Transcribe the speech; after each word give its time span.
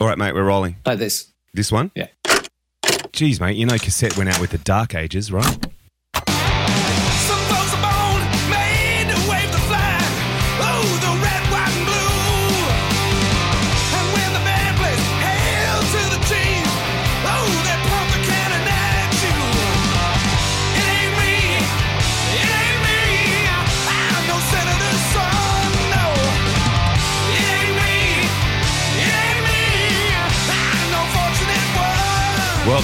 All 0.00 0.06
right, 0.06 0.18
mate, 0.18 0.34
we're 0.34 0.44
rolling. 0.44 0.76
Like 0.84 0.98
this. 0.98 1.32
This 1.54 1.72
one? 1.72 1.90
Yeah. 1.94 2.08
Geez, 3.12 3.40
mate, 3.40 3.56
you 3.56 3.64
know 3.64 3.78
cassette 3.78 4.16
went 4.18 4.28
out 4.28 4.40
with 4.40 4.50
the 4.50 4.58
Dark 4.58 4.94
Ages, 4.94 5.32
right? 5.32 5.65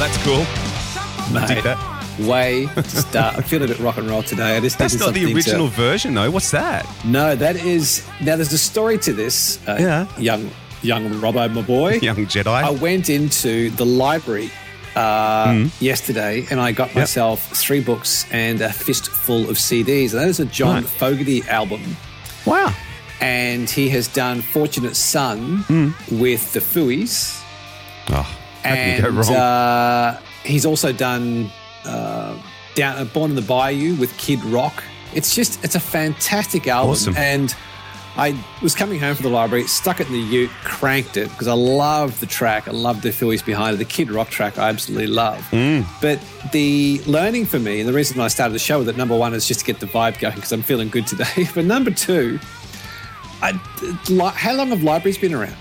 That's 0.02 0.16
cool. 0.24 0.44
I 1.38 1.46
dig 1.46 1.56
Mate, 1.58 1.64
that. 1.64 2.18
Way 2.20 2.66
to 2.74 2.82
start. 2.88 3.36
I'm 3.36 3.42
feeling 3.42 3.70
a 3.70 3.72
bit 3.72 3.80
rock 3.80 3.96
and 3.98 4.08
roll 4.10 4.22
today. 4.22 4.56
I 4.56 4.60
just 4.60 4.78
That's 4.78 4.94
not 4.94 4.98
the 4.98 5.20
something 5.20 5.26
to- 5.28 5.34
original 5.34 5.68
version, 5.68 6.14
though. 6.14 6.30
What's 6.30 6.50
that? 6.50 6.86
No, 7.04 7.34
that 7.36 7.56
is. 7.56 8.04
Now, 8.20 8.36
there's 8.36 8.52
a 8.52 8.58
story 8.58 8.98
to 8.98 9.12
this. 9.12 9.58
Uh, 9.66 9.76
Yeah. 9.80 10.06
Young, 10.18 10.50
young 10.82 11.08
Robbo, 11.20 11.52
my 11.54 11.62
boy. 11.62 11.94
Young 12.02 12.16
Jedi. 12.16 12.46
I 12.48 12.70
went 12.70 13.08
into 13.08 13.70
the 13.70 13.86
library 13.86 14.50
uh, 14.96 15.46
Mm. 15.46 15.70
yesterday 15.80 16.44
and 16.50 16.60
I 16.60 16.72
got 16.72 16.94
myself 16.94 17.40
three 17.56 17.80
books 17.80 18.26
and 18.30 18.60
a 18.60 18.70
fistful 18.72 19.48
of 19.48 19.56
CDs. 19.56 20.12
And 20.12 20.20
that 20.20 20.28
is 20.28 20.38
a 20.40 20.44
John 20.44 20.82
Right. 20.82 20.84
Fogerty 20.84 21.42
album. 21.48 21.96
wow. 22.44 22.74
And 23.20 23.70
he 23.70 23.88
has 23.90 24.08
done 24.08 24.42
Fortunate 24.42 24.96
Son 24.96 25.64
Mm. 25.68 26.18
with 26.20 26.52
the 26.52 26.60
Fooey. 26.60 27.08
Oh, 28.10 28.28
And 28.64 29.02
go 29.02 29.10
wrong? 29.10 29.34
uh, 29.34 30.20
he's 30.44 30.66
also 30.66 30.92
done 30.92 31.50
uh, 31.84 32.36
down, 32.74 32.98
uh, 32.98 33.04
Born 33.04 33.30
in 33.30 33.36
the 33.36 33.42
Bayou 33.42 33.94
with 33.96 34.16
Kid 34.18 34.42
Rock. 34.44 34.82
It's 35.14 35.34
just, 35.34 35.62
it's 35.64 35.74
a 35.74 35.80
fantastic 35.80 36.66
album. 36.66 36.92
Awesome. 36.92 37.16
And 37.16 37.54
I 38.16 38.38
was 38.62 38.74
coming 38.74 39.00
home 39.00 39.14
from 39.14 39.24
the 39.24 39.30
library, 39.30 39.66
stuck 39.66 40.00
it 40.00 40.06
in 40.06 40.12
the 40.12 40.18
ute, 40.18 40.50
cranked 40.64 41.16
it 41.16 41.30
because 41.30 41.48
I 41.48 41.54
love 41.54 42.20
the 42.20 42.26
track. 42.26 42.68
I 42.68 42.72
love 42.72 43.00
the 43.00 43.10
Phillies 43.10 43.42
behind 43.42 43.74
it. 43.74 43.78
The 43.78 43.86
Kid 43.86 44.10
Rock 44.10 44.28
track 44.28 44.58
I 44.58 44.68
absolutely 44.68 45.06
love. 45.06 45.40
Mm. 45.50 45.86
But 46.02 46.20
the 46.52 47.00
learning 47.06 47.46
for 47.46 47.58
me, 47.58 47.80
and 47.80 47.88
the 47.88 47.92
reason 47.92 48.20
I 48.20 48.28
started 48.28 48.52
the 48.52 48.58
show 48.58 48.78
with 48.78 48.88
it, 48.90 48.98
number 48.98 49.16
one 49.16 49.32
is 49.32 49.48
just 49.48 49.60
to 49.60 49.66
get 49.66 49.80
the 49.80 49.86
vibe 49.86 50.18
going 50.18 50.34
because 50.34 50.52
I'm 50.52 50.62
feeling 50.62 50.90
good 50.90 51.06
today. 51.06 51.48
but 51.54 51.64
number 51.64 51.90
two, 51.90 52.38
I, 53.40 53.52
how 54.36 54.54
long 54.54 54.68
have 54.68 54.82
libraries 54.82 55.16
been 55.16 55.32
around? 55.32 55.56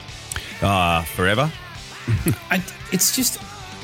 Ah, 0.62 1.06
forever. 1.16 1.50
I, 2.50 2.64
it's 2.92 3.16
just 3.16 3.40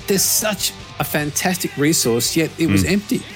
there's 0.08 0.24
such 0.24 0.72
a 1.00 1.04
fantastic 1.04 1.76
resource, 1.78 2.36
yet 2.36 2.50
it 2.58 2.68
was 2.70 2.84
empty. 2.86 3.20
Mm. 3.20 3.34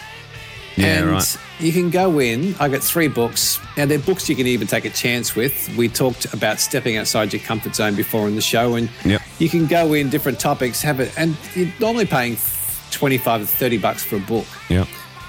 Yeah, 0.78 0.86
and 0.86 1.12
right. 1.12 1.38
you 1.60 1.74
can 1.74 1.90
go 1.90 2.20
in. 2.20 2.56
I 2.60 2.70
got 2.70 2.82
three 2.82 3.10
books, 3.10 3.60
and 3.76 3.92
they're 3.92 4.00
books 4.00 4.30
you 4.30 4.38
can 4.38 4.48
even 4.48 4.68
take 4.68 4.86
a 4.86 4.90
chance 4.90 5.36
with. 5.36 5.70
We 5.76 5.90
talked 5.90 6.34
about 6.34 6.60
stepping 6.62 6.96
outside 6.98 7.34
your 7.34 7.42
comfort 7.42 7.76
zone 7.76 7.96
before 7.96 8.28
in 8.30 8.36
the 8.36 8.42
show, 8.42 8.76
and 8.76 8.90
Yep. 9.04 9.22
you 9.40 9.50
can 9.50 9.68
go 9.68 9.94
in 9.94 10.10
different 10.10 10.40
topics, 10.40 10.82
have 10.82 11.02
it, 11.02 11.12
and 11.18 11.36
you're 11.56 11.68
normally 11.80 12.06
paying 12.06 12.38
twenty-five 12.92 13.42
to 13.42 13.48
thirty 13.48 13.78
bucks 13.78 14.02
for 14.02 14.16
a 14.16 14.20
book. 14.20 14.46
Yeah. 14.70 14.86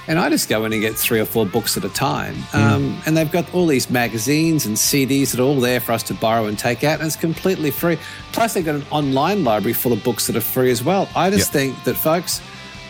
And 0.08 0.18
I 0.18 0.28
just 0.30 0.48
go 0.48 0.64
in 0.64 0.72
and 0.72 0.82
get 0.82 0.96
three 0.96 1.20
or 1.20 1.24
four 1.24 1.46
books 1.46 1.76
at 1.76 1.84
a 1.84 1.88
time. 1.88 2.36
Um, 2.52 3.00
and 3.06 3.16
they've 3.16 3.30
got 3.30 3.54
all 3.54 3.66
these 3.66 3.88
magazines 3.88 4.66
and 4.66 4.76
CDs 4.76 5.30
that 5.30 5.38
are 5.38 5.44
all 5.44 5.60
there 5.60 5.78
for 5.78 5.92
us 5.92 6.02
to 6.04 6.14
borrow 6.14 6.46
and 6.46 6.58
take 6.58 6.82
out, 6.82 6.98
and 6.98 7.06
it's 7.06 7.14
completely 7.14 7.70
free. 7.70 7.96
Plus, 8.32 8.54
they've 8.54 8.64
got 8.64 8.74
an 8.74 8.84
online 8.90 9.44
library 9.44 9.74
full 9.74 9.92
of 9.92 10.02
books 10.02 10.26
that 10.26 10.34
are 10.34 10.40
free 10.40 10.72
as 10.72 10.82
well. 10.82 11.08
I 11.14 11.30
just 11.30 11.54
Yep. 11.54 11.62
think 11.62 11.84
that, 11.84 11.94
folks, 11.96 12.40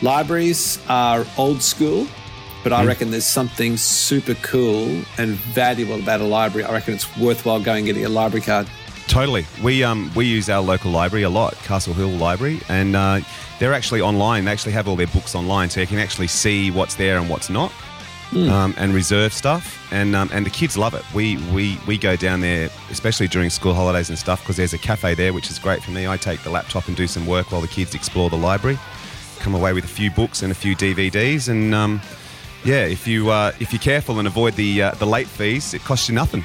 libraries 0.00 0.78
are 0.88 1.27
old 1.36 1.62
school, 1.62 2.06
but 2.62 2.72
I 2.72 2.84
reckon 2.84 3.10
there's 3.10 3.26
something 3.26 3.76
super 3.76 4.34
cool 4.37 5.03
and 5.19 5.31
valuable 5.54 5.97
about 5.97 6.20
a 6.20 6.25
library. 6.25 6.64
I 6.66 6.72
reckon 6.72 6.94
it's 6.94 7.16
worthwhile 7.19 7.60
going 7.60 7.78
and 7.78 7.87
getting 7.87 8.04
a 8.04 8.08
library 8.08 8.42
card. 8.44 8.69
Totally. 9.08 9.44
We 9.62 9.84
um 9.84 10.10
we 10.14 10.26
use 10.26 10.48
our 10.48 10.62
local 10.62 10.90
library 10.90 11.24
a 11.24 11.30
lot, 11.30 11.54
Castle 11.56 11.92
Hill 11.94 12.08
Library, 12.08 12.60
and 12.68 12.96
uh, 12.96 13.20
they're 13.58 13.74
actually 13.74 14.00
online. 14.00 14.44
They 14.44 14.52
actually 14.52 14.72
have 14.72 14.88
all 14.88 14.96
their 14.96 15.06
books 15.08 15.34
online, 15.34 15.70
so 15.70 15.80
you 15.80 15.86
can 15.86 15.98
actually 15.98 16.28
see 16.28 16.70
what's 16.70 16.94
there 16.94 17.18
and 17.18 17.28
what's 17.28 17.50
not, 17.50 17.72
um, 18.34 18.74
and 18.78 18.94
reserve 18.94 19.32
stuff. 19.32 19.78
And 19.92 20.16
um, 20.16 20.30
and 20.32 20.46
the 20.46 20.50
kids 20.50 20.78
love 20.78 20.94
it. 20.94 21.02
We 21.14 21.36
we 21.52 21.78
we 21.86 21.98
go 21.98 22.16
down 22.16 22.40
there, 22.40 22.70
especially 22.90 23.28
during 23.28 23.50
school 23.50 23.74
holidays 23.74 24.08
and 24.08 24.18
stuff, 24.18 24.40
because 24.40 24.56
there's 24.56 24.72
a 24.72 24.78
cafe 24.78 25.14
there, 25.14 25.32
which 25.32 25.50
is 25.50 25.58
great 25.58 25.82
for 25.82 25.90
me. 25.90 26.06
I 26.08 26.16
take 26.16 26.42
the 26.42 26.50
laptop 26.50 26.88
and 26.88 26.96
do 26.96 27.06
some 27.06 27.26
work 27.26 27.52
while 27.52 27.60
the 27.60 27.69
kids 27.69 27.94
explore 27.94 28.30
the 28.30 28.36
library. 28.36 28.78
Come 29.40 29.54
away 29.54 29.72
with 29.72 29.84
a 29.84 29.88
few 29.88 30.10
books 30.10 30.42
and 30.42 30.52
a 30.52 30.54
few 30.54 30.74
DVDs, 30.74 31.48
and 31.48 31.74
um, 31.74 32.00
yeah, 32.64 32.84
if 32.84 33.06
you 33.06 33.30
uh, 33.30 33.52
if 33.60 33.72
you're 33.72 33.80
careful 33.80 34.20
and 34.20 34.28
avoid 34.28 34.54
the 34.54 34.82
uh, 34.82 34.90
the 34.92 35.06
late 35.06 35.26
fees, 35.26 35.74
it 35.74 35.82
costs 35.82 36.08
you 36.08 36.14
nothing. 36.14 36.44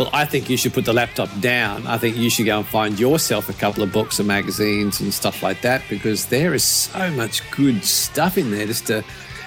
Well, 0.00 0.08
I 0.14 0.24
think 0.24 0.48
you 0.48 0.56
should 0.56 0.72
put 0.72 0.86
the 0.86 0.94
laptop 0.94 1.28
down. 1.40 1.86
I 1.86 1.98
think 1.98 2.16
you 2.16 2.30
should 2.30 2.46
go 2.46 2.56
and 2.56 2.66
find 2.66 2.98
yourself 2.98 3.50
a 3.50 3.52
couple 3.52 3.82
of 3.82 3.92
books 3.92 4.18
and 4.18 4.26
magazines 4.26 4.98
and 5.02 5.12
stuff 5.12 5.42
like 5.42 5.60
that 5.60 5.82
because 5.90 6.24
there 6.24 6.54
is 6.54 6.64
so 6.64 7.10
much 7.10 7.42
good 7.50 7.84
stuff 7.84 8.38
in 8.38 8.50
there. 8.50 8.66
Just 8.66 8.86
to, 8.86 9.04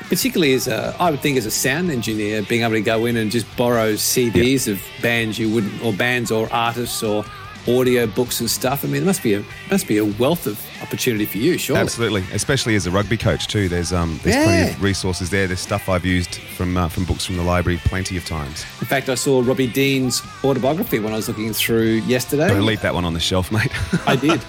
particularly 0.09 0.53
as 0.53 0.67
a, 0.67 0.95
I 0.99 1.09
would 1.09 1.21
think 1.21 1.39
as 1.39 1.47
a 1.47 1.51
sound 1.51 1.89
engineer, 1.89 2.43
being 2.43 2.61
able 2.61 2.73
to 2.73 2.81
go 2.81 3.07
in 3.07 3.17
and 3.17 3.31
just 3.31 3.47
borrow 3.57 3.93
CDs 3.93 4.71
of 4.71 4.79
bands 5.01 5.39
you 5.39 5.51
wouldn't, 5.51 5.83
or 5.83 5.91
bands 5.91 6.29
or 6.29 6.47
artists 6.53 7.01
or 7.01 7.25
audio 7.67 8.05
books 8.07 8.39
and 8.39 8.49
stuff. 8.49 8.83
I 8.83 8.87
mean, 8.87 8.97
there 9.01 9.05
must 9.05 9.23
be 9.23 9.33
a 9.35 9.43
must 9.71 9.87
be 9.87 9.97
a 9.97 10.05
wealth 10.05 10.47
of 10.47 10.59
opportunity 10.81 11.25
for 11.25 11.37
you, 11.37 11.57
sure. 11.57 11.77
Absolutely, 11.77 12.23
especially 12.33 12.75
as 12.75 12.85
a 12.87 12.91
rugby 12.91 13.15
coach 13.17 13.47
too. 13.47 13.69
There's 13.69 13.93
um, 13.93 14.19
there's 14.23 14.43
plenty 14.43 14.71
of 14.73 14.81
resources 14.83 15.29
there. 15.29 15.47
There's 15.47 15.59
stuff 15.61 15.87
I've 15.89 16.05
used 16.05 16.35
from 16.35 16.75
uh, 16.77 16.89
from 16.89 17.05
books 17.05 17.25
from 17.25 17.37
the 17.37 17.43
library 17.43 17.79
plenty 17.85 18.17
of 18.17 18.25
times. 18.25 18.65
In 18.81 18.87
fact, 18.87 19.09
I 19.09 19.15
saw 19.15 19.41
Robbie 19.41 19.67
Deans' 19.67 20.21
autobiography 20.43 20.99
when 20.99 21.13
I 21.13 21.15
was 21.17 21.27
looking 21.27 21.53
through 21.53 22.01
yesterday. 22.05 22.47
Don't 22.49 22.65
leave 22.65 22.81
that 22.81 22.93
one 22.93 23.05
on 23.05 23.13
the 23.13 23.19
shelf, 23.19 23.51
mate. 23.51 23.71
I 24.07 24.15
did. 24.15 24.41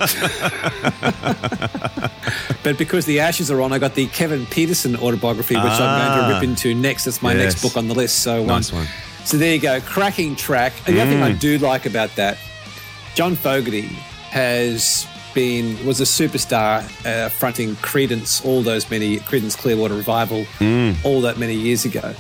but 2.63 2.79
because 2.79 3.05
the 3.07 3.21
ashes 3.21 3.51
are 3.51 3.61
on, 3.61 3.73
I 3.73 3.79
got 3.79 3.95
the 3.95 4.07
Kevin 4.09 4.47
Pietersen 4.47 4.97
autobiography, 4.97 5.55
which 5.55 5.65
I'm 5.65 5.71
going 5.99 6.25
Ah. 6.25 6.29
to 6.29 6.35
rip 6.35 6.43
into 6.43 6.75
next. 6.75 7.05
That's 7.05 7.23
my 7.23 7.33
Yes. 7.35 7.43
next 7.55 7.63
book 7.63 7.77
on 7.77 7.89
the 7.89 7.95
list. 7.95 8.21
So, 8.23 8.43
um, 8.43 8.47
one. 8.49 8.63
So 8.63 9.37
there 9.39 9.55
you 9.55 9.61
go, 9.61 9.81
cracking 9.81 10.37
track. 10.37 10.73
And 10.87 10.97
the 10.97 11.01
other 11.01 11.11
thing 11.11 11.23
I 11.23 11.33
Mm. 11.33 11.39
do 11.41 11.59
like 11.59 11.87
about 11.87 12.15
that, 12.17 12.37
John 13.15 13.37
Fogerty 13.37 13.83
has 14.31 15.07
been 15.35 15.85
was 15.87 16.01
a 16.01 16.05
superstar 16.05 16.83
uh, 17.07 17.29
fronting 17.29 17.75
Creedence 17.77 18.45
all 18.45 18.63
those 18.63 18.89
many 18.91 19.19
Creedence 19.19 19.57
Clearwater 19.57 19.95
Revival 19.95 20.45
Mm. 20.59 20.97
all 21.05 21.21
that 21.23 21.39
many 21.39 21.55
years 21.55 21.85
ago. 21.85 22.15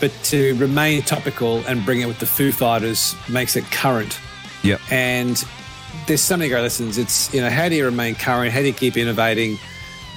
But 0.00 0.12
to 0.24 0.54
remain 0.56 1.02
topical 1.02 1.58
and 1.66 1.84
bring 1.84 2.00
it 2.00 2.06
with 2.06 2.18
the 2.18 2.26
Foo 2.26 2.52
Fighters 2.52 3.14
makes 3.28 3.56
it 3.56 3.64
current. 3.70 4.18
yep. 4.62 4.80
And 4.90 5.42
there's 6.06 6.22
so 6.22 6.36
many 6.36 6.48
great 6.48 6.62
lessons. 6.62 6.96
It's, 6.96 7.32
you 7.34 7.40
know, 7.42 7.50
how 7.50 7.68
do 7.68 7.74
you 7.74 7.84
remain 7.84 8.14
current? 8.14 8.50
How 8.52 8.60
do 8.60 8.66
you 8.66 8.72
keep 8.72 8.96
innovating? 8.96 9.58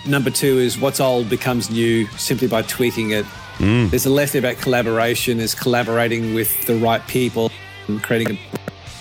Number 0.08 0.30
two 0.30 0.60
is 0.60 0.78
what's 0.78 1.00
old 1.02 1.30
becomes 1.30 1.70
new 1.70 2.08
simply 2.18 2.48
by 2.48 2.62
tweaking 2.62 3.12
it. 3.12 3.26
There's 3.60 4.06
a 4.06 4.10
lesson 4.10 4.40
about 4.40 4.58
collaboration, 4.58 5.40
is 5.40 5.54
collaborating 5.56 6.34
with 6.34 6.66
the 6.66 6.76
right 6.76 7.06
people 7.08 7.52
and 7.88 8.02
creating 8.02 8.38
a 8.38 8.40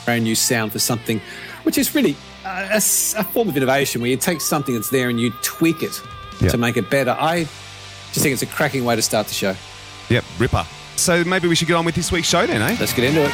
brand 0.05 0.25
new 0.25 0.35
sound 0.35 0.73
for 0.73 0.79
something, 0.79 1.21
which 1.65 1.79
is 1.79 1.95
really 1.95 2.17
a 2.45 2.81
form 2.81 3.49
of 3.49 3.57
innovation 3.57 4.01
where 4.01 4.11
you 4.11 4.17
take 4.17 4.41
something 4.41 4.75
that's 4.75 4.91
there 4.91 5.09
and 5.09 5.21
you 5.21 5.31
tweak 5.43 5.83
it 5.83 6.01
Yeah. 6.41 6.49
to 6.51 6.59
make 6.59 6.77
it 6.77 6.91
better. 6.91 7.13
I 7.19 7.45
just 8.13 8.23
think 8.23 8.33
it's 8.33 8.43
a 8.43 8.47
cracking 8.47 8.85
way 8.85 8.97
to 8.97 9.03
start 9.03 9.29
the 9.29 9.35
show. 9.35 9.55
Yep. 10.09 10.25
Ripper. 10.39 10.67
So 10.97 11.25
maybe 11.25 11.49
we 11.49 11.55
should 11.55 11.69
get 11.69 11.75
on 11.75 11.85
with 11.85 11.95
this 11.95 12.11
week's 12.13 12.29
show 12.29 12.47
then, 12.47 12.61
eh? 12.63 12.77
Let's 12.79 12.93
get 12.93 13.05
into 13.05 13.23
it. 13.23 13.31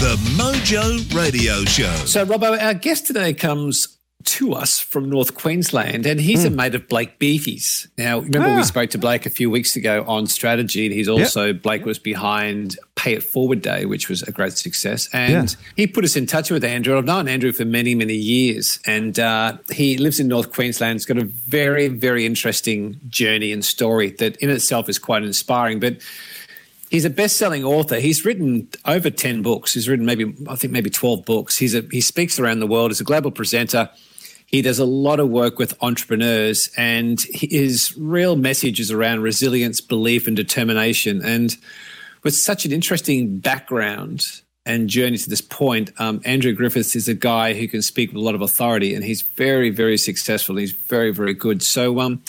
The 0.00 0.14
Mojo 0.36 1.12
Radio 1.12 1.64
Show. 1.64 1.92
So, 2.06 2.24
Robbo, 2.24 2.60
our 2.62 2.74
guest 2.74 3.06
today 3.08 3.34
comes 3.34 3.98
to 4.26 4.52
us 4.54 4.78
from 4.78 5.08
North 5.10 5.34
Queensland, 5.34 6.06
and 6.06 6.20
he's 6.20 6.44
a 6.44 6.50
mate 6.50 6.76
of 6.76 6.86
Blake 6.88 7.18
Beatty's. 7.18 7.88
Now, 7.98 8.18
remember 8.18 8.48
Hmm. 8.50 8.54
Ah. 8.54 8.56
we 8.58 8.62
spoke 8.64 8.90
to 8.90 8.98
Blake 8.98 9.26
a 9.26 9.30
few 9.30 9.50
weeks 9.50 9.74
ago 9.74 10.04
on 10.06 10.28
strategy, 10.28 10.86
and 10.86 10.94
he's 10.94 11.08
also 11.08 11.52
Blake 11.52 11.84
was 11.84 11.98
behind 11.98 12.76
Pay 13.08 13.14
It 13.14 13.22
Forward 13.22 13.62
Day, 13.62 13.86
which 13.86 14.10
was 14.10 14.22
a 14.22 14.32
great 14.32 14.52
success, 14.52 15.08
and 15.14 15.48
Yeah. 15.48 15.56
he 15.76 15.86
put 15.86 16.04
us 16.04 16.14
in 16.14 16.26
touch 16.26 16.50
with 16.50 16.62
Andrew. 16.62 16.98
I've 16.98 17.06
known 17.06 17.26
Andrew 17.26 17.52
for 17.52 17.64
many, 17.64 17.94
many 17.94 18.14
years, 18.16 18.78
and 18.84 19.18
uh, 19.18 19.56
he 19.72 19.96
lives 19.96 20.20
in 20.20 20.28
North 20.28 20.52
Queensland. 20.52 20.96
He's 20.96 21.06
got 21.06 21.16
a 21.16 21.24
very, 21.24 21.88
very 21.88 22.26
interesting 22.26 23.00
journey 23.08 23.50
and 23.50 23.64
story 23.64 24.10
that, 24.18 24.36
in 24.42 24.50
itself, 24.50 24.90
is 24.90 24.98
quite 24.98 25.22
inspiring, 25.22 25.80
but. 25.80 25.96
He's 26.90 27.04
a 27.04 27.10
best-selling 27.10 27.64
author. 27.64 27.96
He's 28.00 28.24
written 28.24 28.66
over 28.86 29.10
ten 29.10 29.42
books. 29.42 29.74
He's 29.74 29.90
written 29.90 30.06
maybe 30.06 30.34
I 30.48 30.56
think 30.56 30.72
maybe 30.72 30.88
twelve 30.88 31.26
books. 31.26 31.58
He's 31.58 31.74
a 31.74 31.84
he 31.90 32.00
speaks 32.00 32.38
around 32.40 32.60
the 32.60 32.66
world. 32.66 32.90
He's 32.90 32.98
a 33.02 33.04
global 33.04 33.30
presenter. 33.30 33.90
He 34.46 34.62
does 34.62 34.78
a 34.78 34.86
lot 34.86 35.20
of 35.20 35.28
work 35.28 35.58
with 35.58 35.74
entrepreneurs, 35.82 36.70
and 36.78 37.20
his 37.28 37.94
real 37.98 38.36
message 38.36 38.80
is 38.80 38.90
around 38.90 39.20
resilience, 39.20 39.82
belief, 39.82 40.26
and 40.26 40.34
determination. 40.34 41.20
And 41.22 41.54
with 42.22 42.34
such 42.34 42.64
an 42.64 42.72
interesting 42.72 43.38
background 43.38 44.42
and 44.66 44.88
journey 44.88 45.16
to 45.16 45.30
this 45.30 45.40
point, 45.40 45.92
um, 45.98 46.20
Andrew 46.24 46.52
Griffiths 46.52 46.94
is 46.94 47.08
a 47.08 47.14
guy 47.14 47.54
who 47.54 47.66
can 47.68 47.82
speak 47.82 48.10
with 48.10 48.16
a 48.16 48.24
lot 48.24 48.34
of 48.34 48.42
authority, 48.42 48.94
and 48.94 49.04
he's 49.04 49.22
very, 49.22 49.70
very 49.70 49.96
successful. 49.96 50.56
He's 50.56 50.72
very, 50.72 51.10
very 51.10 51.34
good. 51.34 51.62
So, 51.62 52.00
um, 52.00 52.22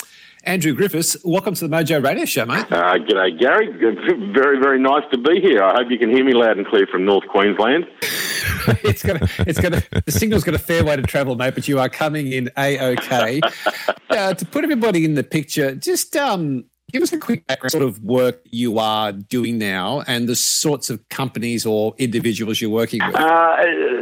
Andrew 0.46 0.74
Griffiths, 0.74 1.18
welcome 1.26 1.54
to 1.54 1.68
the 1.68 1.76
Mojo 1.76 2.02
Radio 2.02 2.24
Show, 2.24 2.46
mate. 2.46 2.66
Uh, 2.72 2.98
g'day, 2.98 3.38
Gary. 3.38 3.68
Very, 4.34 4.58
very 4.58 4.80
nice 4.80 5.04
to 5.12 5.18
be 5.18 5.42
here. 5.42 5.62
I 5.62 5.74
hope 5.76 5.92
you 5.92 6.00
can 6.00 6.10
hear 6.10 6.24
me 6.24 6.34
loud 6.34 6.58
and 6.58 6.66
clear 6.66 6.88
from 6.88 7.04
North 7.04 7.28
Queensland. 7.28 7.86
it's 8.84 9.04
gonna, 9.04 9.28
it's 9.40 9.60
gonna, 9.60 9.84
the 10.06 10.12
signal's 10.12 10.46
got 10.46 10.56
a 10.56 10.60
fair 10.60 10.86
way 10.86 10.96
to 10.96 11.02
travel, 11.02 11.36
mate. 11.36 11.56
But 11.56 11.68
you 11.68 11.78
are 11.80 11.90
coming 11.90 12.32
in 12.32 12.50
a 12.58 12.94
okay. 12.94 13.42
Uh, 14.10 14.34
to 14.34 14.44
put 14.44 14.64
everybody 14.64 15.06
in 15.06 15.14
the 15.14 15.24
picture, 15.24 15.76
just 15.76 16.16
um, 16.16 16.66
give 16.92 17.04
us 17.04 17.14
a 17.14 17.18
quick 17.18 17.46
background, 17.48 17.72
sort 17.72 17.84
of 17.84 18.04
work 18.04 18.42
you 18.46 18.80
are 18.80 19.12
doing 19.12 19.58
now, 19.58 20.04
and 20.08 20.28
the 20.28 20.36
sorts 20.36 20.90
of 20.90 21.08
companies 21.10 21.66
or 21.66 21.94
individuals 21.98 22.62
you're 22.62 22.70
working 22.70 23.02
with. 23.06 23.16
Uh, 23.16 23.56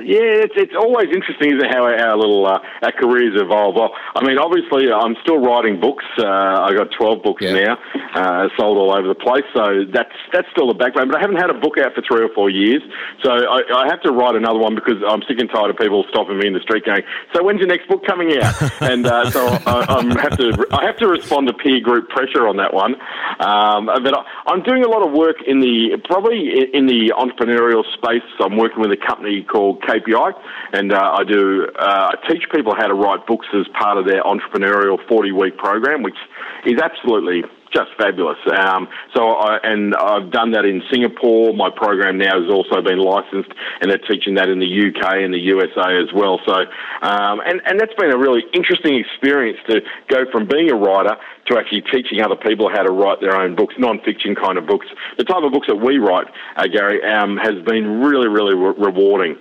yeah, 0.03 0.45
it's, 0.45 0.53
it's 0.55 0.73
always 0.75 1.07
interesting 1.13 1.55
isn't 1.55 1.65
it, 1.65 1.73
how 1.73 1.83
our 1.85 2.17
little 2.17 2.45
uh, 2.45 2.59
our 2.83 2.91
careers 2.91 3.39
evolve. 3.39 3.75
Well, 3.75 3.91
I 4.15 4.23
mean, 4.25 4.37
obviously, 4.37 4.91
I'm 4.91 5.15
still 5.23 5.37
writing 5.39 5.79
books. 5.79 6.05
Uh, 6.17 6.25
I 6.27 6.73
got 6.75 6.91
12 6.97 7.23
books 7.23 7.43
Yeah. 7.43 7.53
now, 7.53 7.73
uh, 8.15 8.49
sold 8.57 8.77
all 8.77 8.93
over 8.93 9.07
the 9.07 9.15
place. 9.15 9.45
So 9.53 9.85
that's 9.91 10.13
that's 10.33 10.47
still 10.51 10.67
the 10.67 10.73
background. 10.77 11.11
But 11.11 11.17
I 11.17 11.21
haven't 11.21 11.37
had 11.37 11.49
a 11.49 11.59
book 11.59 11.77
out 11.77 11.93
for 11.95 12.01
three 12.07 12.23
or 12.23 12.29
four 12.33 12.49
years. 12.49 12.81
So 13.23 13.31
I, 13.31 13.61
I 13.73 13.85
have 13.87 14.01
to 14.03 14.11
write 14.11 14.35
another 14.35 14.59
one 14.59 14.75
because 14.75 15.01
I'm 15.07 15.21
sick 15.27 15.39
and 15.39 15.49
tired 15.49 15.69
of 15.71 15.77
people 15.77 16.05
stopping 16.09 16.37
me 16.37 16.47
in 16.47 16.53
the 16.53 16.61
street 16.61 16.85
going, 16.85 17.03
"So 17.33 17.43
when's 17.43 17.59
your 17.59 17.67
next 17.67 17.87
book 17.87 18.05
coming 18.05 18.37
out?" 18.41 18.55
and 18.81 19.05
uh, 19.05 19.29
so 19.31 19.45
I, 19.65 19.85
I'm 19.89 20.11
have 20.11 20.37
to 20.37 20.65
I 20.71 20.85
have 20.85 20.97
to 20.97 21.07
respond 21.07 21.47
to 21.47 21.53
peer 21.53 21.79
group 21.79 22.09
pressure 22.09 22.47
on 22.47 22.57
that 22.57 22.73
one. 22.73 22.95
Um, 23.39 23.85
but 23.87 24.13
I, 24.13 24.23
I'm 24.47 24.63
doing 24.63 24.83
a 24.83 24.89
lot 24.89 25.05
of 25.05 25.11
work 25.13 25.37
in 25.45 25.59
the 25.59 25.97
probably 26.05 26.49
in 26.73 26.85
the 26.87 27.13
entrepreneurial 27.17 27.83
space. 27.93 28.23
I'm 28.39 28.57
working 28.57 28.81
with 28.81 28.91
a 28.91 28.97
company 28.97 29.43
called 29.43 29.81
KPI, 29.87 30.33
and 30.73 30.93
uh, 30.93 31.15
I 31.17 31.23
do 31.23 31.67
uh, 31.79 32.11
I 32.11 32.27
teach 32.29 32.43
people 32.53 32.73
how 32.77 32.87
to 32.87 32.93
write 32.93 33.25
books 33.25 33.47
as 33.53 33.65
part 33.79 33.97
of 33.97 34.05
their 34.05 34.21
entrepreneurial 34.23 34.97
40 35.07 35.31
week 35.31 35.57
program, 35.57 36.03
which 36.03 36.17
is 36.65 36.79
absolutely 36.81 37.43
just 37.73 37.89
fabulous. 37.97 38.37
Um, 38.47 38.87
so, 39.15 39.29
I, 39.33 39.59
and 39.63 39.95
I've 39.95 40.31
done 40.31 40.51
that 40.51 40.65
in 40.65 40.81
Singapore. 40.91 41.53
My 41.53 41.69
program 41.69 42.17
now 42.17 42.41
has 42.41 42.49
also 42.51 42.81
been 42.81 42.99
licensed, 42.99 43.51
and 43.81 43.89
they're 43.89 44.03
teaching 44.09 44.35
that 44.35 44.49
in 44.49 44.59
the 44.59 44.67
UK 44.67 45.23
and 45.23 45.33
the 45.33 45.39
USA 45.39 45.97
as 45.97 46.11
well. 46.13 46.39
So, 46.45 46.53
um, 47.01 47.41
and 47.45 47.61
and 47.65 47.79
that's 47.79 47.93
been 47.95 48.11
a 48.11 48.17
really 48.17 48.43
interesting 48.53 48.95
experience 48.95 49.59
to 49.69 49.81
go 50.09 50.25
from 50.31 50.47
being 50.47 50.71
a 50.71 50.75
writer 50.75 51.15
to 51.47 51.57
actually 51.57 51.81
teaching 51.81 52.21
other 52.21 52.35
people 52.35 52.69
how 52.69 52.83
to 52.83 52.91
write 52.91 53.21
their 53.21 53.35
own 53.35 53.55
books, 53.55 53.75
non-fiction 53.77 54.35
kind 54.35 54.57
of 54.57 54.65
books. 54.67 54.87
The 55.17 55.23
type 55.23 55.43
of 55.43 55.51
books 55.51 55.67
that 55.67 55.77
we 55.77 55.97
write, 55.97 56.27
uh, 56.55 56.67
Gary, 56.67 57.03
um, 57.03 57.37
has 57.37 57.55
been 57.65 58.01
really, 58.01 58.27
really 58.27 58.55
re- 58.55 58.75
rewarding. 58.77 59.37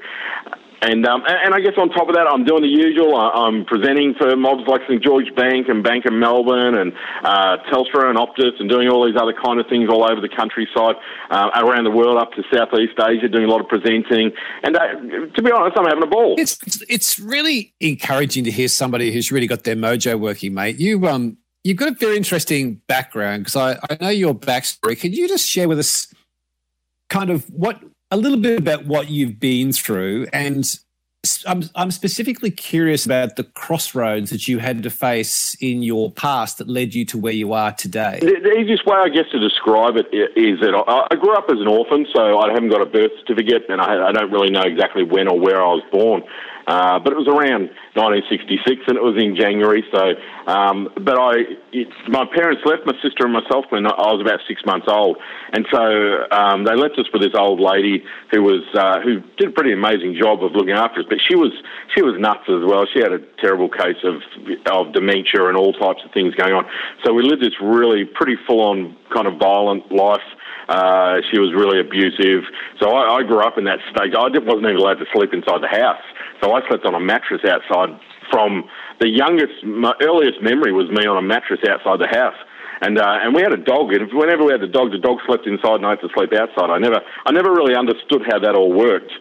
And, 0.82 1.06
um, 1.06 1.22
and 1.26 1.54
I 1.54 1.60
guess 1.60 1.72
on 1.78 1.88
top 1.88 2.08
of 2.08 2.14
that, 2.16 2.26
I'm 2.26 2.44
doing 2.44 2.62
the 2.62 2.68
usual. 2.68 3.16
I'm 3.16 3.64
presenting 3.64 4.14
for 4.18 4.36
mobs 4.36 4.62
like 4.68 4.82
St 4.88 5.02
George 5.02 5.34
Bank 5.34 5.68
and 5.68 5.82
Bank 5.82 6.04
of 6.04 6.12
Melbourne 6.12 6.76
and 6.76 6.92
uh, 7.24 7.56
Telstra 7.72 8.10
and 8.10 8.18
Optus 8.18 8.60
and 8.60 8.68
doing 8.68 8.88
all 8.88 9.06
these 9.06 9.16
other 9.20 9.32
kind 9.32 9.58
of 9.58 9.66
things 9.68 9.88
all 9.88 10.04
over 10.04 10.20
the 10.20 10.28
countryside, 10.28 10.96
uh, 11.30 11.50
around 11.64 11.84
the 11.84 11.90
world, 11.90 12.18
up 12.18 12.32
to 12.32 12.42
Southeast 12.52 12.92
Asia, 13.00 13.28
doing 13.28 13.44
a 13.44 13.48
lot 13.48 13.60
of 13.60 13.68
presenting. 13.68 14.32
And 14.62 14.76
uh, 14.76 14.86
to 15.34 15.42
be 15.42 15.50
honest, 15.50 15.78
I'm 15.78 15.86
having 15.86 16.02
a 16.02 16.06
ball. 16.06 16.34
It's- 16.38 16.58
it's 16.88 17.18
really 17.18 17.74
encouraging 17.80 18.44
to 18.44 18.50
hear 18.50 18.68
somebody 18.68 19.12
who's 19.12 19.32
really 19.32 19.46
got 19.46 19.64
their 19.64 19.76
mojo 19.76 20.18
working, 20.20 20.54
mate. 20.54 20.78
You 20.78 21.06
um 21.08 21.38
you've 21.64 21.76
got 21.78 21.88
a 21.88 21.92
very 21.94 22.16
interesting 22.16 22.80
background 22.86 23.44
because 23.44 23.56
I, 23.56 23.78
I 23.90 23.96
know 24.00 24.08
your 24.10 24.34
backstory. 24.34 24.98
Can 25.00 25.12
you 25.12 25.26
just 25.26 25.48
share 25.48 25.68
with 25.68 25.78
us 25.78 26.12
kind 27.08 27.30
of 27.30 27.44
what 27.50 27.80
a 28.10 28.16
little 28.16 28.38
bit 28.38 28.58
about 28.58 28.86
what 28.86 29.10
you've 29.10 29.40
been 29.40 29.72
through 29.72 30.26
and 30.32 30.78
I'm, 31.46 31.64
I'm 31.74 31.90
specifically 31.90 32.50
curious 32.50 33.04
about 33.04 33.36
the 33.36 33.44
crossroads 33.44 34.30
that 34.30 34.46
you 34.46 34.58
had 34.58 34.82
to 34.82 34.90
face 34.90 35.56
in 35.60 35.82
your 35.82 36.12
past 36.12 36.58
that 36.58 36.68
led 36.68 36.94
you 36.94 37.04
to 37.06 37.18
where 37.18 37.32
you 37.32 37.52
are 37.52 37.72
today. 37.72 38.18
The, 38.20 38.40
the 38.42 38.52
easiest 38.52 38.86
way, 38.86 38.96
I 38.96 39.08
guess, 39.08 39.24
to 39.32 39.38
describe 39.40 39.96
it 39.96 40.06
is 40.12 40.60
that 40.60 40.74
I, 40.86 41.06
I 41.10 41.16
grew 41.16 41.34
up 41.34 41.46
as 41.50 41.60
an 41.60 41.66
orphan, 41.66 42.06
so 42.14 42.38
I 42.38 42.52
haven't 42.52 42.70
got 42.70 42.80
a 42.80 42.86
birth 42.86 43.10
certificate, 43.18 43.64
and 43.68 43.80
I, 43.80 44.08
I 44.08 44.12
don't 44.12 44.30
really 44.30 44.50
know 44.50 44.62
exactly 44.62 45.02
when 45.02 45.28
or 45.28 45.38
where 45.38 45.60
I 45.60 45.66
was 45.66 45.82
born. 45.90 46.22
Uh, 46.66 46.98
but 46.98 47.12
it 47.12 47.16
was 47.16 47.30
around 47.30 47.70
1966, 47.94 48.90
and 48.90 48.98
it 48.98 49.02
was 49.02 49.14
in 49.14 49.38
January. 49.38 49.86
So, 49.94 50.18
um, 50.50 50.90
but 50.98 51.14
I, 51.14 51.46
it, 51.70 51.86
my 52.10 52.26
parents 52.26 52.62
left 52.66 52.82
my 52.82 52.94
sister 52.98 53.22
and 53.22 53.32
myself 53.32 53.70
when 53.70 53.86
I 53.86 54.10
was 54.10 54.18
about 54.18 54.42
six 54.50 54.66
months 54.66 54.86
old, 54.90 55.18
and 55.54 55.62
so 55.70 56.26
um, 56.34 56.66
they 56.66 56.74
left 56.74 56.98
us 56.98 57.06
with 57.14 57.22
this 57.22 57.38
old 57.38 57.62
lady 57.62 58.02
who 58.34 58.42
was 58.42 58.66
uh, 58.74 58.98
who 58.98 59.22
did 59.38 59.50
a 59.50 59.54
pretty 59.54 59.72
amazing 59.72 60.18
job 60.18 60.42
of 60.42 60.58
looking 60.58 60.74
after 60.74 61.00
us. 61.00 61.06
But 61.08 61.22
she 61.22 61.38
was 61.38 61.54
she 61.94 62.02
was 62.02 62.18
nuts 62.18 62.50
as 62.50 62.66
well. 62.66 62.82
She 62.90 62.98
had 62.98 63.14
a 63.14 63.22
terrible 63.38 63.70
case 63.70 64.02
of 64.02 64.18
of 64.66 64.92
dementia 64.92 65.46
and 65.46 65.56
all 65.56 65.72
types 65.72 66.02
of 66.02 66.10
things 66.10 66.34
going 66.34 66.52
on. 66.52 66.66
So 67.06 67.14
we 67.14 67.22
lived 67.22 67.42
this 67.46 67.54
really 67.62 68.04
pretty 68.04 68.34
full 68.42 68.60
on 68.60 68.96
kind 69.14 69.30
of 69.30 69.38
violent 69.38 69.92
life. 69.94 70.26
Uh, 70.68 71.22
she 71.30 71.38
was 71.38 71.54
really 71.54 71.78
abusive. 71.78 72.42
So 72.82 72.90
I, 72.90 73.18
I 73.18 73.22
grew 73.22 73.38
up 73.38 73.56
in 73.56 73.64
that 73.70 73.78
stage. 73.94 74.18
I 74.18 74.26
wasn't 74.26 74.66
even 74.66 74.82
allowed 74.82 74.98
to 74.98 75.06
sleep 75.14 75.30
inside 75.32 75.62
the 75.62 75.70
house. 75.70 76.02
So 76.42 76.52
I 76.52 76.66
slept 76.68 76.84
on 76.84 76.94
a 76.94 77.00
mattress 77.00 77.42
outside 77.44 77.98
from 78.30 78.64
the 79.00 79.08
youngest, 79.08 79.64
my 79.64 79.94
earliest 80.02 80.42
memory 80.42 80.72
was 80.72 80.90
me 80.90 81.06
on 81.06 81.16
a 81.16 81.22
mattress 81.22 81.60
outside 81.68 82.00
the 82.00 82.10
house. 82.10 82.36
And 82.80 82.98
uh, 82.98 83.24
and 83.24 83.34
we 83.34 83.40
had 83.40 83.54
a 83.54 83.62
dog, 83.62 83.94
and 83.96 84.12
whenever 84.12 84.44
we 84.44 84.52
had 84.52 84.60
the 84.60 84.68
dog, 84.68 84.92
the 84.92 85.00
dog 85.00 85.16
slept 85.24 85.46
inside, 85.46 85.80
and 85.80 85.86
I 85.86 85.96
had 85.96 86.04
to 86.04 86.12
sleep 86.12 86.36
outside. 86.36 86.68
I 86.68 86.76
never 86.76 87.00
I 87.24 87.32
never 87.32 87.48
really 87.48 87.74
understood 87.74 88.20
how 88.28 88.38
that 88.38 88.54
all 88.54 88.68
worked 88.68 89.12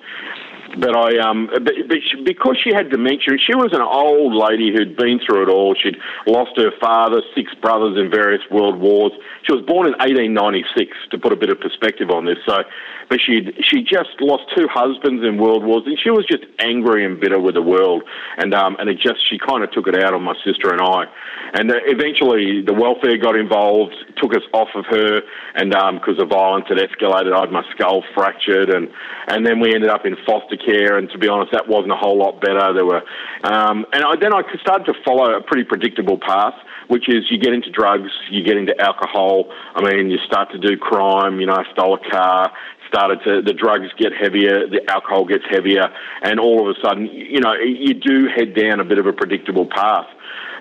but 0.79 0.95
I 0.95 1.17
um 1.19 1.47
but, 1.51 1.73
but 1.87 1.97
she, 2.03 2.23
because 2.23 2.57
she 2.61 2.73
had 2.73 2.89
dementia, 2.89 3.37
she 3.37 3.55
was 3.55 3.71
an 3.73 3.81
old 3.81 4.33
lady 4.35 4.71
who'd 4.73 4.95
been 4.97 5.19
through 5.25 5.43
it 5.43 5.49
all. 5.49 5.75
She'd 5.75 5.97
lost 6.27 6.57
her 6.57 6.71
father, 6.79 7.21
six 7.33 7.53
brothers 7.55 7.97
in 7.97 8.09
various 8.09 8.41
world 8.51 8.79
wars. 8.79 9.11
She 9.43 9.53
was 9.53 9.63
born 9.65 9.87
in 9.87 9.93
1896 9.93 10.91
to 11.11 11.17
put 11.17 11.31
a 11.31 11.35
bit 11.35 11.49
of 11.49 11.59
perspective 11.59 12.09
on 12.09 12.25
this. 12.25 12.37
So, 12.45 12.63
but 13.09 13.19
she 13.21 13.53
she 13.63 13.83
just 13.83 14.19
lost 14.19 14.43
two 14.55 14.67
husbands 14.67 15.23
in 15.23 15.37
world 15.37 15.63
wars, 15.63 15.83
and 15.85 15.97
she 15.99 16.09
was 16.09 16.25
just 16.25 16.43
angry 16.59 17.05
and 17.05 17.19
bitter 17.19 17.39
with 17.39 17.55
the 17.55 17.61
world. 17.61 18.03
And 18.37 18.53
um 18.53 18.75
and 18.79 18.89
it 18.89 18.99
just 18.99 19.23
she 19.29 19.37
kind 19.39 19.63
of 19.63 19.71
took 19.71 19.87
it 19.87 19.95
out 20.03 20.13
on 20.13 20.23
my 20.23 20.35
sister 20.43 20.71
and 20.71 20.81
I. 20.81 21.05
And 21.53 21.71
uh, 21.71 21.79
eventually 21.85 22.61
the 22.61 22.73
welfare 22.73 23.17
got 23.17 23.35
involved, 23.35 23.95
took 24.17 24.35
us 24.35 24.43
off 24.53 24.69
of 24.75 24.85
her, 24.89 25.21
and 25.55 25.73
um 25.73 25.95
because 25.95 26.17
the 26.17 26.25
violence 26.25 26.65
had 26.67 26.77
escalated, 26.77 27.33
I 27.33 27.41
had 27.41 27.51
my 27.51 27.63
skull 27.71 28.03
fractured, 28.13 28.69
and 28.69 28.89
and 29.27 29.45
then 29.45 29.59
we 29.59 29.73
ended 29.73 29.89
up 29.89 30.05
in 30.05 30.17
foster 30.25 30.57
care. 30.65 30.97
And 30.97 31.09
to 31.11 31.17
be 31.17 31.27
honest, 31.27 31.51
that 31.51 31.67
wasn't 31.67 31.93
a 31.93 31.95
whole 31.95 32.17
lot 32.17 32.41
better. 32.41 32.73
There 32.73 32.85
were, 32.85 33.03
um, 33.43 33.85
and 33.93 34.03
I, 34.03 34.15
then 34.19 34.33
I 34.33 34.41
started 34.61 34.85
to 34.85 34.93
follow 35.05 35.37
a 35.37 35.41
pretty 35.41 35.63
predictable 35.63 36.17
path, 36.17 36.55
which 36.87 37.07
is 37.07 37.25
you 37.29 37.37
get 37.37 37.53
into 37.53 37.69
drugs, 37.69 38.09
you 38.31 38.43
get 38.43 38.57
into 38.57 38.73
alcohol. 38.81 39.45
I 39.75 39.81
mean, 39.83 40.09
you 40.09 40.17
start 40.25 40.51
to 40.51 40.59
do 40.59 40.77
crime. 40.77 41.39
You 41.39 41.47
know, 41.47 41.55
I 41.55 41.63
stole 41.71 41.95
a 41.95 42.09
car. 42.09 42.51
Started 42.87 43.19
to 43.25 43.41
the 43.41 43.51
drugs 43.51 43.87
get 43.97 44.13
heavier, 44.13 44.67
the 44.69 44.79
alcohol 44.87 45.25
gets 45.25 45.43
heavier, 45.49 45.89
and 46.21 46.39
all 46.39 46.61
of 46.61 46.75
a 46.75 46.79
sudden, 46.87 47.07
you 47.07 47.41
know, 47.41 47.53
you 47.53 47.95
do 47.95 48.27
head 48.33 48.53
down 48.55 48.79
a 48.79 48.85
bit 48.85 48.99
of 48.99 49.07
a 49.07 49.11
predictable 49.11 49.65
path. 49.65 50.05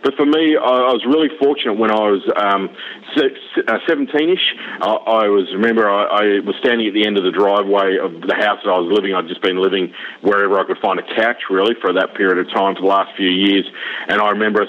But 0.04 0.14
for 0.16 0.26
me, 0.26 0.56
I 0.56 0.84
I 0.84 0.92
was 0.92 1.02
really 1.08 1.32
fortunate 1.40 1.74
when 1.80 1.90
I 1.90 2.04
was 2.12 2.20
um, 2.36 2.68
se- 3.16 3.40
se- 3.56 3.64
uh, 3.66 3.78
17-ish. 3.88 4.54
I, 4.82 5.24
I 5.24 5.28
was 5.32 5.48
remember 5.56 5.88
I, 5.88 6.04
I 6.04 6.24
was 6.44 6.54
standing 6.60 6.86
at 6.86 6.92
the 6.92 7.06
end 7.06 7.16
of 7.16 7.24
the 7.24 7.32
driveway 7.32 7.96
of 7.96 8.20
the 8.20 8.36
house 8.36 8.60
that 8.62 8.70
I 8.70 8.78
was 8.78 8.92
living. 8.92 9.14
I'd 9.16 9.26
just 9.26 9.40
been 9.40 9.56
living 9.56 9.92
wherever 10.20 10.60
I 10.60 10.64
could 10.68 10.78
find 10.78 11.00
a 11.00 11.06
couch, 11.16 11.48
really, 11.48 11.74
for 11.80 11.92
that 11.94 12.14
period 12.14 12.36
of 12.36 12.52
time 12.52 12.76
for 12.76 12.82
the 12.82 12.92
last 12.92 13.16
few 13.16 13.32
years. 13.32 13.64
And 14.08 14.20
I 14.20 14.28
remember 14.28 14.68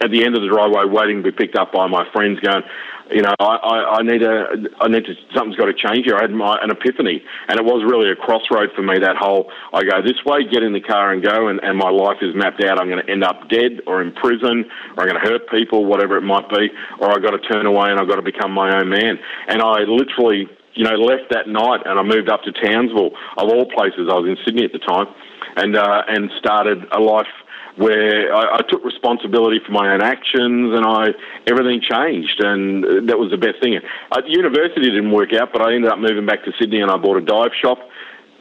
at 0.00 0.10
the 0.10 0.24
end 0.24 0.36
of 0.36 0.42
the 0.42 0.48
driveway, 0.48 0.84
waiting 0.86 1.22
to 1.22 1.30
be 1.30 1.32
picked 1.32 1.56
up 1.56 1.72
by 1.72 1.86
my 1.86 2.04
friends, 2.12 2.40
going, 2.40 2.62
you 3.10 3.20
know, 3.20 3.34
I, 3.38 3.44
I, 3.44 3.76
I 3.98 4.02
need 4.02 4.22
a, 4.22 4.46
I 4.80 4.88
need 4.88 5.04
to, 5.04 5.14
something's 5.36 5.56
got 5.56 5.66
to 5.66 5.76
change 5.76 6.06
here. 6.06 6.16
I 6.16 6.22
had 6.22 6.32
my, 6.32 6.56
an 6.62 6.70
epiphany, 6.70 7.22
and 7.48 7.60
it 7.60 7.64
was 7.64 7.84
really 7.84 8.10
a 8.10 8.16
crossroad 8.16 8.70
for 8.74 8.82
me. 8.82 8.98
That 8.98 9.16
whole, 9.16 9.52
I 9.72 9.84
go 9.84 10.00
this 10.00 10.16
way, 10.24 10.48
get 10.48 10.62
in 10.62 10.72
the 10.72 10.80
car 10.80 11.12
and 11.12 11.22
go, 11.22 11.48
and, 11.48 11.60
and 11.62 11.76
my 11.76 11.90
life 11.90 12.18
is 12.22 12.34
mapped 12.34 12.64
out. 12.64 12.80
I'm 12.80 12.88
going 12.88 13.04
to 13.04 13.10
end 13.10 13.22
up 13.22 13.48
dead 13.50 13.84
or 13.86 14.00
in 14.00 14.12
prison, 14.12 14.64
or 14.96 15.04
I'm 15.04 15.08
going 15.12 15.20
to 15.20 15.26
hurt 15.28 15.48
people, 15.50 15.84
whatever 15.84 16.16
it 16.16 16.24
might 16.24 16.48
be, 16.48 16.72
or 16.98 17.12
I've 17.12 17.22
got 17.22 17.36
to 17.36 17.42
turn 17.44 17.66
away 17.66 17.90
and 17.90 18.00
I've 18.00 18.08
got 18.08 18.16
to 18.16 18.24
become 18.24 18.52
my 18.52 18.72
own 18.72 18.88
man. 18.88 19.18
And 19.48 19.60
I 19.60 19.84
literally, 19.84 20.48
you 20.72 20.84
know, 20.84 20.96
left 20.96 21.28
that 21.30 21.46
night 21.46 21.84
and 21.84 21.98
I 21.98 22.02
moved 22.02 22.30
up 22.30 22.42
to 22.44 22.52
Townsville, 22.52 23.12
of 23.36 23.48
all 23.52 23.68
places. 23.76 24.08
I 24.08 24.16
was 24.16 24.28
in 24.32 24.36
Sydney 24.44 24.64
at 24.64 24.72
the 24.72 24.80
time, 24.80 25.06
and 25.56 25.76
uh, 25.76 26.02
and 26.08 26.30
started 26.38 26.84
a 26.90 27.00
life 27.00 27.28
where 27.76 28.34
I, 28.34 28.58
I 28.58 28.60
took 28.68 28.84
responsibility 28.84 29.60
for 29.64 29.72
my 29.72 29.92
own 29.92 30.02
actions 30.02 30.74
and 30.74 30.84
I 30.86 31.08
everything 31.46 31.80
changed 31.80 32.40
and 32.40 32.84
uh, 32.84 32.88
that 33.06 33.18
was 33.18 33.30
the 33.30 33.38
best 33.38 33.60
thing. 33.62 33.78
At 34.16 34.28
university 34.28 34.86
it 34.88 34.94
didn't 34.94 35.12
work 35.12 35.32
out, 35.32 35.52
but 35.52 35.62
I 35.62 35.74
ended 35.74 35.90
up 35.90 35.98
moving 35.98 36.26
back 36.26 36.44
to 36.44 36.52
Sydney 36.58 36.80
and 36.80 36.90
I 36.90 36.96
bought 36.96 37.16
a 37.16 37.24
dive 37.24 37.52
shop. 37.60 37.78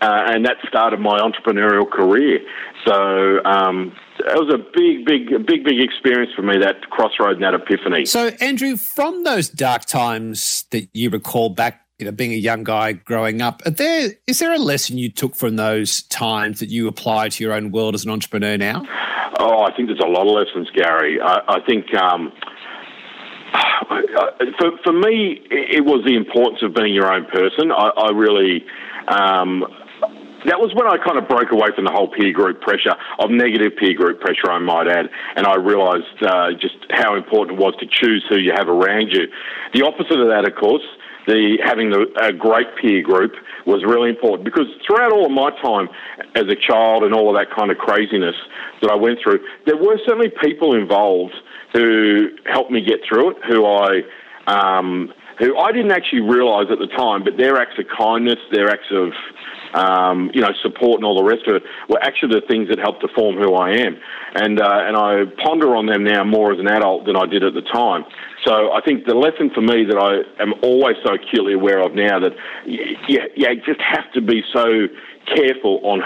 Uh, 0.02 0.34
and 0.34 0.46
that 0.46 0.58
started 0.68 1.00
my 1.00 1.18
entrepreneurial 1.20 1.90
career. 1.90 2.40
So 2.86 3.42
um, 3.46 3.96
it 4.20 4.36
was 4.36 4.54
a 4.54 4.58
big, 4.58 5.06
big, 5.06 5.48
big, 5.48 5.64
big 5.64 5.80
experience 5.80 6.34
for 6.36 6.42
me. 6.42 6.58
That 6.58 6.90
crossroad 6.90 7.36
and 7.36 7.44
that 7.44 7.54
epiphany. 7.54 8.06
So, 8.06 8.32
Andrew, 8.42 8.76
from 8.76 9.24
those 9.24 9.48
dark 9.48 9.86
times 9.86 10.66
that 10.72 10.90
you 10.92 11.10
recall 11.10 11.50
back 11.52 11.83
you 12.04 12.12
know, 12.12 12.16
being 12.16 12.34
a 12.34 12.36
young 12.36 12.66
guy 12.66 12.92
growing 12.92 13.42
up. 13.42 13.62
There 13.64 14.12
is 14.28 14.40
there 14.40 14.52
a 14.52 14.58
lesson 14.58 14.98
you 14.98 15.10
took 15.10 15.38
from 15.38 15.56
those 15.56 16.02
times 16.04 16.60
that 16.60 16.68
you 16.68 16.90
apply 16.90 17.30
to 17.30 17.44
your 17.44 17.54
own 17.54 17.72
world 17.72 17.96
as 17.96 18.04
an 18.04 18.12
entrepreneur 18.12 18.58
now? 18.58 18.84
Oh, 19.40 19.64
I 19.64 19.74
think 19.74 19.88
there's 19.88 20.02
a 20.04 20.08
lot 20.08 20.28
of 20.28 20.34
lessons, 20.34 20.70
Gary. 20.76 21.22
I, 21.22 21.40
I 21.48 21.60
think. 21.66 21.94
Um, 21.96 22.34
for, 24.60 24.72
for 24.84 24.92
me, 24.92 25.40
it 25.50 25.86
was 25.86 26.04
the 26.06 26.16
importance 26.16 26.62
of 26.62 26.76
being 26.76 26.94
your 26.94 27.12
own 27.12 27.26
person. 27.26 27.72
I, 27.72 27.90
I 27.96 28.12
really, 28.12 28.66
um, 29.08 29.64
that 30.44 30.60
was 30.60 30.76
when 30.76 30.88
I 30.88 30.98
kind 31.00 31.18
of 31.18 31.30
broke 31.30 31.52
away 31.54 31.70
from 31.74 31.86
the 31.86 31.92
whole 31.92 32.10
peer 32.10 32.34
group 32.34 32.60
pressure 32.60 32.96
of 33.20 33.30
negative 33.30 33.78
peer 33.80 33.94
group 33.94 34.20
pressure, 34.20 34.52
I 34.52 34.60
might 34.60 34.90
add, 34.90 35.08
and 35.38 35.48
I 35.48 35.56
realised 35.56 36.20
uh, 36.22 36.52
just 36.60 36.76
how 36.92 37.16
important 37.16 37.58
it 37.58 37.64
was 37.64 37.76
to 37.80 37.88
choose 37.88 38.26
who 38.28 38.38
you 38.38 38.52
have 38.56 38.68
around 38.68 39.14
you. 39.14 39.32
The 39.74 39.86
opposite 39.86 40.20
of 40.20 40.28
that, 40.28 40.44
of 40.46 40.56
course, 40.60 40.84
the 41.28 41.58
having 41.64 41.90
the, 41.90 42.06
a 42.22 42.34
great 42.34 42.68
peer 42.82 43.02
group 43.02 43.34
was 43.66 43.84
really 43.84 44.10
important. 44.10 44.44
Because 44.44 44.68
throughout 44.86 45.12
all 45.12 45.26
of 45.26 45.32
my 45.32 45.52
time 45.62 45.88
as 46.36 46.44
a 46.44 46.56
child 46.56 47.04
and 47.04 47.14
all 47.14 47.30
of 47.30 47.36
that 47.40 47.56
kind 47.56 47.72
of 47.72 47.78
craziness 47.78 48.36
that 48.82 48.92
I 48.92 48.96
went 48.96 49.20
through, 49.24 49.40
there 49.66 49.78
were 49.78 49.98
certainly 50.06 50.32
people 50.42 50.76
involved 50.76 51.34
who 51.74 52.30
helped 52.46 52.72
me 52.72 52.82
get 52.86 53.00
through 53.08 53.32
it, 53.32 53.38
who 53.48 53.66
I 53.66 54.02
um, 54.48 55.14
who 55.40 55.58
I 55.58 55.72
didn't 55.72 55.92
actually 55.92 56.22
realise 56.22 56.68
at 56.72 56.80
the 56.80 56.92
time, 56.96 57.24
but 57.24 57.38
their 57.38 57.58
acts 57.58 57.80
of 57.80 57.86
kindness, 57.98 58.38
their 58.52 58.70
acts 58.70 58.92
of 58.92 59.12
um, 59.74 60.32
you 60.34 60.42
know, 60.42 60.52
support 60.62 60.96
and 60.96 61.06
all 61.06 61.18
the 61.18 61.24
rest 61.24 61.48
of 61.48 61.56
it 61.56 61.64
were 61.90 62.02
actually 62.02 62.40
the 62.40 62.46
things 62.48 62.70
that 62.70 62.80
helped 62.80 63.02
to 63.02 63.08
form 63.16 63.36
who 63.38 63.54
I 63.56 63.72
am. 63.72 63.98
And, 64.36 64.62
uh, 64.62 64.88
and 64.88 64.98
I 64.98 65.26
ponder 65.44 65.76
on 65.76 65.86
them 65.86 66.04
now 66.04 66.24
more 66.24 66.54
as 66.54 66.60
an 66.60 66.68
adult 66.68 67.06
than 67.06 67.16
I 67.16 67.26
did 67.26 67.44
at 67.44 67.54
the 67.54 67.62
time. 67.62 68.06
So 68.46 68.72
I 68.72 68.82
think 68.82 69.06
the 69.06 69.16
lesson 69.16 69.50
for 69.54 69.62
me 69.62 69.86
that 69.86 69.98
I 69.98 70.42
am 70.42 70.54
always 70.62 70.98
so 71.06 71.14
acutely 71.14 71.54
aware 71.54 71.82
of 71.82 71.96
now 71.96 72.20
that 72.20 72.34
you, 72.66 72.98
you 73.36 73.62
just 73.66 73.82
have 73.82 74.12
to 74.14 74.22
be 74.22 74.44
so 74.54 74.88
careful 75.36 75.80
on 75.84 76.02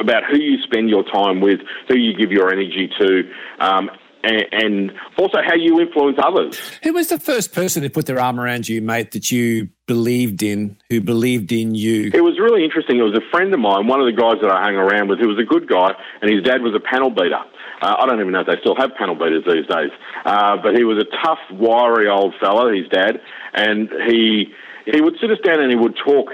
about 0.00 0.22
who 0.30 0.38
you 0.38 0.62
spend 0.62 0.88
your 0.88 1.02
time 1.02 1.40
with, 1.40 1.60
who 1.88 1.96
you 1.98 2.16
give 2.16 2.30
your 2.30 2.52
energy 2.52 2.88
to, 2.98 3.30
um, 3.58 3.90
and, 4.24 4.44
and 4.52 4.92
also 5.18 5.38
how 5.44 5.54
you 5.54 5.80
influence 5.80 6.18
others. 6.22 6.58
Who 6.82 6.92
was 6.92 7.08
the 7.08 7.20
first 7.20 7.52
person 7.52 7.82
who 7.82 7.90
put 7.90 8.06
their 8.06 8.20
arm 8.20 8.40
around 8.40 8.68
you, 8.68 8.80
mate, 8.82 9.12
that 9.12 9.30
you 9.30 9.68
believed 9.86 10.42
in, 10.42 10.76
who 10.88 11.00
believed 11.00 11.52
in 11.52 11.74
you? 11.74 12.10
It 12.12 12.24
was 12.24 12.38
really 12.38 12.64
interesting. 12.64 12.98
It 12.98 13.02
was 13.02 13.16
a 13.16 13.30
friend 13.30 13.52
of 13.52 13.60
mine, 13.60 13.86
one 13.86 14.00
of 14.00 14.06
the 14.06 14.18
guys 14.18 14.36
that 14.40 14.50
I 14.50 14.62
hung 14.62 14.76
around 14.76 15.08
with, 15.08 15.18
who 15.18 15.28
was 15.28 15.38
a 15.38 15.44
good 15.44 15.68
guy, 15.68 15.92
and 16.22 16.32
his 16.32 16.42
dad 16.42 16.62
was 16.62 16.74
a 16.74 16.80
panel 16.80 17.10
beater. 17.10 17.42
Uh, 17.82 17.96
I 17.98 18.06
don't 18.06 18.20
even 18.20 18.32
know 18.32 18.40
if 18.40 18.46
they 18.46 18.58
still 18.60 18.76
have 18.76 18.94
panel 18.96 19.14
beaters 19.14 19.44
these 19.46 19.66
days. 19.66 19.90
Uh, 20.24 20.56
but 20.62 20.76
he 20.76 20.84
was 20.84 20.98
a 20.98 21.08
tough, 21.24 21.38
wiry 21.52 22.08
old 22.08 22.34
fella, 22.40 22.72
his 22.74 22.88
dad, 22.88 23.20
and 23.52 23.90
he 24.08 24.52
he 24.86 25.00
would 25.00 25.14
sit 25.20 25.30
us 25.30 25.38
down 25.44 25.60
and 25.60 25.70
he 25.70 25.76
would 25.76 25.96
talk 25.96 26.28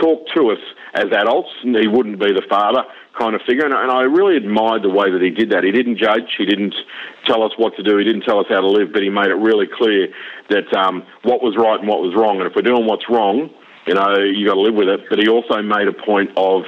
talk 0.00 0.26
to 0.34 0.50
us 0.50 0.58
as 0.94 1.06
adults. 1.12 1.50
And 1.62 1.76
he 1.76 1.88
wouldn't 1.88 2.18
be 2.18 2.32
the 2.32 2.44
father 2.48 2.84
kind 3.18 3.34
of 3.34 3.40
figure, 3.46 3.64
and, 3.64 3.74
and 3.74 3.90
I 3.90 4.02
really 4.02 4.36
admired 4.36 4.82
the 4.82 4.90
way 4.90 5.10
that 5.10 5.22
he 5.22 5.30
did 5.30 5.50
that. 5.50 5.64
He 5.64 5.72
didn't 5.72 5.98
judge, 5.98 6.36
he 6.38 6.46
didn't 6.46 6.74
tell 7.26 7.42
us 7.42 7.52
what 7.56 7.76
to 7.76 7.82
do, 7.82 7.98
he 7.98 8.04
didn't 8.04 8.22
tell 8.22 8.38
us 8.38 8.46
how 8.48 8.60
to 8.60 8.68
live, 8.68 8.92
but 8.92 9.02
he 9.02 9.10
made 9.10 9.28
it 9.28 9.38
really 9.40 9.66
clear 9.66 10.08
that 10.50 10.72
um, 10.76 11.02
what 11.22 11.42
was 11.42 11.56
right 11.56 11.78
and 11.78 11.88
what 11.88 12.00
was 12.00 12.14
wrong. 12.14 12.38
And 12.38 12.46
if 12.46 12.54
we're 12.54 12.62
doing 12.62 12.86
what's 12.86 13.08
wrong, 13.08 13.50
you 13.86 13.94
know, 13.94 14.18
you 14.18 14.46
got 14.46 14.54
to 14.54 14.60
live 14.60 14.74
with 14.74 14.88
it. 14.88 15.00
But 15.08 15.18
he 15.18 15.28
also 15.28 15.62
made 15.62 15.88
a 15.88 15.92
point 15.92 16.30
of 16.36 16.62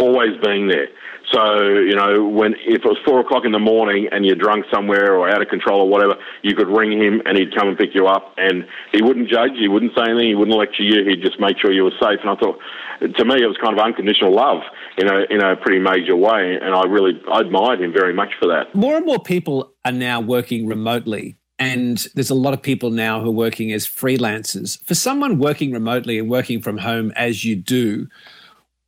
always 0.00 0.36
being 0.42 0.68
there. 0.68 0.88
So, 1.32 1.80
you 1.80 1.96
know, 1.96 2.28
when 2.28 2.52
if 2.66 2.84
it 2.84 2.84
was 2.84 2.98
four 3.04 3.20
o'clock 3.20 3.44
in 3.46 3.52
the 3.52 3.58
morning 3.58 4.08
and 4.12 4.26
you're 4.26 4.36
drunk 4.36 4.66
somewhere 4.72 5.16
or 5.16 5.28
out 5.28 5.40
of 5.40 5.48
control 5.48 5.80
or 5.80 5.88
whatever, 5.88 6.14
you 6.42 6.54
could 6.54 6.68
ring 6.68 6.92
him 6.92 7.22
and 7.24 7.38
he'd 7.38 7.54
come 7.56 7.68
and 7.68 7.78
pick 7.78 7.94
you 7.94 8.06
up 8.06 8.34
and 8.36 8.66
he 8.92 9.00
wouldn't 9.00 9.30
judge, 9.30 9.52
he 9.58 9.68
wouldn't 9.68 9.92
say 9.96 10.04
anything, 10.04 10.28
he 10.28 10.34
wouldn't 10.34 10.56
lecture 10.56 10.82
you, 10.82 11.08
he'd 11.08 11.22
just 11.22 11.40
make 11.40 11.58
sure 11.58 11.72
you 11.72 11.84
were 11.84 11.96
safe. 11.98 12.20
And 12.20 12.28
I 12.28 12.36
thought, 12.36 12.58
to 13.00 13.24
me, 13.24 13.40
it 13.40 13.48
was 13.48 13.56
kind 13.56 13.72
of 13.72 13.82
unconditional 13.82 14.34
love 14.34 14.62
in 14.98 15.08
a, 15.08 15.20
in 15.30 15.40
a 15.40 15.56
pretty 15.56 15.78
major 15.78 16.16
way. 16.16 16.58
And 16.60 16.74
I 16.74 16.84
really 16.84 17.20
I 17.30 17.40
admired 17.40 17.80
him 17.80 17.92
very 17.92 18.12
much 18.12 18.30
for 18.38 18.46
that. 18.48 18.74
More 18.74 18.96
and 18.96 19.06
more 19.06 19.22
people 19.22 19.72
are 19.84 19.92
now 19.92 20.20
working 20.20 20.66
remotely. 20.66 21.36
And 21.58 21.98
there's 22.14 22.30
a 22.30 22.34
lot 22.34 22.52
of 22.52 22.62
people 22.62 22.90
now 22.90 23.20
who 23.20 23.28
are 23.28 23.32
working 23.32 23.72
as 23.72 23.86
freelancers. 23.86 24.84
For 24.84 24.94
someone 24.94 25.38
working 25.38 25.72
remotely 25.72 26.18
and 26.18 26.28
working 26.28 26.60
from 26.60 26.78
home 26.78 27.12
as 27.14 27.44
you 27.44 27.54
do, 27.54 28.08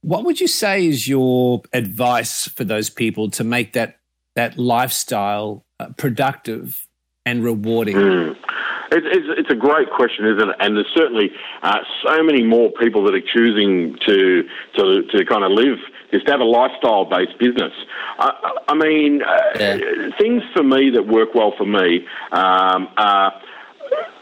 what 0.00 0.25
would 0.25 0.40
you 0.40 0.48
say 0.48 0.86
is 0.86 1.06
your 1.08 1.62
advice 1.72 2.48
for 2.48 2.64
those 2.64 2.90
people 2.90 3.30
to 3.30 3.44
make 3.44 3.72
that 3.75 3.98
that 4.34 4.58
lifestyle 4.58 5.64
uh, 5.80 5.88
productive 5.96 6.86
and 7.25 7.42
rewarding? 7.42 7.96
Mm. 7.96 8.36
It's, 8.92 9.06
it's, 9.10 9.26
it's, 9.40 9.50
a 9.50 9.56
great 9.56 9.90
question, 9.90 10.26
isn't 10.26 10.48
it? 10.48 10.56
And 10.60 10.76
there's 10.76 10.92
certainly 10.94 11.30
uh, 11.62 11.78
so 12.04 12.22
many 12.22 12.44
more 12.44 12.70
people 12.80 13.02
that 13.04 13.14
are 13.14 13.20
choosing 13.20 13.96
to 14.06 14.44
to, 14.76 15.02
to 15.02 15.25
kind 15.25 15.42
of 15.42 15.50
live 15.50 15.78
is 16.12 16.22
to 16.25 16.30
have 16.30 16.40
a 16.40 16.44
lifestyle 16.44 17.04
based 17.04 17.38
business. 17.38 17.72
I, 18.18 18.52
I 18.68 18.75
mean, 18.75 19.22
uh, 19.22 20.12
things 20.18 20.42
for 20.54 20.62
me 20.62 20.90
that 20.90 21.06
work 21.06 21.34
well 21.34 21.52
for 21.56 21.66
me 21.66 22.06
um, 22.32 22.88
are 22.96 23.32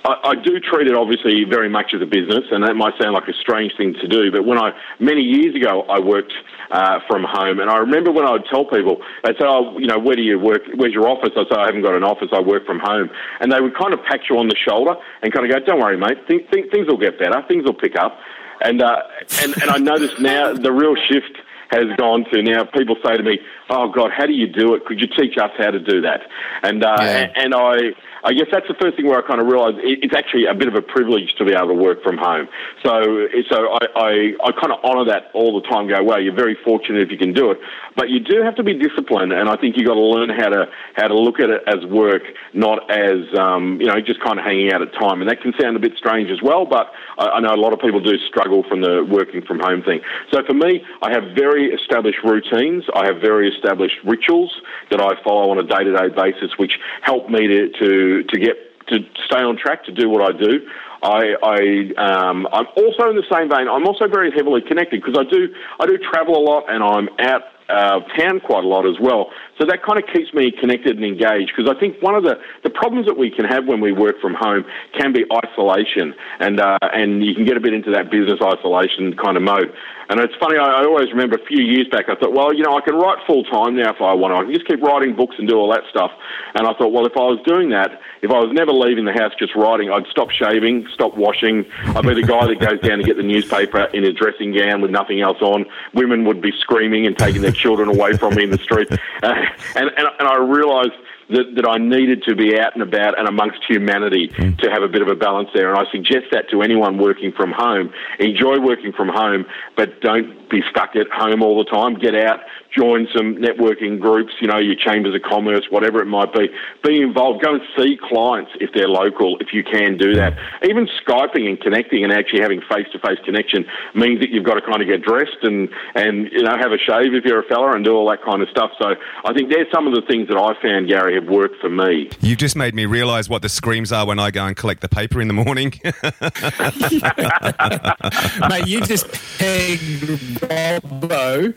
I, 0.05 0.33
I, 0.33 0.35
do 0.35 0.61
treat 0.61 0.87
it 0.87 0.95
obviously 0.95 1.45
very 1.49 1.69
much 1.69 1.95
as 1.95 2.03
a 2.03 2.07
business, 2.07 2.45
and 2.51 2.63
that 2.65 2.75
might 2.75 2.93
sound 3.01 3.15
like 3.15 3.29
a 3.29 3.33
strange 3.41 3.73
thing 3.77 3.95
to 3.95 4.09
do. 4.09 4.31
But 4.31 4.45
when 4.45 4.59
I 4.59 4.73
many 5.01 5.23
years 5.23 5.55
ago 5.55 5.83
I 5.89 5.99
worked 5.99 6.33
uh, 6.71 7.01
from 7.09 7.25
home, 7.25 7.59
and 7.61 7.71
I 7.71 7.79
remember 7.79 8.13
when 8.13 8.27
I 8.27 8.33
would 8.33 8.45
tell 8.51 8.67
people, 8.67 9.01
they'd 9.25 9.37
say, 9.39 9.47
"Oh, 9.47 9.79
you 9.79 9.87
know, 9.87 9.99
where 9.99 10.17
do 10.17 10.23
you 10.23 10.39
work? 10.39 10.63
Where's 10.75 10.93
your 10.93 11.09
office?" 11.09 11.31
I 11.37 11.45
say, 11.49 11.57
"I 11.59 11.67
haven't 11.67 11.83
got 11.83 11.95
an 11.95 12.05
office. 12.05 12.29
I 12.33 12.41
work 12.41 12.67
from 12.67 12.81
home," 12.81 13.09
and 13.41 13.51
they 13.51 13.61
would 13.61 13.77
kind 13.77 13.95
of 13.95 14.01
pat 14.05 14.21
you 14.29 14.39
on 14.39 14.49
the 14.49 14.57
shoulder 14.57 14.95
and 15.23 15.33
kind 15.33 15.51
of 15.51 15.53
go, 15.53 15.65
"Don't 15.65 15.81
worry, 15.81 15.97
mate. 15.97 16.19
Th- 16.29 16.51
th- 16.51 16.71
things 16.71 16.87
will 16.87 16.99
get 16.99 17.19
better. 17.19 17.43
Things 17.49 17.65
will 17.65 17.75
pick 17.75 17.97
up." 17.97 18.19
And 18.61 18.83
uh, 18.83 19.03
and 19.43 19.55
and 19.63 19.71
I 19.71 19.79
notice 19.79 20.19
now 20.21 20.53
the 20.53 20.73
real 20.73 20.97
shift 21.09 21.39
has 21.71 21.85
gone 21.97 22.25
to 22.33 22.43
now 22.43 22.65
people 22.65 22.97
say 23.05 23.17
to 23.17 23.23
me, 23.23 23.39
"Oh 23.71 23.91
God, 23.91 24.11
how 24.17 24.27
do 24.27 24.33
you 24.33 24.47
do 24.47 24.75
it? 24.75 24.85
Could 24.87 25.01
you 25.01 25.07
teach 25.07 25.37
us 25.39 25.51
how 25.59 25.71
to 25.71 25.81
do 25.81 26.01
that?" 26.03 26.21
And 26.63 26.85
uh, 26.85 26.97
yeah. 27.01 27.07
and, 27.07 27.33
and 27.37 27.55
I 27.55 27.77
I 28.25 28.33
guess 28.33 28.47
that's 28.51 28.67
the 28.69 28.75
first 28.81 28.97
thing 28.97 29.07
where 29.07 29.21
I 29.21 29.27
kind 29.27 29.41
of 29.41 29.47
realised 29.47 29.77
it's 29.85 30.17
actually 30.17 30.47
a 30.47 30.55
bit 30.55 30.69
of 30.69 30.75
a 30.75 30.83
privilege 30.83 31.35
to 31.37 31.45
be 31.45 31.53
able 31.53 31.69
to 31.69 31.75
work 31.75 32.03
from 32.03 32.17
home. 32.17 32.49
So, 32.83 33.29
so 33.53 33.77
I, 33.77 33.85
I, 33.95 34.11
I 34.49 34.51
kind 34.57 34.73
of 34.73 34.81
honour 34.83 35.05
that 35.13 35.29
all 35.35 35.61
the 35.61 35.69
time. 35.69 35.89
Go, 35.89 36.03
wow, 36.03 36.17
you're 36.17 36.35
very 36.35 36.57
fortunate 36.65 37.03
if 37.03 37.11
you 37.11 37.19
can 37.19 37.33
do 37.33 37.51
it, 37.51 37.59
but 37.97 38.09
you 38.09 38.21
do 38.21 38.43
have 38.43 38.57
to 38.57 38.65
be 38.65 38.73
disciplined, 38.73 39.33
and 39.33 39.49
I 39.49 39.57
think 39.57 39.77
you 39.77 39.85
have 39.85 39.93
got 39.93 40.01
to 40.01 40.09
learn 40.09 40.31
how 40.31 40.49
to 40.49 40.67
how 40.97 41.09
to 41.09 41.15
look 41.15 41.39
at 41.39 41.51
it 41.51 41.63
as 41.67 41.85
work, 41.87 42.23
not 42.55 42.91
as 42.91 43.29
um, 43.39 43.79
you 43.81 43.87
know 43.87 44.01
just 44.01 44.25
kind 44.25 44.39
of 44.39 44.45
hanging 44.45 44.73
out 44.73 44.81
at 44.81 44.93
time. 44.95 45.21
And 45.21 45.29
that 45.29 45.43
can 45.43 45.53
sound 45.61 45.77
a 45.77 45.81
bit 45.81 45.93
strange 45.97 46.31
as 46.31 46.41
well, 46.43 46.65
but 46.65 46.93
I, 47.19 47.37
I 47.37 47.41
know 47.41 47.53
a 47.53 47.61
lot 47.61 47.73
of 47.73 47.81
people 47.81 48.01
do 48.01 48.17
struggle 48.29 48.65
from 48.69 48.81
the 48.81 49.05
working 49.05 49.43
from 49.43 49.61
home 49.61 49.83
thing. 49.83 50.01
So 50.33 50.43
for 50.47 50.55
me, 50.55 50.81
I 51.03 51.13
have 51.13 51.37
very 51.37 51.69
established 51.73 52.25
routines. 52.25 52.85
I 52.95 53.05
have 53.07 53.21
very 53.21 53.53
established 53.53 53.97
rituals 54.05 54.53
that 54.91 55.01
I 55.01 55.13
follow 55.23 55.51
on 55.51 55.59
a 55.59 55.63
day 55.63 55.85
to 55.85 55.93
day 55.93 56.09
basis, 56.09 56.57
which 56.57 56.79
help 57.03 57.29
me 57.29 57.47
to, 57.49 57.69
to 57.81 58.14
to 58.23 58.39
get 58.39 58.57
to 58.89 58.99
stay 59.27 59.41
on 59.41 59.57
track 59.57 59.85
to 59.85 59.93
do 59.93 60.09
what 60.09 60.23
I 60.23 60.37
do. 60.37 60.61
I, 61.03 61.35
I 61.43 61.59
um, 62.01 62.47
I'm 62.53 62.67
also 62.77 63.11
in 63.11 63.17
the 63.17 63.25
same 63.31 63.49
vein. 63.49 63.69
I'm 63.69 63.87
also 63.87 64.09
very 64.09 64.31
heavily 64.31 64.63
connected 64.63 65.03
because 65.03 65.19
I 65.19 65.25
do 65.31 65.49
I 65.81 65.87
do 65.87 65.99
travel 65.99 66.37
a 66.37 66.45
lot 66.45 66.65
and 66.69 66.83
I'm 66.83 67.09
out 67.21 67.43
uh, 67.69 68.01
town 68.19 68.41
quite 68.41 68.65
a 68.65 68.69
lot 68.69 68.87
as 68.87 68.97
well. 69.01 69.31
So 69.59 69.67
that 69.67 69.83
kind 69.83 69.99
of 69.99 70.05
keeps 70.13 70.33
me 70.35 70.51
connected 70.51 70.97
and 70.97 71.05
engaged 71.05 71.53
because 71.57 71.71
I 71.71 71.79
think 71.79 72.03
one 72.03 72.15
of 72.15 72.25
the, 72.25 72.37
the 72.63 72.71
problems 72.71 73.07
that 73.07 73.17
we 73.17 73.31
can 73.31 73.45
have 73.45 73.67
when 73.67 73.81
we 73.81 73.93
work 73.93 74.21
from 74.21 74.35
home 74.35 74.65
can 74.99 75.13
be 75.13 75.25
isolation 75.33 76.15
and 76.41 76.61
uh, 76.61 76.79
and 76.83 77.25
you 77.25 77.35
can 77.35 77.45
get 77.45 77.57
a 77.57 77.61
bit 77.61 77.73
into 77.73 77.91
that 77.93 78.11
business 78.11 78.41
isolation 78.43 79.15
kind 79.17 79.37
of 79.37 79.43
mode. 79.43 79.73
And 80.11 80.21
it's 80.21 80.35
funny, 80.39 80.59
I, 80.59 80.83
I 80.83 80.85
always 80.85 81.09
remember 81.11 81.37
a 81.37 81.47
few 81.47 81.63
years 81.65 81.89
back, 81.89 82.09
I 82.09 82.15
thought, 82.15 82.33
well, 82.33 82.53
you 82.53 82.63
know, 82.63 82.77
I 82.77 82.83
can 82.83 82.95
write 82.95 83.19
full 83.27 83.45
time 83.45 83.77
now 83.77 83.91
if 83.91 84.03
I 84.03 84.13
want. 84.13 84.35
I 84.35 84.45
can 84.45 84.53
just 84.53 84.67
keep 84.67 84.83
writing 84.83 85.17
books 85.17 85.37
and 85.39 85.49
do 85.49 85.57
all 85.57 85.73
that 85.73 85.83
stuff. 85.89 86.11
And 86.55 86.67
I 86.67 86.75
thought, 86.75 86.93
well, 86.93 87.07
if 87.07 87.17
I 87.17 87.25
was 87.25 87.41
doing 87.47 87.71
that, 87.71 88.01
if 88.21 88.31
I 88.31 88.39
was 88.39 88.53
never 88.53 88.73
leaving 88.73 89.05
the 89.05 89.13
house 89.13 89.33
just 89.39 89.55
writing, 89.57 89.91
I'd 89.91 90.07
stop 90.11 90.31
shaving, 90.31 90.87
stop 90.93 91.17
washing. 91.17 91.65
I'd 91.97 92.05
be 92.05 92.15
the 92.15 92.23
guy 92.23 92.47
that 92.47 92.61
goes 92.61 92.81
down 92.81 92.99
to 92.99 93.05
get 93.05 93.17
the 93.17 93.23
newspaper 93.23 93.85
in 93.95 94.05
a 94.05 94.13
dressing 94.13 94.53
gown 94.53 94.83
with 94.83 94.91
nothing 94.91 95.21
else 95.23 95.41
on. 95.41 95.65
Women 95.95 96.25
would 96.25 96.43
be 96.43 96.53
screaming 96.61 97.07
and 97.07 97.17
taking 97.17 97.41
their 97.41 97.53
children 97.55 97.89
away 97.89 98.17
from 98.17 98.35
me 98.35 98.45
in 98.45 98.51
the 98.51 98.59
street. 98.59 98.89
Uh, 99.23 99.33
and, 99.75 99.89
and, 99.97 100.07
and 100.19 100.29
I 100.29 100.37
realised 100.37 100.93
that, 101.31 101.55
that 101.57 101.67
I 101.67 101.79
needed 101.79 102.23
to 102.25 102.35
be 102.35 102.59
out 102.59 102.75
and 102.75 102.83
about 102.83 103.19
and 103.19 103.29
amongst 103.29 103.61
humanity 103.67 104.29
mm. 104.29 104.59
to 104.59 104.71
have 104.71 104.83
a 104.83 104.89
bit 104.89 105.03
of 105.03 105.09
a 105.09 105.15
balance 105.15 105.49
there. 105.55 105.71
And 105.71 105.79
I 105.79 105.91
suggest 105.91 106.27
that 106.33 106.51
to 106.51 106.63
anyone 106.63 106.99
working 106.99 107.33
from 107.33 107.53
home. 107.53 107.93
Enjoy 108.19 108.61
working 108.61 108.93
from 108.93 109.09
home, 109.09 109.47
but 109.77 110.01
don't 110.01 110.49
be 110.51 110.63
stuck 110.71 110.97
at 110.97 111.09
home 111.11 111.43
all 111.43 111.63
the 111.63 111.71
time. 111.71 111.95
Get 111.95 112.15
out, 112.15 112.41
join 112.77 113.07
some 113.17 113.37
networking 113.37 114.01
groups, 114.01 114.33
you 114.41 114.49
know, 114.49 114.59
your 114.59 114.75
chambers 114.75 115.15
of 115.15 115.23
commerce, 115.23 115.67
whatever 115.71 116.01
it 116.01 116.07
might 116.07 116.33
be. 116.33 116.49
Be 116.83 117.01
involved. 117.01 117.45
Go 117.45 117.55
and 117.55 117.63
see 117.79 117.99
clients 118.03 118.51
if 118.61 118.71
they're 118.75 118.89
local, 118.89 119.39
if 119.41 119.53
you 119.53 119.63
can 119.63 119.97
do 119.97 120.15
that. 120.15 120.37
Even 120.65 120.89
Skyping 121.07 121.49
and 121.49 121.61
connecting 121.61 122.05
and 122.05 122.13
actually 122.13 122.41
having 122.41 122.61
face 122.63 122.87
to 122.93 122.99
face 122.99 123.19
connection 123.25 123.65
means 123.95 124.21
that 124.21 124.31
you've 124.31 124.45
got 124.45 124.55
to 124.55 124.63
kind 124.63 124.83
of 124.83 124.89
get 124.89 125.03
dressed 125.03 125.39
and, 125.43 125.69
and, 125.95 126.31
you 126.33 126.43
know, 126.43 126.57
have 126.59 126.73
a 126.73 126.79
shave 126.79 127.15
if 127.15 127.25
you're 127.25 127.41
a 127.41 127.47
fella 127.47 127.73
and 127.73 127.85
do 127.85 127.95
all 127.95 128.09
that 128.11 128.23
kind 128.25 128.43
of 128.43 128.49
stuff. 128.49 128.71
So 128.81 128.95
I 129.25 129.33
think 129.33 129.51
there's 129.51 129.71
some 129.73 129.87
of 129.87 129.95
the 129.95 130.03
things 130.03 130.29
that 130.29 130.37
I 130.37 130.61
found, 130.61 130.89
Gary, 130.89 131.15
have 131.15 131.29
worked 131.29 131.61
for 131.61 131.71
me. 131.71 132.11
You've 132.21 132.39
just 132.39 132.57
made 132.57 132.75
me 132.75 132.87
realise 132.87 133.29
what 133.29 133.43
the 133.43 133.49
screams 133.49 133.93
are 133.93 134.07
when 134.07 134.19
I 134.19 134.31
go 134.31 134.45
and 134.45 134.57
collect 134.57 134.81
the 134.81 134.89
paper 134.89 135.21
in 135.21 135.29
the 135.29 135.35
morning. 135.35 135.73
Mate, 138.49 138.67
you 138.67 138.81
just 138.81 139.07
pegged 139.39 140.41
Robbo 140.41 141.55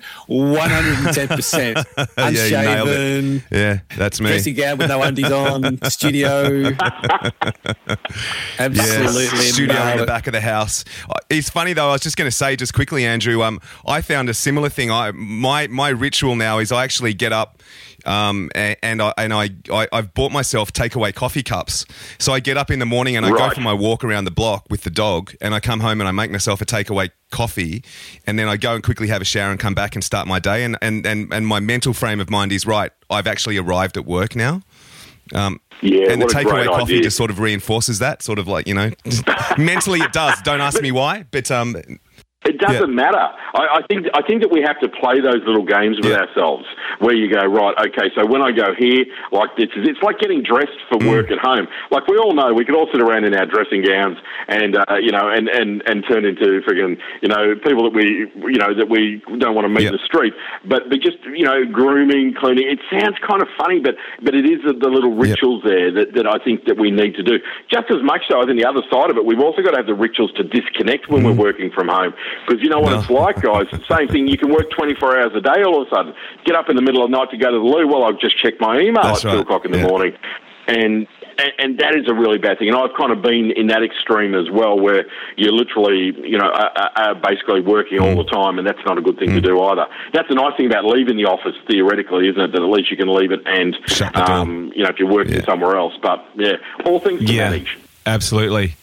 110%. 1.13 1.85
Yeah, 2.17 2.45
you 2.45 2.51
nailed 2.51 2.89
it. 2.89 2.97
Unshaven, 2.97 3.43
yeah, 3.51 3.79
that's 3.95 4.19
me. 4.19 4.27
dressing 4.27 4.55
gown 4.55 4.77
with 4.77 4.89
no 4.89 5.01
undies 5.01 5.31
on, 5.31 5.79
studio. 5.89 6.73
Absolutely. 8.59 9.23
Yes, 9.23 9.53
studio 9.53 9.81
in 9.91 9.97
the 9.99 10.05
back 10.05 10.27
of 10.27 10.33
the 10.33 10.41
house. 10.41 10.83
It's 11.29 11.49
funny 11.49 11.73
though. 11.73 11.89
I 11.89 11.93
was 11.93 12.01
just 12.01 12.17
going 12.17 12.29
to 12.29 12.35
say, 12.35 12.55
just 12.55 12.73
quickly, 12.73 13.05
Andrew. 13.05 13.43
Um, 13.43 13.59
I 13.85 14.01
found 14.01 14.29
a 14.29 14.33
similar 14.33 14.69
thing. 14.69 14.91
I 14.91 15.11
my 15.11 15.67
my 15.67 15.89
ritual 15.89 16.35
now 16.35 16.59
is 16.59 16.71
I 16.71 16.83
actually 16.83 17.13
get 17.13 17.31
up. 17.33 17.61
Um, 18.07 18.49
a- 18.55 18.77
and 18.83 19.01
I 19.01 19.13
and 19.17 19.33
I, 19.33 19.49
I 19.71 19.87
I've 19.91 20.13
bought 20.13 20.31
myself 20.31 20.71
takeaway 20.71 21.13
coffee 21.13 21.43
cups. 21.43 21.85
So 22.19 22.33
I 22.33 22.39
get 22.39 22.55
up 22.57 22.71
in 22.71 22.79
the 22.79 22.85
morning 22.85 23.15
and 23.17 23.25
I 23.25 23.29
go 23.29 23.49
for 23.49 23.61
my 23.61 23.73
walk 23.73 24.03
around 24.03 24.23
the 24.25 24.31
block 24.31 24.65
with 24.69 24.83
the 24.83 24.89
dog, 24.89 25.33
and 25.41 25.53
I 25.53 25.59
come 25.59 25.81
home 25.81 25.99
and 26.01 26.07
I 26.07 26.11
make 26.11 26.31
myself 26.31 26.61
a 26.61 26.65
takeaway 26.65 27.09
coffee, 27.31 27.83
and 28.25 28.39
then 28.39 28.47
I 28.47 28.55
go 28.57 28.73
and 28.75 28.83
quickly 28.83 29.07
have 29.09 29.21
a 29.21 29.25
shower 29.25 29.51
and 29.51 29.59
come 29.59 29.73
back 29.73 29.95
and 29.95 30.03
start 30.03 30.27
my 30.27 30.39
day. 30.39 30.63
And 30.63 30.77
and 30.81 31.05
and, 31.05 31.33
and 31.33 31.45
my 31.45 31.59
mental 31.59 31.93
frame 31.93 32.19
of 32.21 32.29
mind 32.29 32.51
is 32.53 32.65
right. 32.65 32.91
I've 33.09 33.27
actually 33.27 33.57
arrived 33.57 33.97
at 33.97 34.05
work 34.05 34.35
now. 34.35 34.61
Um, 35.35 35.59
Yeah, 35.81 36.09
and 36.11 36.21
the 36.21 36.25
takeaway 36.27 36.65
coffee 36.67 36.93
idea. 36.93 37.01
just 37.03 37.17
sort 37.17 37.29
of 37.29 37.39
reinforces 37.39 37.99
that, 37.99 38.23
sort 38.23 38.39
of 38.39 38.47
like 38.47 38.65
you 38.67 38.73
know, 38.73 38.91
mentally 39.57 39.99
it 39.99 40.13
does. 40.13 40.41
Don't 40.43 40.61
ask 40.61 40.81
me 40.81 40.91
why, 40.91 41.25
but 41.31 41.51
um, 41.51 41.75
It 42.47 42.57
doesn't 42.59 42.93
matter. 42.95 43.19
I, 43.53 43.79
I 43.79 43.81
think 43.89 44.07
I 44.13 44.21
think 44.25 44.41
that 44.41 44.51
we 44.51 44.61
have 44.61 44.79
to 44.79 44.87
play 44.87 45.19
those 45.19 45.43
little 45.45 45.65
games 45.65 45.97
with 46.01 46.11
Yeah. 46.11 46.23
ourselves, 46.23 46.65
where 46.99 47.13
you 47.15 47.27
go 47.31 47.43
right. 47.45 47.75
Okay, 47.87 48.07
so 48.15 48.25
when 48.25 48.41
I 48.41 48.51
go 48.51 48.73
here, 48.77 49.03
like 49.31 49.51
this, 49.57 49.67
is 49.75 49.83
it's 49.87 50.01
like 50.01 50.19
getting 50.19 50.41
dressed 50.43 50.79
for 50.89 50.97
Mm. 50.99 51.09
work 51.11 51.29
at 51.31 51.39
home. 51.39 51.67
Like 51.91 52.07
we 52.07 52.17
all 52.17 52.33
know, 52.33 52.53
we 52.53 52.63
could 52.65 52.75
all 52.75 52.87
sit 52.91 53.01
around 53.01 53.25
in 53.25 53.33
our 53.35 53.45
dressing 53.45 53.83
gowns 53.83 54.17
and 54.47 54.77
uh, 54.77 54.95
you 55.01 55.11
know, 55.11 55.27
and, 55.29 55.49
and 55.49 55.83
and 55.85 56.05
turn 56.07 56.23
into 56.25 56.61
friggin' 56.63 56.97
you 57.21 57.27
know 57.29 57.55
people 57.67 57.83
that 57.83 57.93
we 57.93 58.31
you 58.53 58.59
know 58.63 58.73
that 58.73 58.87
we 58.89 59.21
don't 59.37 59.53
want 59.55 59.65
to 59.65 59.69
meet 59.69 59.83
Yeah. 59.83 59.89
in 59.89 59.97
the 59.99 60.05
street. 60.07 60.33
But 60.65 60.89
but 60.89 61.01
just 61.01 61.17
you 61.25 61.43
know, 61.45 61.65
grooming, 61.65 62.33
cleaning. 62.39 62.67
It 62.71 62.79
sounds 62.89 63.17
kind 63.27 63.41
of 63.41 63.49
funny, 63.59 63.79
but 63.79 63.95
but 64.23 64.33
it 64.35 64.45
is 64.45 64.63
the, 64.65 64.73
the 64.73 64.87
little 64.89 65.13
rituals 65.15 65.63
there 65.65 65.91
that, 65.91 66.13
that 66.15 66.25
I 66.27 66.37
think 66.43 66.65
that 66.65 66.77
we 66.77 66.91
need 66.91 67.15
to 67.15 67.23
do. 67.23 67.39
Just 67.69 67.91
as 67.91 68.01
much 68.03 68.21
so, 68.31 68.39
I 68.41 68.45
think 68.45 68.57
the 68.59 68.67
other 68.69 68.83
side 68.89 69.09
of 69.11 69.17
it, 69.17 69.25
we've 69.25 69.41
also 69.43 69.61
got 69.61 69.71
to 69.71 69.77
have 69.77 69.87
the 69.87 69.93
rituals 69.97 70.31
to 70.37 70.43
disconnect 70.43 71.09
when 71.09 71.23
we're 71.23 71.33
working 71.33 71.71
from 71.71 71.87
home. 71.89 72.13
Because 72.45 72.61
you 72.61 72.69
know 72.69 72.79
what 72.79 72.91
Mm. 72.91 72.95
No. 72.95 72.99
it's 72.99 73.09
like, 73.09 73.41
guys. 73.41 73.81
Same 73.89 74.07
thing. 74.07 74.27
You 74.27 74.37
can 74.37 74.49
work 74.51 74.69
24 74.71 75.19
hours 75.19 75.31
a 75.35 75.41
day 75.41 75.63
all 75.63 75.81
of 75.81 75.87
a 75.87 75.89
sudden. 75.95 76.13
Get 76.45 76.55
up 76.55 76.69
in 76.69 76.75
the 76.75 76.81
middle 76.81 77.03
of 77.03 77.09
the 77.11 77.17
night 77.17 77.31
to 77.31 77.37
go 77.37 77.51
to 77.51 77.57
the 77.57 77.63
loo. 77.63 77.87
Well, 77.87 78.03
I've 78.03 78.19
just 78.19 78.37
checked 78.41 78.59
my 78.61 78.79
email 78.79 79.03
That's 79.03 79.25
at 79.25 79.31
2 79.31 79.39
o'clock 79.39 79.65
in 79.65 79.71
the 79.71 79.79
Yeah. 79.79 79.87
morning. 79.87 80.13
And, 80.67 81.07
and 81.39 81.51
and 81.59 81.79
that 81.79 81.95
is 81.95 82.09
a 82.09 82.13
really 82.13 82.37
bad 82.39 82.59
thing. 82.59 82.67
And 82.67 82.75
I've 82.77 82.93
kind 82.97 83.11
of 83.11 83.21
been 83.21 83.51
in 83.51 83.67
that 83.67 83.83
extreme 83.83 84.35
as 84.35 84.49
well, 84.49 84.77
where 84.77 85.05
you're 85.37 85.53
literally, 85.53 86.13
you 86.27 86.37
know, 86.37 86.47
are, 86.49 86.91
are- 86.95 87.15
basically 87.15 87.61
working 87.61 87.99
all 87.99 88.15
Mm. 88.15 88.25
the 88.25 88.29
time, 88.31 88.57
and 88.59 88.67
that's 88.67 88.83
not 88.85 88.97
a 88.97 89.01
good 89.01 89.17
thing 89.17 89.29
to 89.29 89.39
do 89.39 89.61
either. 89.61 89.85
That's 90.13 90.27
the 90.27 90.35
nice 90.35 90.57
thing 90.57 90.65
about 90.65 90.83
leaving 90.85 91.15
the 91.15 91.23
office, 91.25 91.55
theoretically, 91.69 92.27
isn't 92.29 92.41
it? 92.41 92.51
That 92.51 92.61
at 92.61 92.67
least 92.69 92.91
you 92.91 92.97
can 92.97 93.07
leave 93.13 93.31
it 93.31 93.41
and, 93.45 93.77
the 93.87 94.29
um, 94.29 94.73
you 94.75 94.83
know, 94.83 94.89
if 94.89 94.99
you're 94.99 95.07
working 95.07 95.35
Yeah. 95.35 95.45
somewhere 95.45 95.77
else. 95.77 95.93
But 96.01 96.25
yeah, 96.35 96.57
all 96.85 96.99
things 96.99 97.23
to 97.23 97.33
manage. 97.33 97.77
absolutely. 98.05 98.73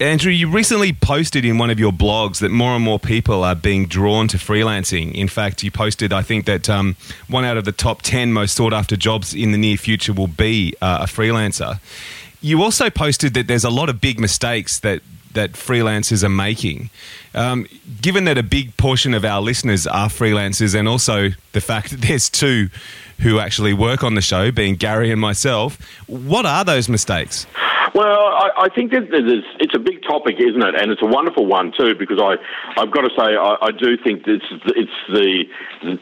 Andrew, 0.00 0.32
you 0.32 0.50
recently 0.50 0.92
posted 0.92 1.44
in 1.44 1.58
one 1.58 1.70
of 1.70 1.78
your 1.78 1.92
blogs 1.92 2.40
that 2.40 2.50
more 2.50 2.72
and 2.72 2.84
more 2.84 2.98
people 2.98 3.44
are 3.44 3.54
being 3.54 3.86
drawn 3.86 4.28
to 4.28 4.36
freelancing. 4.36 5.14
In 5.14 5.28
fact, 5.28 5.62
you 5.62 5.70
posted, 5.70 6.12
I 6.12 6.22
think, 6.22 6.46
that 6.46 6.68
um, 6.68 6.96
one 7.28 7.44
out 7.44 7.56
of 7.56 7.64
the 7.64 7.72
top 7.72 8.02
10 8.02 8.32
most 8.32 8.54
sought 8.54 8.72
after 8.72 8.96
jobs 8.96 9.34
in 9.34 9.52
the 9.52 9.58
near 9.58 9.76
future 9.76 10.12
will 10.12 10.26
be 10.26 10.74
uh, 10.80 10.98
a 11.02 11.06
freelancer. 11.06 11.80
You 12.40 12.62
also 12.62 12.90
posted 12.90 13.34
that 13.34 13.46
there's 13.46 13.64
a 13.64 13.70
lot 13.70 13.88
of 13.88 14.00
big 14.00 14.18
mistakes 14.18 14.78
that, 14.80 15.02
that 15.34 15.52
freelancers 15.52 16.24
are 16.24 16.28
making. 16.28 16.90
Um, 17.34 17.66
given 18.00 18.24
that 18.24 18.36
a 18.36 18.42
big 18.42 18.76
portion 18.76 19.14
of 19.14 19.24
our 19.24 19.40
listeners 19.40 19.86
are 19.86 20.08
freelancers, 20.08 20.78
and 20.78 20.88
also 20.88 21.30
the 21.52 21.60
fact 21.60 21.90
that 21.90 22.00
there's 22.02 22.28
two 22.28 22.68
who 23.20 23.38
actually 23.38 23.72
work 23.72 24.02
on 24.02 24.14
the 24.14 24.20
show, 24.20 24.50
being 24.50 24.74
Gary 24.74 25.10
and 25.10 25.20
myself, 25.20 25.78
what 26.08 26.44
are 26.44 26.64
those 26.64 26.88
mistakes? 26.88 27.46
Well, 27.94 28.08
I, 28.08 28.48
I 28.56 28.68
think 28.74 28.90
that 28.92 29.10
there's, 29.10 29.44
it's 29.60 29.74
a 29.74 29.78
big 29.78 30.02
topic, 30.02 30.36
isn't 30.40 30.62
it? 30.62 30.80
And 30.80 30.90
it's 30.90 31.02
a 31.02 31.06
wonderful 31.06 31.44
one 31.44 31.72
too, 31.76 31.94
because 31.94 32.18
I, 32.18 32.40
I've 32.80 32.90
got 32.90 33.02
to 33.02 33.10
say, 33.12 33.36
I, 33.36 33.56
I 33.60 33.70
do 33.70 33.98
think 34.00 34.24
it's, 34.26 34.44
it's 34.72 34.98
the 35.12 35.44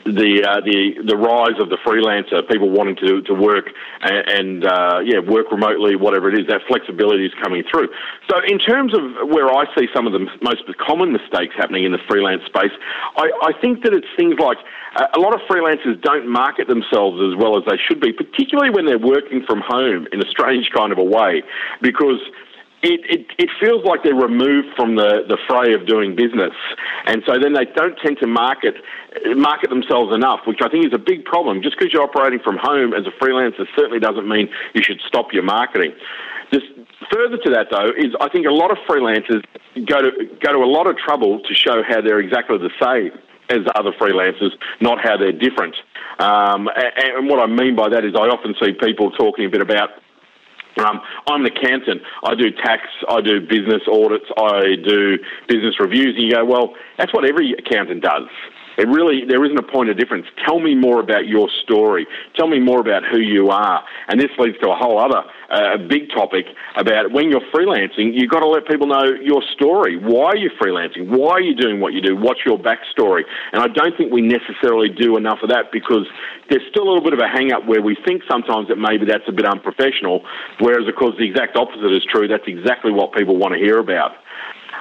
the 0.06 0.44
uh, 0.46 0.60
the 0.60 1.02
the 1.02 1.16
rise 1.16 1.58
of 1.58 1.68
the 1.68 1.78
freelancer, 1.82 2.46
people 2.48 2.70
wanting 2.70 2.96
to, 2.96 3.22
to 3.22 3.34
work 3.34 3.70
and, 4.02 4.28
and 4.30 4.64
uh, 4.64 5.00
yeah, 5.04 5.18
work 5.18 5.50
remotely, 5.50 5.96
whatever 5.96 6.28
it 6.30 6.38
is. 6.38 6.46
That 6.46 6.62
flexibility 6.68 7.26
is 7.26 7.32
coming 7.42 7.64
through. 7.68 7.88
So, 8.30 8.38
in 8.46 8.58
terms 8.58 8.94
of 8.94 9.28
where 9.28 9.50
I 9.50 9.64
see 9.76 9.88
some 9.94 10.06
of 10.06 10.12
the 10.12 10.26
most 10.42 10.62
common 10.78 11.12
mistakes 11.12 11.54
happening 11.58 11.84
in 11.84 11.92
the 11.92 12.02
freelance 12.08 12.44
space, 12.46 12.72
I, 13.16 13.30
I 13.42 13.52
think 13.60 13.82
that 13.82 13.92
it's 13.94 14.06
things 14.16 14.38
like 14.38 14.58
a 14.96 15.20
lot 15.20 15.34
of 15.34 15.40
freelancers 15.48 16.00
don't 16.02 16.28
market 16.28 16.66
themselves 16.66 17.20
as 17.22 17.36
well 17.38 17.56
as 17.56 17.64
they 17.66 17.78
should 17.78 18.00
be, 18.00 18.12
particularly 18.12 18.70
when 18.70 18.86
they're 18.86 18.98
working 18.98 19.44
from 19.46 19.60
home 19.60 20.06
in 20.12 20.20
a 20.20 20.28
strange 20.28 20.70
kind 20.74 20.92
of 20.92 20.98
a 20.98 21.04
way, 21.04 21.42
because 21.80 22.18
it, 22.82 23.00
it, 23.04 23.26
it 23.38 23.50
feels 23.60 23.84
like 23.84 24.02
they're 24.02 24.14
removed 24.14 24.68
from 24.74 24.96
the, 24.96 25.22
the 25.28 25.36
fray 25.46 25.74
of 25.74 25.86
doing 25.86 26.16
business. 26.16 26.54
And 27.06 27.22
so 27.26 27.38
then 27.38 27.52
they 27.52 27.66
don't 27.76 27.96
tend 28.02 28.18
to 28.20 28.26
market 28.26 28.74
market 29.36 29.70
themselves 29.70 30.14
enough, 30.14 30.40
which 30.46 30.60
I 30.62 30.68
think 30.68 30.86
is 30.86 30.92
a 30.94 30.98
big 30.98 31.24
problem. 31.24 31.62
Just 31.62 31.76
because 31.78 31.92
you're 31.92 32.02
operating 32.02 32.38
from 32.38 32.56
home 32.56 32.94
as 32.94 33.06
a 33.06 33.10
freelancer 33.22 33.66
certainly 33.76 33.98
doesn't 33.98 34.28
mean 34.28 34.48
you 34.74 34.82
should 34.82 35.00
stop 35.06 35.32
your 35.32 35.42
marketing. 35.42 35.92
Just 36.52 36.66
further 37.12 37.36
to 37.36 37.50
that, 37.50 37.68
though, 37.70 37.90
is 37.96 38.14
I 38.20 38.28
think 38.28 38.46
a 38.46 38.52
lot 38.52 38.70
of 38.70 38.78
freelancers 38.88 39.44
go 39.86 40.00
to 40.00 40.10
go 40.42 40.52
to 40.52 40.58
a 40.58 40.70
lot 40.70 40.86
of 40.86 40.96
trouble 40.96 41.40
to 41.40 41.54
show 41.54 41.82
how 41.86 42.00
they're 42.00 42.18
exactly 42.18 42.58
the 42.58 42.70
same 42.82 43.12
as 43.50 43.66
other 43.74 43.92
freelancers, 43.92 44.50
not 44.80 44.98
how 45.02 45.16
they're 45.16 45.32
different. 45.32 45.74
Um, 46.18 46.68
and, 46.74 47.16
and 47.16 47.28
what 47.28 47.40
I 47.40 47.46
mean 47.46 47.76
by 47.76 47.88
that 47.88 48.04
is 48.04 48.14
I 48.14 48.28
often 48.28 48.54
see 48.62 48.72
people 48.72 49.10
talking 49.10 49.44
a 49.44 49.48
bit 49.48 49.62
about 49.62 49.90
um, 50.78 51.00
I'm 51.26 51.44
an 51.44 51.52
accountant. 51.52 52.02
I 52.22 52.34
do 52.34 52.50
tax. 52.50 52.82
I 53.08 53.20
do 53.20 53.40
business 53.40 53.82
audits. 53.90 54.26
I 54.38 54.76
do 54.82 55.18
business 55.48 55.74
reviews. 55.80 56.14
And 56.16 56.24
you 56.24 56.32
go, 56.32 56.44
well, 56.44 56.74
that's 56.96 57.12
what 57.12 57.24
every 57.24 57.52
accountant 57.52 58.02
does. 58.02 58.28
It 58.80 58.88
really, 58.88 59.28
there 59.28 59.44
isn't 59.44 59.58
a 59.58 59.62
point 59.62 59.90
of 59.90 59.98
difference. 59.98 60.24
Tell 60.46 60.58
me 60.58 60.74
more 60.74 61.00
about 61.00 61.26
your 61.26 61.50
story. 61.62 62.06
Tell 62.34 62.48
me 62.48 62.58
more 62.58 62.80
about 62.80 63.02
who 63.04 63.20
you 63.20 63.50
are. 63.50 63.84
And 64.08 64.18
this 64.18 64.30
leads 64.38 64.56
to 64.62 64.70
a 64.70 64.74
whole 64.74 64.98
other 64.98 65.20
uh, 65.50 65.76
big 65.86 66.08
topic 66.08 66.46
about 66.76 67.12
when 67.12 67.28
you're 67.28 67.44
freelancing, 67.52 68.16
you've 68.16 68.30
got 68.30 68.40
to 68.40 68.48
let 68.48 68.66
people 68.66 68.86
know 68.86 69.04
your 69.20 69.42
story. 69.52 69.98
Why 69.98 70.32
are 70.32 70.36
you 70.36 70.48
freelancing? 70.56 71.10
Why 71.12 71.32
are 71.32 71.40
you 71.42 71.54
doing 71.54 71.80
what 71.80 71.92
you 71.92 72.00
do? 72.00 72.16
What's 72.16 72.40
your 72.46 72.56
backstory? 72.56 73.22
And 73.52 73.60
I 73.60 73.68
don't 73.68 73.94
think 73.98 74.12
we 74.12 74.22
necessarily 74.22 74.88
do 74.88 75.18
enough 75.18 75.40
of 75.42 75.50
that 75.50 75.72
because 75.72 76.06
there's 76.48 76.64
still 76.70 76.84
a 76.84 76.88
little 76.88 77.04
bit 77.04 77.12
of 77.12 77.18
a 77.18 77.28
hang 77.28 77.52
up 77.52 77.66
where 77.66 77.82
we 77.82 77.98
think 78.06 78.22
sometimes 78.30 78.68
that 78.68 78.76
maybe 78.76 79.04
that's 79.04 79.28
a 79.28 79.32
bit 79.32 79.44
unprofessional, 79.44 80.24
whereas, 80.58 80.88
of 80.88 80.96
course, 80.96 81.14
the 81.18 81.28
exact 81.28 81.54
opposite 81.56 81.92
is 81.92 82.02
true. 82.10 82.28
That's 82.28 82.48
exactly 82.48 82.92
what 82.92 83.12
people 83.12 83.36
want 83.36 83.52
to 83.52 83.60
hear 83.60 83.78
about. 83.78 84.12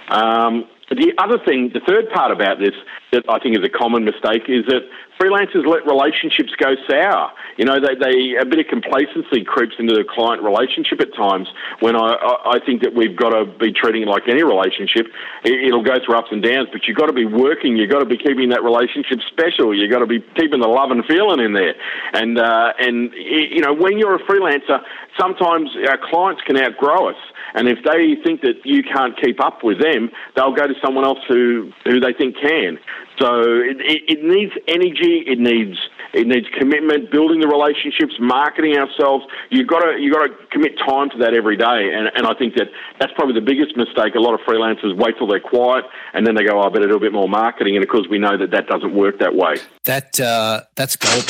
Um, 0.08 0.66
the 0.90 1.14
other 1.18 1.38
thing, 1.38 1.72
the 1.74 1.82
third 1.86 2.10
part 2.10 2.32
about 2.32 2.60
this 2.60 2.74
that 3.12 3.24
I 3.30 3.40
think 3.40 3.58
is 3.58 3.64
a 3.64 3.70
common 3.70 4.06
mistake 4.06 4.50
is 4.50 4.66
that 4.68 4.82
freelancers 5.20 5.68
let 5.68 5.86
relationships 5.86 6.54
go 6.58 6.76
sour. 6.90 7.32
You 7.58 7.66
know, 7.66 7.76
they, 7.80 7.94
they 8.00 8.36
a 8.40 8.46
bit 8.46 8.60
of 8.60 8.68
complacency 8.68 9.44
creeps 9.44 9.76
into 9.78 9.94
the 9.94 10.06
client 10.08 10.42
relationship 10.42 11.02
at 11.02 11.14
times. 11.14 11.48
When 11.82 11.96
I, 11.96 12.16
I 12.56 12.60
think 12.66 12.82
that 12.84 12.96
we've 12.96 13.16
got 13.16 13.32
to 13.32 13.46
be 13.46 13.74
treating 13.74 14.04
it 14.04 14.08
like 14.08 14.24
any 14.28 14.44
relationship. 14.44 15.08
It, 15.44 15.68
it'll 15.68 15.84
go 15.84 15.96
through 16.06 16.16
ups 16.16 16.30
and 16.32 16.42
downs, 16.42 16.70
but 16.72 16.88
you've 16.88 16.98
got 16.98 17.08
to 17.08 17.14
be 17.14 17.26
working. 17.26 17.76
You've 17.76 17.92
got 17.92 18.00
to 18.00 18.08
be 18.08 18.18
keeping 18.18 18.50
that 18.50 18.64
relationship 18.64 19.20
special. 19.28 19.76
You've 19.76 19.92
got 19.92 20.00
to 20.00 20.08
be 20.08 20.24
keeping 20.40 20.62
the 20.62 20.72
love 20.72 20.92
and 20.92 21.04
feeling 21.06 21.44
in 21.44 21.54
there. 21.54 21.76
And 22.14 22.40
uh, 22.40 22.74
and 22.80 23.12
you 23.14 23.62
know, 23.62 23.74
when 23.74 23.98
you're 23.98 24.16
a 24.16 24.24
freelancer, 24.24 24.80
sometimes 25.20 25.70
our 25.90 26.00
clients 26.10 26.42
can 26.48 26.58
outgrow 26.58 27.10
us. 27.10 27.20
And 27.54 27.68
if 27.68 27.80
they 27.84 28.16
think 28.24 28.42
that 28.42 28.64
you 28.64 28.84
can't 28.84 29.20
keep 29.20 29.44
up 29.44 29.64
with 29.64 29.82
them, 29.82 30.12
they'll 30.36 30.54
go 30.54 30.68
to 30.68 30.74
someone 30.84 31.06
else 31.06 31.20
who, 31.28 31.72
who 31.86 32.00
they 32.00 32.14
think 32.14 32.36
can. 32.38 32.78
So 33.20 33.44
it, 33.44 33.78
it, 33.82 34.02
it 34.08 34.24
needs 34.24 34.54
energy. 34.68 35.24
It 35.28 35.40
needs 35.40 35.78
it 36.14 36.26
needs 36.26 36.48
commitment, 36.58 37.12
building 37.12 37.40
the 37.40 37.48
relationships, 37.48 38.16
marketing 38.20 38.78
ourselves. 38.78 39.26
You've 39.52 39.68
got 39.68 39.80
to 39.82 40.00
you 40.00 40.12
got 40.12 40.26
to 40.26 40.34
commit 40.52 40.78
time 40.80 41.10
to 41.12 41.18
that 41.20 41.34
every 41.34 41.58
day. 41.58 41.94
And 41.94 42.10
and 42.16 42.26
I 42.26 42.34
think 42.34 42.56
that 42.56 42.68
that's 43.00 43.12
probably 43.14 43.36
the 43.36 43.46
biggest 43.46 43.78
mistake. 43.78 44.16
A 44.16 44.20
lot 44.20 44.34
of 44.34 44.40
freelancers 44.42 44.96
wait 44.98 45.18
till 45.18 45.28
they're 45.28 45.40
quiet 45.40 45.86
and 46.14 46.26
then 46.26 46.36
they 46.36 46.44
go, 46.44 46.60
oh, 46.60 46.68
I 46.68 46.70
better 46.70 46.88
do 46.88 46.96
a 46.96 47.00
bit 47.00 47.14
more 47.14 47.30
marketing. 47.30 47.76
And 47.76 47.84
of 47.84 47.90
course, 47.90 48.08
we 48.10 48.18
know 48.18 48.38
that 48.38 48.52
that 48.52 48.68
doesn't 48.68 48.94
work 48.96 49.20
that 49.20 49.36
way. 49.36 49.58
That 49.84 50.20
uh, 50.20 50.62
that's 50.76 50.96
gold. 50.96 51.26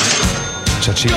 Cha-ching. 0.80 1.10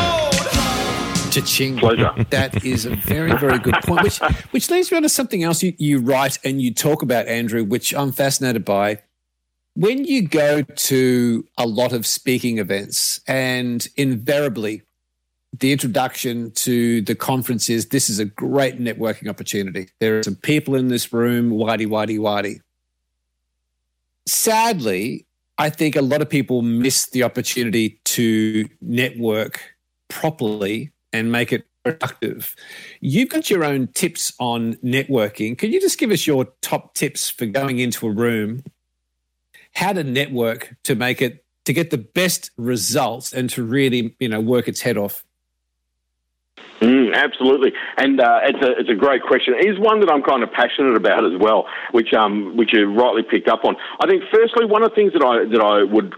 Cha-ching. 1.31 1.77
Pleasure. 1.77 2.11
That 2.29 2.65
is 2.65 2.85
a 2.85 2.95
very, 2.95 3.31
very 3.37 3.59
good 3.59 3.75
point. 3.83 4.03
Which 4.03 4.19
which 4.51 4.69
leads 4.69 4.91
me 4.91 4.97
on 4.97 5.03
to 5.03 5.09
something 5.09 5.43
else 5.43 5.63
you, 5.63 5.73
you 5.77 5.99
write 5.99 6.39
and 6.43 6.61
you 6.61 6.73
talk 6.73 7.01
about, 7.01 7.27
Andrew, 7.27 7.63
which 7.63 7.93
I'm 7.93 8.11
fascinated 8.11 8.65
by. 8.65 9.01
When 9.75 10.05
you 10.05 10.27
go 10.27 10.61
to 10.61 11.47
a 11.57 11.65
lot 11.65 11.93
of 11.93 12.05
speaking 12.05 12.59
events, 12.59 13.21
and 13.27 13.87
invariably 13.97 14.83
the 15.59 15.71
introduction 15.71 16.51
to 16.51 17.01
the 17.01 17.15
conference 17.15 17.69
is 17.69 17.87
this 17.87 18.09
is 18.09 18.19
a 18.19 18.25
great 18.25 18.79
networking 18.79 19.29
opportunity. 19.29 19.89
There 19.99 20.19
are 20.19 20.23
some 20.23 20.35
people 20.35 20.75
in 20.75 20.87
this 20.87 21.13
room, 21.13 21.51
whitey, 21.51 21.87
whitey, 21.87 22.19
whitey. 22.19 22.61
Sadly, 24.25 25.25
I 25.57 25.69
think 25.69 25.95
a 25.95 26.01
lot 26.01 26.21
of 26.21 26.29
people 26.29 26.61
miss 26.61 27.07
the 27.07 27.23
opportunity 27.23 27.99
to 28.05 28.67
network 28.81 29.75
properly 30.07 30.91
and 31.11 31.31
make 31.31 31.53
it 31.53 31.65
productive. 31.83 32.55
You've 33.01 33.29
got 33.29 33.49
your 33.49 33.63
own 33.63 33.87
tips 33.87 34.33
on 34.39 34.75
networking. 34.75 35.57
Can 35.57 35.71
you 35.71 35.79
just 35.79 35.99
give 35.99 36.11
us 36.11 36.25
your 36.25 36.45
top 36.61 36.95
tips 36.95 37.29
for 37.29 37.45
going 37.45 37.79
into 37.79 38.07
a 38.07 38.11
room, 38.11 38.63
how 39.75 39.93
to 39.93 40.03
network 40.03 40.75
to 40.83 40.95
make 40.95 41.21
it 41.21 41.45
to 41.65 41.73
get 41.73 41.91
the 41.91 41.97
best 41.97 42.51
results 42.57 43.33
and 43.33 43.49
to 43.51 43.63
really, 43.63 44.15
you 44.19 44.27
know, 44.27 44.41
work 44.41 44.67
its 44.67 44.81
head 44.81 44.97
off? 44.97 45.23
Absolutely, 47.13 47.71
and 47.97 48.19
uh, 48.19 48.39
it's 48.43 48.65
a 48.65 48.71
it's 48.79 48.89
a 48.89 48.95
great 48.95 49.21
question. 49.21 49.53
It 49.53 49.69
is 49.69 49.79
one 49.79 49.99
that 50.01 50.09
I'm 50.09 50.23
kind 50.23 50.41
of 50.41 50.51
passionate 50.51 50.95
about 50.95 51.23
as 51.25 51.39
well, 51.39 51.67
which 51.91 52.13
um 52.13 52.57
which 52.57 52.73
you 52.73 52.91
rightly 52.91 53.21
picked 53.21 53.47
up 53.47 53.63
on. 53.63 53.75
I 54.01 54.07
think 54.07 54.23
firstly, 54.33 54.65
one 54.65 54.81
of 54.81 54.89
the 54.89 54.95
things 54.95 55.13
that 55.13 55.23
I 55.23 55.45
that 55.45 55.61
I 55.61 55.83
would 55.83 56.15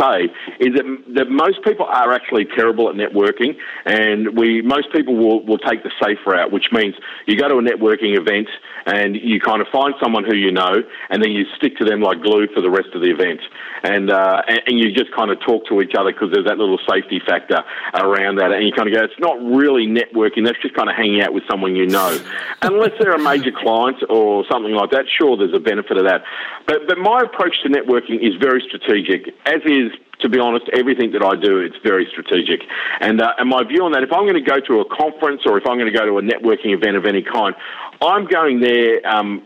say 0.00 0.32
is 0.58 0.72
that 0.74 0.86
that 1.14 1.28
most 1.28 1.62
people 1.62 1.84
are 1.84 2.12
actually 2.12 2.46
terrible 2.56 2.88
at 2.88 2.96
networking, 2.96 3.56
and 3.84 4.36
we 4.38 4.62
most 4.62 4.88
people 4.92 5.14
will 5.14 5.44
will 5.44 5.58
take 5.58 5.82
the 5.82 5.92
safe 6.02 6.18
route, 6.26 6.50
which 6.50 6.72
means 6.72 6.94
you 7.26 7.36
go 7.36 7.48
to 7.48 7.58
a 7.58 7.62
networking 7.62 8.16
event 8.18 8.48
and 8.86 9.16
you 9.16 9.40
kind 9.40 9.60
of 9.60 9.68
find 9.68 9.94
someone 10.02 10.24
who 10.24 10.34
you 10.34 10.50
know, 10.50 10.80
and 11.10 11.22
then 11.22 11.30
you 11.30 11.44
stick 11.56 11.76
to 11.76 11.84
them 11.84 12.00
like 12.00 12.22
glue 12.22 12.46
for 12.54 12.62
the 12.62 12.70
rest 12.70 12.88
of 12.94 13.02
the 13.02 13.10
event, 13.10 13.40
and 13.82 14.10
uh, 14.10 14.42
and, 14.48 14.60
and 14.66 14.78
you 14.78 14.92
just 14.92 15.12
kind 15.14 15.30
of 15.30 15.38
talk 15.44 15.66
to 15.68 15.80
each 15.82 15.92
other 15.98 16.12
because 16.12 16.30
there's 16.32 16.46
that 16.46 16.56
little 16.56 16.78
safety 16.88 17.20
factor 17.26 17.60
around 17.94 18.36
that, 18.36 18.52
and 18.52 18.64
you 18.64 18.72
kind 18.72 18.88
of 18.88 18.94
go, 18.94 19.04
it's 19.04 19.20
not 19.20 19.36
really 19.42 19.86
networking. 19.86 20.29
That's 20.36 20.60
just 20.62 20.74
kind 20.74 20.88
of 20.88 20.96
hanging 20.96 21.22
out 21.22 21.32
with 21.32 21.44
someone 21.50 21.76
you 21.76 21.86
know. 21.86 22.18
Unless 22.62 22.92
they're 22.98 23.12
a 23.12 23.22
major 23.22 23.50
client 23.50 23.98
or 24.08 24.44
something 24.50 24.72
like 24.72 24.90
that, 24.90 25.06
sure, 25.18 25.36
there's 25.36 25.54
a 25.54 25.60
benefit 25.60 25.96
of 25.96 26.04
that. 26.04 26.22
But, 26.66 26.86
but 26.86 26.98
my 26.98 27.20
approach 27.20 27.56
to 27.62 27.68
networking 27.68 28.20
is 28.20 28.34
very 28.40 28.62
strategic, 28.66 29.34
as 29.46 29.60
is 29.64 29.92
to 30.20 30.28
be 30.28 30.38
honest, 30.38 30.68
everything 30.72 31.12
that 31.12 31.24
I 31.24 31.34
do, 31.40 31.58
it's 31.58 31.76
very 31.82 32.06
strategic. 32.10 32.60
And, 33.00 33.20
uh, 33.20 33.32
and 33.38 33.48
my 33.48 33.64
view 33.64 33.84
on 33.84 33.92
that, 33.92 34.02
if 34.02 34.12
I'm 34.12 34.24
going 34.24 34.34
to 34.34 34.44
go 34.44 34.60
to 34.60 34.80
a 34.80 34.84
conference 34.84 35.42
or 35.46 35.56
if 35.56 35.66
I'm 35.66 35.78
going 35.78 35.90
to 35.90 35.96
go 35.96 36.04
to 36.04 36.18
a 36.18 36.22
networking 36.22 36.76
event 36.76 36.96
of 36.96 37.06
any 37.06 37.22
kind, 37.22 37.54
I'm 38.02 38.26
going 38.26 38.60
there, 38.60 39.00
um, 39.06 39.42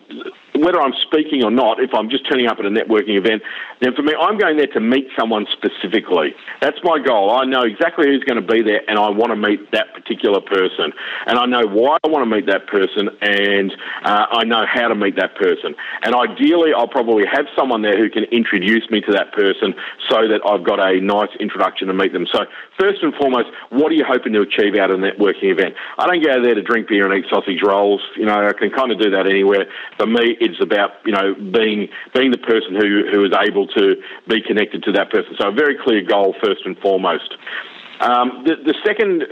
whether 0.57 0.81
I'm 0.81 0.95
speaking 1.03 1.43
or 1.43 1.51
not, 1.51 1.81
if 1.81 1.90
I'm 1.93 2.09
just 2.09 2.29
turning 2.29 2.47
up 2.47 2.59
at 2.59 2.67
a 2.67 2.71
networking 2.71 3.19
event, 3.19 3.43
then 3.81 3.95
for 3.95 4.03
me, 4.03 4.14
I'm 4.14 4.38
going 4.38 4.57
there 4.57 4.69
to 4.69 4.81
meet 4.81 5.09
someone 5.19 5.47
specifically. 5.51 6.35
That's 6.61 6.79
my 6.85 6.99
goal. 6.99 7.31
I 7.31 7.45
know 7.45 7.62
exactly 7.62 8.07
who's 8.07 8.23
going 8.23 8.40
to 8.40 8.47
be 8.47 8.62
there 8.62 8.81
and 8.88 8.99
I 8.99 9.11
want 9.11 9.31
to 9.31 9.37
meet 9.37 9.73
that 9.73 9.93
particular 9.95 10.40
person. 10.40 10.93
And 11.27 11.38
I 11.38 11.47
know 11.47 11.67
why 11.67 11.99
I 12.05 12.09
want 12.09 12.29
to 12.29 12.31
meet 12.31 12.47
that 12.47 12.69
person 12.69 13.11
and 13.21 13.73
uh, 14.05 14.27
I 14.31 14.45
know 14.45 14.64
how 14.73 14.88
to 14.88 14.95
meet 14.95 15.17
that 15.17 15.35
person. 15.35 15.75
And 16.03 16.14
ideally, 16.14 16.71
I'll 16.73 16.88
probably 16.88 17.25
have 17.27 17.47
someone 17.59 17.83
there 17.83 17.99
who 17.99 18.09
can 18.09 18.25
introduce 18.25 18.88
me 18.90 19.01
to 19.03 19.12
that 19.12 19.33
person 19.33 19.75
so 20.09 20.29
that 20.29 20.40
I've 20.47 20.64
got 20.64 20.79
a 20.79 21.01
nice 21.01 21.35
introduction 21.40 21.88
to 21.88 21.95
meet 21.95 22.12
them. 22.12 22.27
So, 22.33 22.47
first 22.79 23.03
and 23.03 23.15
foremost, 23.15 23.49
what 23.71 23.91
are 23.93 23.95
you 23.95 24.05
hoping 24.07 24.33
to 24.35 24.41
achieve 24.41 24.75
out 24.77 24.91
of 24.91 24.99
a 24.99 25.03
networking 25.03 25.53
event? 25.53 25.75
I 25.99 26.07
don't 26.07 26.23
go 26.23 26.43
there 26.43 26.55
to 26.55 26.63
drink 26.63 26.89
beer 26.89 27.11
and 27.11 27.15
eat 27.15 27.29
sausage 27.31 27.63
rolls. 27.63 28.01
You 28.17 28.27
know, 28.27 28.47
I 28.47 28.53
can 28.53 28.71
kind 28.71 28.93
of 28.93 29.01
do 29.01 29.11
that 29.11 29.27
anywhere. 29.27 29.67
For 29.99 30.07
me, 30.07 30.37
it's 30.41 30.61
about 30.61 30.91
you 31.05 31.13
know 31.13 31.35
being 31.35 31.89
being 32.15 32.31
the 32.31 32.39
person 32.39 32.75
who 32.75 33.05
who 33.11 33.25
is 33.25 33.33
able 33.35 33.67
to 33.69 33.97
be 34.29 34.43
connected 34.43 34.83
to 34.85 34.93
that 34.93 35.11
person. 35.11 35.35
So, 35.39 35.49
a 35.49 35.53
very 35.53 35.77
clear 35.83 36.03
goal 36.03 36.35
first 36.43 36.63
and 36.65 36.79
foremost. 36.79 37.35
Um, 38.01 38.43
the, 38.43 38.59
the 38.59 38.75
second 38.83 39.23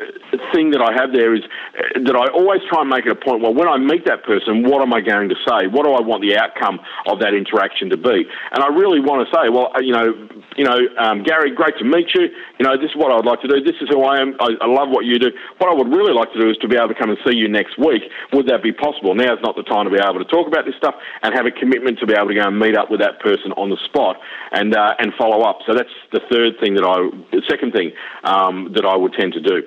thing 0.55 0.71
that 0.71 0.81
I 0.81 0.95
have 0.95 1.11
there 1.13 1.35
is 1.35 1.43
uh, 1.75 1.99
that 2.07 2.15
I 2.15 2.31
always 2.31 2.63
try 2.71 2.83
and 2.83 2.91
make 2.91 3.07
it 3.07 3.13
a 3.13 3.19
point. 3.19 3.43
Well, 3.43 3.55
when 3.55 3.67
I 3.67 3.77
meet 3.79 4.07
that 4.07 4.23
person, 4.23 4.63
what 4.63 4.83
am 4.83 4.95
I 4.95 5.01
going 5.01 5.29
to 5.29 5.39
say? 5.43 5.67
What 5.67 5.83
do 5.85 5.93
I 5.93 6.03
want 6.03 6.23
the 6.23 6.39
outcome 6.39 6.79
of 7.11 7.19
that 7.21 7.35
interaction 7.35 7.91
to 7.91 7.99
be? 7.99 8.23
And 8.55 8.63
I 8.63 8.71
really 8.71 9.03
want 9.03 9.27
to 9.27 9.29
say, 9.35 9.51
well, 9.51 9.75
uh, 9.75 9.83
you 9.83 9.93
know, 9.93 10.15
you 10.57 10.65
know, 10.65 10.79
um, 10.99 11.23
Gary, 11.27 11.51
great 11.55 11.75
to 11.79 11.85
meet 11.85 12.15
you. 12.15 12.31
You 12.59 12.65
know, 12.65 12.79
this 12.79 12.91
is 12.91 12.97
what 12.97 13.11
I'd 13.11 13.27
like 13.27 13.43
to 13.43 13.51
do. 13.51 13.59
This 13.63 13.79
is 13.83 13.91
who 13.91 14.07
I 14.07 14.23
am. 14.23 14.39
I, 14.39 14.55
I 14.63 14.69
love 14.71 14.95
what 14.95 15.05
you 15.05 15.19
do. 15.19 15.35
What 15.59 15.71
I 15.71 15.75
would 15.75 15.91
really 15.91 16.15
like 16.15 16.31
to 16.33 16.41
do 16.41 16.47
is 16.51 16.57
to 16.63 16.69
be 16.69 16.77
able 16.77 16.95
to 16.95 16.99
come 16.99 17.11
and 17.11 17.19
see 17.27 17.35
you 17.35 17.49
next 17.49 17.79
week. 17.79 18.03
Would 18.33 18.47
that 18.47 18.63
be 18.63 18.73
possible? 18.73 19.15
Now 19.15 19.35
is 19.35 19.43
not 19.43 19.57
the 19.57 19.67
time 19.67 19.87
to 19.87 19.93
be 19.93 19.99
able 19.99 20.23
to 20.23 20.31
talk 20.31 20.47
about 20.47 20.65
this 20.67 20.77
stuff 20.79 20.95
and 21.23 21.35
have 21.35 21.47
a 21.47 21.55
commitment 21.55 21.99
to 21.99 22.07
be 22.07 22.15
able 22.15 22.31
to 22.31 22.39
go 22.39 22.47
and 22.47 22.59
meet 22.59 22.77
up 22.77 22.91
with 22.91 23.01
that 23.01 23.19
person 23.21 23.51
on 23.59 23.71
the 23.71 23.81
spot 23.91 24.17
and 24.53 24.77
uh, 24.77 24.95
and 24.99 25.13
follow 25.19 25.43
up. 25.43 25.59
So 25.67 25.75
that's 25.75 25.93
the 26.13 26.21
third 26.31 26.61
thing 26.61 26.75
that 26.75 26.85
I, 26.85 27.11
the 27.33 27.43
second 27.49 27.73
thing 27.73 27.93
um, 28.25 28.52
Um, 28.53 28.73
that 28.75 28.85
I 28.85 28.97
would 28.97 29.13
tend 29.13 29.33
to 29.35 29.41
do. 29.41 29.63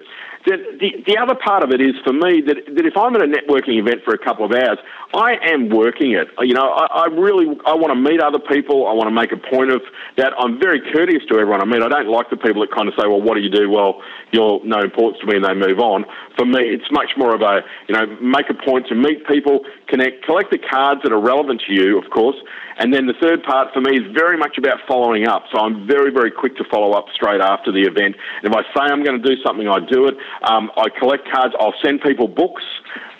The, 0.45 0.58
the, 0.78 0.89
the 1.10 1.17
other 1.17 1.34
part 1.34 1.63
of 1.63 1.71
it 1.71 1.82
is 1.82 1.98
for 2.06 2.13
me 2.13 2.38
that, 2.45 2.69
that 2.78 2.86
if 2.86 2.93
I'm 2.95 3.15
at 3.15 3.21
a 3.21 3.26
networking 3.26 3.82
event 3.82 4.06
for 4.06 4.13
a 4.13 4.21
couple 4.21 4.45
of 4.45 4.52
hours, 4.52 4.78
I 5.13 5.41
am 5.41 5.69
working 5.69 6.13
it. 6.13 6.28
You 6.39 6.54
know, 6.54 6.69
I, 6.69 6.86
I 6.86 7.06
really 7.10 7.50
I 7.65 7.74
want 7.74 7.89
to 7.89 7.98
meet 7.98 8.21
other 8.21 8.38
people. 8.38 8.86
I 8.86 8.93
want 8.93 9.10
to 9.10 9.15
make 9.15 9.32
a 9.32 9.41
point 9.41 9.71
of 9.71 9.82
that. 10.17 10.34
I'm 10.38 10.60
very 10.60 10.82
courteous 10.93 11.24
to 11.30 11.39
everyone 11.39 11.62
I 11.62 11.65
meet. 11.65 11.82
I 11.82 11.89
don't 11.89 12.10
like 12.10 12.30
the 12.30 12.38
people 12.38 12.62
that 12.62 12.69
kind 12.69 12.88
of 12.88 12.93
say, 12.93 13.10
"Well, 13.10 13.21
what 13.21 13.34
do 13.34 13.41
you 13.41 13.50
do?" 13.50 13.69
Well, 13.74 14.02
you're 14.32 14.62
no 14.63 14.86
importance 14.86 15.17
to 15.21 15.26
me, 15.26 15.41
and 15.41 15.45
they 15.45 15.58
move 15.58 15.80
on. 15.80 16.06
For 16.38 16.45
me, 16.45 16.62
it's 16.62 16.91
much 16.91 17.17
more 17.17 17.34
of 17.34 17.41
a 17.41 17.65
you 17.89 17.95
know 17.98 18.06
make 18.21 18.45
a 18.50 18.54
point 18.54 18.86
to 18.89 18.95
meet 18.95 19.26
people, 19.26 19.65
connect, 19.88 20.26
collect 20.26 20.52
the 20.52 20.62
cards 20.62 21.02
that 21.02 21.12
are 21.12 21.21
relevant 21.21 21.63
to 21.65 21.74
you, 21.74 21.98
of 21.98 22.12
course, 22.12 22.38
and 22.78 22.94
then 22.94 23.06
the 23.06 23.14
third 23.22 23.44
part 23.44 23.74
for 23.74 23.82
me 23.82 23.98
is 23.98 24.04
very 24.14 24.38
much 24.38 24.58
about 24.58 24.80
following 24.88 25.28
up. 25.28 25.44
So 25.52 25.60
I'm 25.60 25.88
very, 25.88 26.12
very 26.12 26.32
quick 26.32 26.58
to 26.58 26.64
follow 26.70 26.92
up 26.92 27.06
straight 27.14 27.42
after 27.42 27.72
the 27.72 27.82
event. 27.82 28.16
And 28.44 28.52
if 28.52 28.54
I 28.54 28.64
say 28.74 28.92
I'm 28.92 29.04
going 29.04 29.22
to 29.22 29.28
do 29.28 29.42
something, 29.42 29.68
I 29.68 29.80
do 29.80 30.08
it. 30.08 30.16
Um, 30.44 30.72
I 30.78 30.90
collect 31.00 31.30
cards. 31.32 31.54
I'll 31.60 31.74
send 31.84 32.02
people 32.02 32.28
books. 32.28 32.64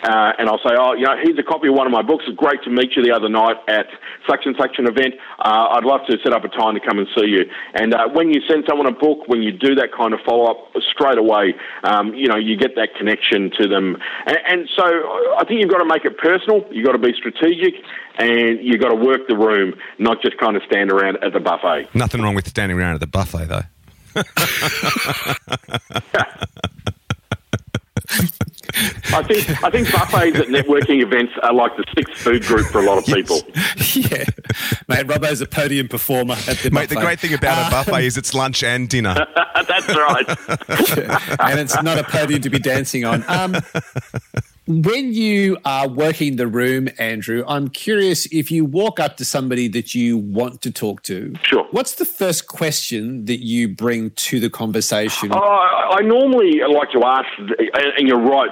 Uh, 0.02 0.32
and 0.38 0.48
I'll 0.48 0.58
say, 0.58 0.74
oh, 0.78 0.94
you 0.94 1.04
know, 1.04 1.16
here's 1.22 1.38
a 1.38 1.42
copy 1.42 1.68
of 1.68 1.74
one 1.74 1.86
of 1.86 1.92
my 1.92 2.02
books. 2.02 2.24
It's 2.28 2.36
great 2.36 2.62
to 2.64 2.70
meet 2.70 2.96
you 2.96 3.02
the 3.02 3.12
other 3.12 3.28
night 3.28 3.56
at 3.66 3.86
such 4.28 4.46
and 4.46 4.54
such 4.58 4.78
an 4.78 4.86
event. 4.86 5.14
Uh, 5.38 5.74
I'd 5.74 5.84
love 5.84 6.00
to 6.08 6.16
set 6.22 6.32
up 6.32 6.44
a 6.44 6.48
time 6.48 6.74
to 6.74 6.80
come 6.80 6.98
and 6.98 7.08
see 7.16 7.26
you. 7.26 7.44
And 7.74 7.94
uh, 7.94 8.08
when 8.12 8.30
you 8.30 8.40
send 8.46 8.64
someone 8.68 8.86
a 8.86 8.92
book, 8.92 9.26
when 9.26 9.42
you 9.42 9.50
do 9.52 9.74
that 9.76 9.90
kind 9.96 10.14
of 10.14 10.20
follow 10.24 10.50
up 10.50 10.70
straight 10.92 11.18
away, 11.18 11.54
um, 11.82 12.14
you 12.14 12.28
know, 12.28 12.36
you 12.36 12.56
get 12.56 12.76
that 12.76 12.94
connection 12.96 13.50
to 13.58 13.66
them. 13.66 13.96
And, 14.26 14.38
and 14.48 14.68
so 14.76 14.84
I 14.84 15.44
think 15.46 15.60
you've 15.60 15.70
got 15.70 15.78
to 15.78 15.88
make 15.88 16.04
it 16.04 16.18
personal. 16.18 16.64
You've 16.70 16.86
got 16.86 16.92
to 16.92 16.98
be 16.98 17.12
strategic, 17.16 17.74
and 18.18 18.60
you've 18.62 18.80
got 18.80 18.90
to 18.90 18.96
work 18.96 19.26
the 19.28 19.36
room, 19.36 19.74
not 19.98 20.22
just 20.22 20.38
kind 20.38 20.56
of 20.56 20.62
stand 20.64 20.92
around 20.92 21.18
at 21.24 21.32
the 21.32 21.40
buffet. 21.40 21.94
Nothing 21.94 22.22
wrong 22.22 22.34
with 22.34 22.46
standing 22.46 22.78
around 22.78 22.94
at 22.94 23.00
the 23.00 23.06
buffet, 23.06 23.46
though. 23.46 23.62
I 29.16 29.22
think 29.22 29.64
I 29.64 29.70
think 29.70 29.90
buffets 29.90 30.38
at 30.38 30.48
networking 30.48 31.02
events 31.02 31.32
are 31.42 31.54
like 31.54 31.74
the 31.76 31.84
sixth 31.94 32.22
food 32.22 32.42
group 32.42 32.66
for 32.66 32.80
a 32.80 32.84
lot 32.84 32.98
of 32.98 33.06
people. 33.06 33.36
yeah, 33.94 34.24
mate. 34.88 35.06
Robbo's 35.06 35.40
a 35.40 35.46
podium 35.46 35.88
performer 35.88 36.34
at 36.46 36.58
the 36.58 36.70
Mate, 36.70 36.90
the 36.90 36.96
great 36.96 37.18
thing 37.18 37.32
about 37.32 37.68
a 37.68 37.70
buffet 37.70 38.04
is 38.04 38.18
it's 38.18 38.34
lunch 38.34 38.62
and 38.62 38.88
dinner. 38.88 39.14
That's 39.66 39.88
right. 39.88 40.28
and 41.40 41.58
it's 41.60 41.82
not 41.82 41.98
a 41.98 42.04
podium 42.04 42.42
to 42.42 42.50
be 42.50 42.58
dancing 42.58 43.04
on. 43.04 43.24
Um, 43.26 43.56
when 44.66 45.12
you 45.12 45.58
are 45.64 45.88
working 45.88 46.36
the 46.36 46.46
room, 46.46 46.88
Andrew, 46.98 47.44
I'm 47.46 47.68
curious 47.68 48.26
if 48.26 48.50
you 48.50 48.64
walk 48.64 48.98
up 48.98 49.16
to 49.18 49.24
somebody 49.24 49.68
that 49.68 49.94
you 49.94 50.18
want 50.18 50.62
to 50.62 50.72
talk 50.72 51.02
to. 51.04 51.34
Sure. 51.42 51.66
What's 51.70 51.94
the 51.94 52.04
first 52.04 52.48
question 52.48 53.26
that 53.26 53.44
you 53.44 53.68
bring 53.68 54.10
to 54.10 54.40
the 54.40 54.50
conversation? 54.50 55.30
Oh, 55.32 55.38
I 55.38 56.02
normally 56.02 56.60
like 56.68 56.90
to 56.92 57.04
ask, 57.04 57.28
and 57.96 58.08
you're 58.08 58.20
right. 58.20 58.50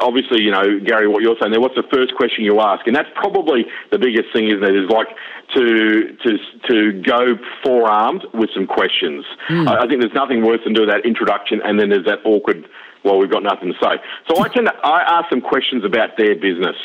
Obviously, 0.00 0.42
you 0.42 0.50
know, 0.50 0.80
Gary, 0.84 1.06
what 1.06 1.22
you're 1.22 1.36
saying 1.40 1.52
there. 1.52 1.60
What's 1.60 1.76
the 1.76 1.86
first 1.92 2.14
question 2.14 2.44
you 2.44 2.60
ask? 2.60 2.86
And 2.86 2.96
that's 2.96 3.10
probably 3.14 3.66
the 3.90 3.98
biggest 3.98 4.32
thing, 4.32 4.48
isn't 4.48 4.64
it? 4.64 4.74
Is 4.74 4.88
like 4.88 5.08
to 5.54 6.16
to 6.24 6.38
to 6.70 7.02
go 7.02 7.36
forearmed 7.62 8.24
with 8.32 8.50
some 8.54 8.66
questions. 8.66 9.24
Hmm. 9.48 9.68
I, 9.68 9.82
I 9.82 9.86
think 9.86 10.00
there's 10.00 10.14
nothing 10.14 10.42
worse 10.42 10.60
than 10.64 10.72
doing 10.72 10.88
that 10.88 11.04
introduction, 11.04 11.60
and 11.62 11.78
then 11.78 11.90
there's 11.90 12.06
that 12.06 12.20
awkward. 12.24 12.66
Well, 13.04 13.18
we've 13.18 13.30
got 13.30 13.42
nothing 13.42 13.72
to 13.72 13.78
say. 13.82 13.98
So 14.30 14.40
I 14.40 14.48
to 14.48 14.68
I 14.84 15.02
ask 15.02 15.30
them 15.30 15.40
questions 15.40 15.84
about 15.84 16.16
their 16.16 16.34
business. 16.34 16.76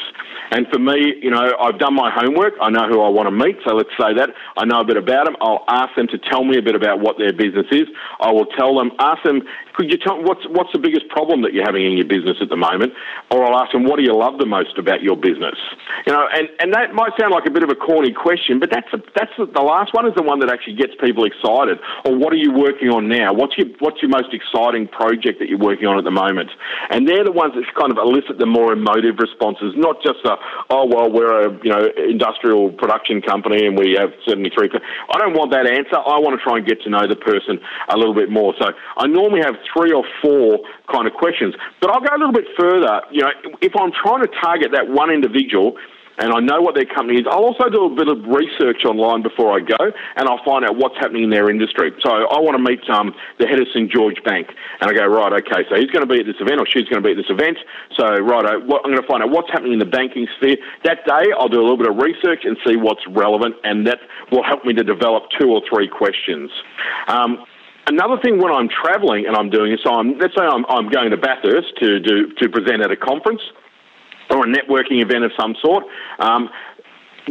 And 0.51 0.67
for 0.71 0.79
me, 0.79 1.15
you 1.21 1.31
know, 1.31 1.53
I've 1.59 1.79
done 1.79 1.95
my 1.95 2.11
homework. 2.13 2.53
I 2.61 2.69
know 2.69 2.87
who 2.87 3.01
I 3.01 3.09
want 3.09 3.27
to 3.27 3.35
meet. 3.35 3.57
So 3.67 3.75
let's 3.75 3.91
say 3.99 4.13
that 4.15 4.29
I 4.57 4.65
know 4.65 4.81
a 4.81 4.85
bit 4.85 4.97
about 4.97 5.25
them. 5.25 5.35
I'll 5.41 5.65
ask 5.67 5.95
them 5.95 6.07
to 6.07 6.17
tell 6.17 6.43
me 6.43 6.57
a 6.57 6.61
bit 6.61 6.75
about 6.75 6.99
what 6.99 7.17
their 7.17 7.33
business 7.33 7.67
is. 7.71 7.87
I 8.19 8.31
will 8.31 8.45
tell 8.57 8.75
them, 8.75 8.91
ask 8.99 9.23
them, 9.23 9.41
could 9.75 9.91
you 9.91 9.97
tell 9.97 10.17
what's 10.23 10.41
what's 10.49 10.73
the 10.73 10.79
biggest 10.79 11.07
problem 11.09 11.43
that 11.43 11.53
you're 11.53 11.65
having 11.65 11.85
in 11.85 11.93
your 11.93 12.07
business 12.07 12.37
at 12.41 12.49
the 12.49 12.57
moment? 12.57 12.93
Or 13.29 13.45
I'll 13.45 13.61
ask 13.61 13.71
them, 13.71 13.85
what 13.85 13.97
do 13.97 14.03
you 14.03 14.15
love 14.15 14.39
the 14.39 14.49
most 14.49 14.77
about 14.77 15.03
your 15.03 15.15
business? 15.15 15.53
You 16.07 16.13
know, 16.13 16.25
and, 16.33 16.49
and 16.59 16.73
that 16.73 16.97
might 16.97 17.13
sound 17.19 17.29
like 17.29 17.45
a 17.45 17.53
bit 17.53 17.61
of 17.61 17.69
a 17.69 17.77
corny 17.77 18.11
question, 18.11 18.57
but 18.59 18.71
that's 18.71 18.89
a, 18.89 18.97
that's 19.13 19.31
the, 19.37 19.45
the 19.45 19.61
last 19.61 19.93
one 19.93 20.07
is 20.07 20.15
the 20.17 20.25
one 20.25 20.39
that 20.39 20.49
actually 20.49 20.75
gets 20.75 20.93
people 20.97 21.25
excited. 21.29 21.77
Or 22.05 22.17
what 22.17 22.33
are 22.33 22.41
you 22.41 22.51
working 22.53 22.89
on 22.89 23.07
now? 23.07 23.33
What's 23.33 23.53
your 23.57 23.67
what's 23.77 24.01
your 24.01 24.09
most 24.09 24.33
exciting 24.33 24.87
project 24.87 25.37
that 25.39 25.49
you're 25.49 25.61
working 25.61 25.85
on 25.85 25.97
at 25.97 26.05
the 26.05 26.15
moment? 26.15 26.49
And 26.89 27.05
they're 27.05 27.23
the 27.23 27.35
ones 27.35 27.53
that 27.53 27.61
kind 27.77 27.93
of 27.93 28.01
elicit 28.01 28.39
the 28.39 28.49
more 28.49 28.73
emotive 28.73 29.21
responses, 29.21 29.77
not 29.77 30.01
just 30.01 30.25
a 30.25 30.36
oh 30.69 30.85
well 30.85 31.11
we're 31.11 31.47
a 31.47 31.51
you 31.63 31.69
know 31.69 31.87
industrial 31.97 32.71
production 32.71 33.21
company 33.21 33.65
and 33.65 33.77
we 33.77 33.95
have 33.97 34.11
73. 34.27 34.69
I 35.13 35.17
don't 35.17 35.33
want 35.33 35.51
that 35.51 35.67
answer. 35.67 35.97
I 35.97 36.19
want 36.19 36.39
to 36.39 36.43
try 36.43 36.57
and 36.57 36.65
get 36.67 36.81
to 36.83 36.89
know 36.89 37.07
the 37.07 37.15
person 37.15 37.59
a 37.89 37.97
little 37.97 38.15
bit 38.15 38.29
more. 38.29 38.53
So 38.59 38.67
I 38.97 39.07
normally 39.07 39.41
have 39.43 39.55
three 39.73 39.91
or 39.91 40.03
four 40.21 40.59
kind 40.91 41.07
of 41.07 41.13
questions. 41.13 41.55
But 41.81 41.91
I'll 41.91 42.01
go 42.01 42.13
a 42.13 42.19
little 42.19 42.33
bit 42.33 42.47
further. 42.57 43.01
You 43.11 43.21
know, 43.23 43.31
if 43.61 43.73
I'm 43.75 43.91
trying 43.91 44.21
to 44.21 44.31
target 44.41 44.71
that 44.73 44.87
one 44.87 45.11
individual, 45.11 45.77
and 46.17 46.33
I 46.33 46.39
know 46.39 46.61
what 46.61 46.75
their 46.75 46.85
company 46.85 47.19
is. 47.19 47.25
I'll 47.29 47.45
also 47.45 47.69
do 47.69 47.85
a 47.85 47.93
bit 47.93 48.07
of 48.07 48.25
research 48.25 48.85
online 48.85 49.21
before 49.21 49.53
I 49.53 49.61
go, 49.61 49.77
and 50.15 50.27
I'll 50.27 50.43
find 50.43 50.65
out 50.65 50.75
what's 50.75 50.97
happening 50.97 51.23
in 51.23 51.29
their 51.29 51.49
industry. 51.49 51.93
So 52.01 52.09
I 52.09 52.39
want 52.41 52.57
to 52.57 52.63
meet 52.63 52.81
um, 52.89 53.13
the 53.39 53.47
head 53.47 53.59
of 53.59 53.67
St 53.73 53.91
George 53.91 54.17
Bank, 54.25 54.49
and 54.81 54.89
I 54.89 54.93
go 54.93 55.05
right, 55.05 55.33
okay, 55.45 55.63
so 55.69 55.75
he's 55.75 55.91
going 55.91 56.05
to 56.05 56.11
be 56.11 56.19
at 56.19 56.25
this 56.25 56.39
event 56.39 56.59
or 56.59 56.65
she's 56.65 56.89
going 56.89 57.01
to 57.01 57.05
be 57.05 57.13
at 57.13 57.19
this 57.21 57.29
event. 57.29 57.57
So 57.95 58.05
right, 58.17 58.43
what, 58.65 58.81
I'm 58.83 58.91
going 58.91 59.01
to 59.01 59.07
find 59.07 59.21
out 59.21 59.29
what's 59.29 59.49
happening 59.51 59.73
in 59.73 59.79
the 59.79 59.89
banking 59.89 60.27
sphere 60.37 60.57
that 60.83 61.05
day. 61.05 61.29
I'll 61.37 61.49
do 61.49 61.61
a 61.61 61.65
little 61.65 61.77
bit 61.77 61.89
of 61.89 61.97
research 61.97 62.41
and 62.43 62.57
see 62.65 62.75
what's 62.75 63.05
relevant, 63.09 63.55
and 63.63 63.85
that 63.85 63.99
will 64.31 64.43
help 64.43 64.65
me 64.65 64.73
to 64.73 64.83
develop 64.83 65.29
two 65.39 65.49
or 65.49 65.61
three 65.69 65.87
questions. 65.87 66.49
Um, 67.07 67.45
Another 67.87 68.19
thing 68.21 68.37
when 68.37 68.51
I'm 68.51 68.67
travelling 68.67 69.27
and 69.27 69.35
I'm 69.37 69.49
doing 69.49 69.71
this, 69.71 69.79
so 69.81 69.91
I'm, 69.91 70.19
let's 70.19 70.35
say 70.35 70.43
I'm, 70.43 70.65
I'm 70.67 70.89
going 70.89 71.09
to 71.09 71.15
Bathurst 71.15 71.71
to 71.79 72.01
do 72.01 72.33
to 72.33 72.49
present 72.49 72.83
at 72.83 72.91
a 72.91 72.97
conference 72.97 73.39
or 74.29 74.45
a 74.45 74.47
networking 74.47 75.01
event 75.01 75.23
of 75.23 75.31
some 75.39 75.55
sort. 75.61 75.83
Um, 76.19 76.49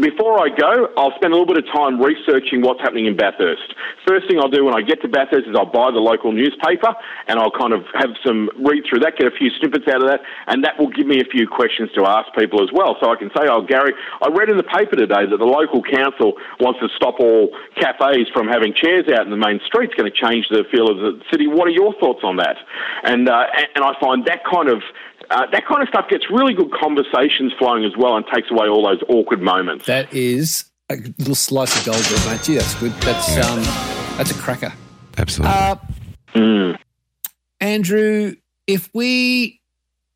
before 0.00 0.36
I 0.36 0.52
go, 0.52 0.92
I'll 0.96 1.16
spend 1.16 1.32
a 1.32 1.36
little 1.36 1.48
bit 1.48 1.56
of 1.56 1.64
time 1.72 1.96
researching 1.96 2.60
what's 2.60 2.80
happening 2.80 3.06
in 3.06 3.16
Bathurst. 3.16 3.72
First 4.06 4.28
thing 4.28 4.38
I'll 4.38 4.52
do 4.52 4.64
when 4.64 4.76
I 4.76 4.82
get 4.82 5.00
to 5.02 5.08
Bathurst 5.08 5.48
is 5.48 5.56
I'll 5.56 5.72
buy 5.72 5.88
the 5.90 6.04
local 6.04 6.32
newspaper 6.32 6.92
and 7.28 7.40
I'll 7.40 7.50
kind 7.50 7.72
of 7.72 7.80
have 7.96 8.12
some 8.24 8.50
read 8.60 8.84
through 8.84 9.00
that, 9.00 9.16
get 9.16 9.26
a 9.26 9.32
few 9.32 9.48
snippets 9.58 9.88
out 9.88 10.04
of 10.04 10.08
that, 10.08 10.20
and 10.48 10.62
that 10.64 10.78
will 10.78 10.90
give 10.92 11.06
me 11.06 11.20
a 11.20 11.28
few 11.32 11.48
questions 11.48 11.88
to 11.96 12.04
ask 12.04 12.28
people 12.36 12.62
as 12.62 12.68
well. 12.72 12.96
So 13.00 13.08
I 13.08 13.16
can 13.16 13.30
say, 13.32 13.48
oh, 13.48 13.64
Gary, 13.64 13.96
I 14.20 14.28
read 14.28 14.50
in 14.52 14.60
the 14.60 14.68
paper 14.68 14.96
today 14.96 15.24
that 15.24 15.38
the 15.40 15.48
local 15.48 15.80
council 15.80 16.36
wants 16.60 16.80
to 16.80 16.88
stop 16.94 17.16
all 17.18 17.48
cafes 17.80 18.28
from 18.36 18.48
having 18.48 18.76
chairs 18.76 19.08
out 19.08 19.24
in 19.24 19.32
the 19.32 19.40
main 19.40 19.60
street. 19.64 19.90
It's 19.90 19.96
going 19.96 20.12
to 20.12 20.16
change 20.16 20.44
the 20.52 20.68
feel 20.68 20.92
of 20.92 21.00
the 21.00 21.24
city. 21.32 21.48
What 21.48 21.68
are 21.68 21.76
your 21.76 21.96
thoughts 21.96 22.20
on 22.20 22.36
that? 22.36 22.60
And, 23.04 23.28
uh, 23.28 23.48
and 23.74 23.80
I 23.80 23.96
find 23.96 24.28
that 24.28 24.44
kind 24.44 24.68
of 24.68 24.84
uh, 25.30 25.46
that 25.52 25.66
kind 25.66 25.82
of 25.82 25.88
stuff 25.88 26.08
gets 26.08 26.30
really 26.30 26.54
good 26.54 26.70
conversations 26.72 27.52
flowing 27.58 27.84
as 27.84 27.92
well 27.96 28.16
and 28.16 28.24
takes 28.32 28.50
away 28.50 28.68
all 28.68 28.86
those 28.86 29.02
awkward 29.08 29.42
moments. 29.42 29.86
That 29.86 30.12
is 30.12 30.70
a 30.90 30.96
little 31.18 31.34
slice 31.34 31.76
of 31.78 31.84
gold 31.84 32.04
there, 32.04 32.32
mate. 32.32 32.42
Gee, 32.42 32.54
that's 32.54 32.74
good. 32.74 32.92
That's 32.92 33.36
um, 33.48 33.62
that's 34.16 34.30
a 34.30 34.34
cracker. 34.34 34.72
Absolutely. 35.18 35.56
Uh, 35.56 36.76
Andrew, 37.60 38.34
if 38.66 38.90
we 38.92 39.60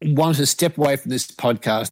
want 0.02 0.36
to 0.36 0.46
step 0.46 0.78
away 0.78 0.96
from 0.96 1.10
this 1.10 1.30
podcast 1.30 1.90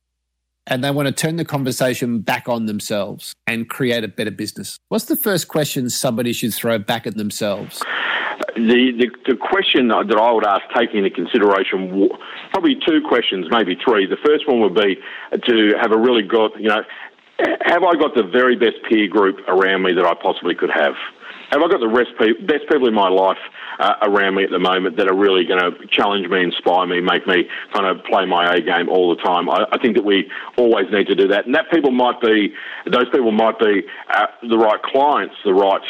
and 0.69 0.85
they 0.85 0.91
want 0.91 1.09
to 1.09 1.13
turn 1.13 1.37
the 1.37 1.45
conversation 1.45 2.21
back 2.21 2.49
on 2.49 2.67
themselves 2.67 3.35
and 3.47 3.69
create 3.69 4.05
a 4.05 4.09
better 4.09 4.31
business, 4.31 4.79
what's 4.89 5.07
the 5.07 5.17
first 5.17 5.49
question 5.49 5.91
somebody 5.91 6.33
should 6.33 6.55
throw 6.55 6.79
back 6.79 7.07
at 7.07 7.17
themselves? 7.17 7.83
The, 8.55 8.93
the, 8.99 9.11
the 9.27 9.37
question 9.37 9.89
that 9.89 10.17
I 10.17 10.33
would 10.33 10.47
ask, 10.47 10.63
taking 10.77 10.99
into 10.99 11.11
consideration 11.11 12.11
probably 12.53 12.77
two 12.87 13.01
questions, 13.09 13.47
maybe 13.51 13.77
three. 13.85 14.07
The 14.07 14.19
first 14.25 14.47
one 14.49 14.61
would 14.61 14.75
be 14.75 14.97
to 15.33 15.75
have 15.81 15.93
a 15.93 15.99
really 15.99 16.23
good, 16.23 16.53
you 16.59 16.69
know, 16.69 16.83
have 17.63 17.83
I 17.85 17.95
got 17.95 18.15
the 18.15 18.25
very 18.25 18.57
best 18.57 18.77
peer 18.89 19.09
group 19.09 19.39
around 19.47 19.83
me 19.83 19.93
that 19.93 20.05
I 20.05 20.15
possibly 20.15 20.55
could 20.55 20.71
have? 20.71 20.95
Have 21.51 21.63
I 21.63 21.69
got 21.69 21.81
the 21.81 21.89
best 22.45 22.69
people 22.69 22.89
in 22.89 22.95
my 22.95 23.09
life 23.09 23.39
uh, 23.79 23.95
around 24.03 24.35
me 24.35 24.45
at 24.45 24.51
the 24.51 24.59
moment 24.59 24.97
that 24.99 25.09
are 25.09 25.17
really 25.17 25.45
going 25.47 25.61
to 25.61 25.87
challenge 25.89 26.29
me, 26.29 26.43
inspire 26.45 26.87
me, 26.87 27.01
make 27.01 27.27
me 27.27 27.49
kind 27.73 27.87
of 27.87 28.05
play 28.05 28.27
my 28.27 28.53
A 28.53 28.61
game 28.61 28.89
all 28.91 29.15
the 29.15 29.23
time? 29.23 29.49
I, 29.49 29.65
I 29.73 29.79
think 29.79 29.97
that 29.97 30.05
we 30.05 30.31
always 30.59 30.87
need 30.93 31.07
to 31.07 31.15
do 31.15 31.27
that, 31.29 31.47
and 31.47 31.55
that 31.55 31.71
people 31.73 31.91
might 31.91 32.21
be, 32.21 32.53
those 32.85 33.09
people 33.11 33.33
might 33.33 33.59
be 33.59 33.83
uh, 34.13 34.27
the 34.43 34.59
right 34.59 34.83
clients, 34.83 35.37
the 35.45 35.55
right, 35.55 35.81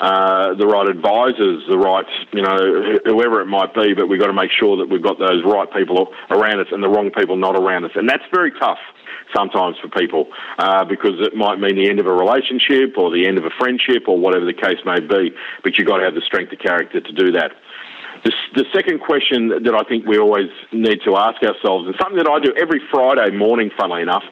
uh, 0.00 0.54
the 0.54 0.66
right 0.66 0.88
advisors, 0.88 1.64
the 1.68 1.78
right, 1.78 2.06
you 2.32 2.42
know, 2.42 2.98
whoever 3.04 3.40
it 3.40 3.46
might 3.46 3.74
be. 3.74 3.94
But 3.94 4.06
we've 4.06 4.20
got 4.20 4.28
to 4.28 4.38
make 4.38 4.52
sure 4.52 4.76
that 4.76 4.88
we've 4.88 5.02
got 5.02 5.18
those 5.18 5.42
right 5.44 5.66
people 5.72 6.14
around 6.30 6.60
us 6.60 6.68
and 6.70 6.82
the 6.82 6.88
wrong 6.88 7.10
people 7.10 7.36
not 7.36 7.56
around 7.56 7.84
us, 7.84 7.92
and 7.96 8.08
that's 8.08 8.24
very 8.32 8.52
tough 8.60 8.78
sometimes 9.34 9.76
for 9.80 9.88
people 9.88 10.28
uh, 10.58 10.84
because 10.84 11.14
it 11.20 11.34
might 11.34 11.58
mean 11.58 11.76
the 11.76 11.88
end 11.88 12.00
of 12.00 12.06
a 12.06 12.12
relationship 12.12 12.96
or 12.96 13.10
the 13.10 13.26
end 13.26 13.38
of 13.38 13.44
a 13.44 13.50
friendship 13.58 14.08
or 14.08 14.18
whatever 14.18 14.44
the 14.44 14.54
case 14.54 14.78
may 14.84 15.00
be. 15.00 15.32
But 15.62 15.78
you've 15.78 15.88
got 15.88 15.98
to 15.98 16.04
have 16.04 16.14
the 16.14 16.22
strength 16.22 16.52
of 16.52 16.58
character 16.58 17.00
to 17.00 17.12
do 17.12 17.32
that. 17.32 17.52
The, 18.24 18.32
the 18.54 18.64
second 18.72 19.00
question 19.00 19.62
that 19.62 19.74
I 19.74 19.84
think 19.88 20.06
we 20.06 20.18
always 20.18 20.50
need 20.72 21.00
to 21.04 21.16
ask 21.16 21.42
ourselves, 21.42 21.86
and 21.86 21.94
something 22.00 22.18
that 22.18 22.28
I 22.28 22.40
do 22.40 22.52
every 22.60 22.80
Friday 22.90 23.30
morning, 23.36 23.70
funnily 23.78 24.02
enough, 24.02 24.24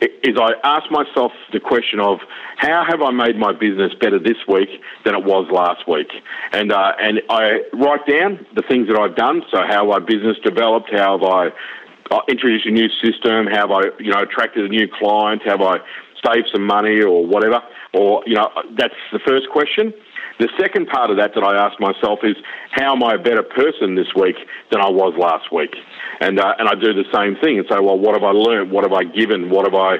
is 0.00 0.36
I 0.40 0.52
ask 0.64 0.90
myself 0.90 1.32
the 1.52 1.60
question 1.60 2.00
of 2.00 2.18
how 2.56 2.84
have 2.88 3.02
I 3.02 3.10
made 3.10 3.36
my 3.36 3.52
business 3.52 3.92
better 4.00 4.18
this 4.18 4.38
week 4.48 4.68
than 5.04 5.14
it 5.14 5.24
was 5.24 5.50
last 5.50 5.86
week? 5.86 6.08
And 6.52 6.72
uh, 6.72 6.92
and 7.00 7.20
I 7.28 7.62
write 7.72 8.06
down 8.06 8.46
the 8.54 8.62
things 8.62 8.88
that 8.88 8.98
I've 8.98 9.16
done. 9.16 9.42
So 9.50 9.58
how 9.68 9.84
my 9.84 9.98
business 9.98 10.38
developed, 10.42 10.90
how 10.92 11.18
have 11.18 11.28
I 11.28 11.50
introduced 12.28 12.66
a 12.66 12.70
new 12.70 12.88
system, 13.02 13.46
have 13.46 13.70
I 13.70 13.82
you 13.98 14.10
know 14.10 14.20
attracted 14.20 14.64
a 14.64 14.68
new 14.68 14.88
client, 14.98 15.42
have 15.46 15.60
I 15.60 15.78
saved 16.24 16.48
some 16.52 16.66
money 16.66 17.02
or 17.02 17.26
whatever, 17.26 17.62
or 17.94 18.22
you 18.26 18.34
know 18.34 18.50
that's 18.76 18.94
the 19.12 19.20
first 19.26 19.48
question. 19.50 19.92
The 20.38 20.48
second 20.60 20.88
part 20.88 21.10
of 21.10 21.16
that 21.16 21.32
that 21.34 21.42
I 21.42 21.56
ask 21.56 21.80
myself 21.80 22.18
is, 22.22 22.36
how 22.72 22.92
am 22.94 23.02
I 23.02 23.14
a 23.14 23.18
better 23.18 23.42
person 23.42 23.94
this 23.94 24.12
week 24.14 24.36
than 24.70 24.82
I 24.82 24.90
was 24.90 25.14
last 25.16 25.50
week? 25.50 25.74
And 26.20 26.38
uh, 26.38 26.54
and 26.58 26.68
I 26.68 26.74
do 26.74 26.92
the 26.92 27.08
same 27.14 27.36
thing 27.42 27.58
and 27.58 27.66
say, 27.70 27.80
well, 27.80 27.98
what 27.98 28.14
have 28.14 28.24
I 28.24 28.32
learned? 28.32 28.70
What 28.70 28.84
have 28.84 28.92
I 28.92 29.04
given? 29.04 29.48
What 29.48 29.64
have 29.64 29.74
I 29.74 29.96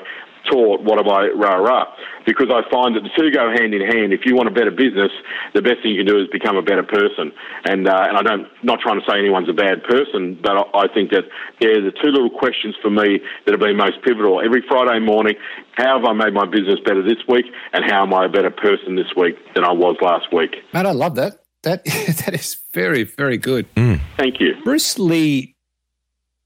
taught? 0.50 0.82
What 0.82 0.98
have 0.98 1.06
I 1.06 1.28
rah 1.34 1.56
rah? 1.56 1.86
Because 2.24 2.48
I 2.50 2.62
find 2.70 2.96
that 2.96 3.02
the 3.02 3.12
two 3.14 3.30
go 3.30 3.50
hand 3.50 3.74
in 3.74 3.82
hand. 3.82 4.12
If 4.12 4.26
you 4.26 4.34
want 4.34 4.48
a 4.48 4.54
better 4.54 4.70
business, 4.70 5.10
the 5.54 5.62
best 5.62 5.82
thing 5.82 5.92
you 5.92 6.02
can 6.02 6.10
do 6.10 6.18
is 6.18 6.26
become 6.32 6.56
a 6.56 6.62
better 6.62 6.82
person. 6.82 7.32
And 7.64 7.88
uh, 7.88 8.06
and 8.08 8.16
I 8.18 8.22
don't 8.22 8.46
not 8.62 8.80
trying 8.80 9.00
to 9.00 9.06
say 9.06 9.18
anyone's 9.18 9.48
a 9.48 9.56
bad 9.56 9.82
person, 9.84 10.38
but 10.42 10.56
I, 10.56 10.86
I 10.86 10.86
think 10.92 11.10
that 11.10 11.24
they're 11.60 11.82
the 11.82 11.92
two 11.92 12.10
little 12.10 12.30
questions 12.30 12.74
for 12.82 12.90
me 12.90 13.20
that 13.44 13.52
have 13.52 13.60
been 13.60 13.76
most 13.76 14.02
pivotal. 14.04 14.40
Every 14.40 14.62
Friday 14.68 14.98
morning, 15.00 15.34
how 15.74 15.98
have 15.98 16.04
I 16.06 16.12
made 16.12 16.34
my 16.34 16.46
business 16.46 16.78
better 16.84 17.02
this 17.02 17.22
week, 17.28 17.46
and 17.72 17.84
how 17.90 18.02
am 18.02 18.14
I 18.14 18.26
a 18.26 18.28
better 18.28 18.50
person 18.50 18.96
this 18.96 19.10
week 19.16 19.36
than 19.54 19.64
I 19.64 19.72
was 19.72 19.96
last 20.00 20.32
week? 20.32 20.56
Mate, 20.72 20.86
I 20.86 20.92
love 20.92 21.16
that. 21.16 21.42
That 21.62 21.84
that 22.24 22.34
is 22.34 22.56
very, 22.72 23.04
very 23.04 23.38
good. 23.38 23.66
Thank 24.16 24.40
you. 24.40 24.54
Bruce 24.62 24.98
Lee 24.98 25.55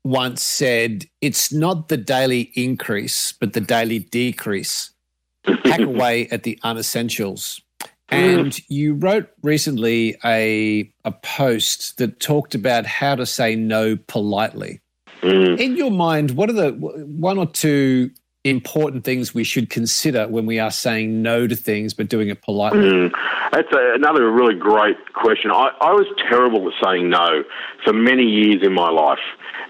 once 0.05 0.43
said, 0.43 1.07
It's 1.21 1.53
not 1.53 1.89
the 1.89 1.97
daily 1.97 2.51
increase, 2.55 3.33
but 3.33 3.53
the 3.53 3.61
daily 3.61 4.01
decrease. 4.01 4.91
Hack 5.45 5.81
away 5.81 6.29
at 6.29 6.43
the 6.43 6.59
unessentials. 6.65 7.61
And 8.09 8.59
you 8.69 8.95
wrote 8.95 9.29
recently 9.43 10.17
a, 10.25 10.91
a 11.05 11.13
post 11.13 11.99
that 11.99 12.19
talked 12.19 12.55
about 12.55 12.85
how 12.85 13.15
to 13.15 13.25
say 13.25 13.55
no 13.55 13.97
politely. 14.09 14.81
In 15.23 15.77
your 15.77 15.91
mind, 15.91 16.33
what 16.33 16.49
are 16.49 16.55
the 16.55 16.73
one 16.73 17.39
or 17.39 17.47
two 17.47 18.11
important 18.43 19.05
things 19.05 19.35
we 19.35 19.45
should 19.45 19.69
consider 19.69 20.27
when 20.27 20.47
we 20.47 20.59
are 20.59 20.71
saying 20.71 21.21
no 21.21 21.47
to 21.47 21.55
things 21.55 21.93
but 21.93 22.09
doing 22.09 22.29
it 22.29 22.41
politely? 22.43 22.81
Mm. 22.81 23.13
That's 23.53 23.69
a, 23.73 23.95
another 23.95 24.31
really 24.31 24.55
great 24.55 24.97
question. 25.13 25.51
I, 25.51 25.71
I 25.81 25.93
was 25.93 26.07
terrible 26.29 26.67
at 26.69 26.75
saying 26.83 27.11
no 27.11 27.45
for 27.85 27.93
many 27.93 28.23
years 28.23 28.63
in 28.63 28.73
my 28.73 28.89
life. 28.89 29.19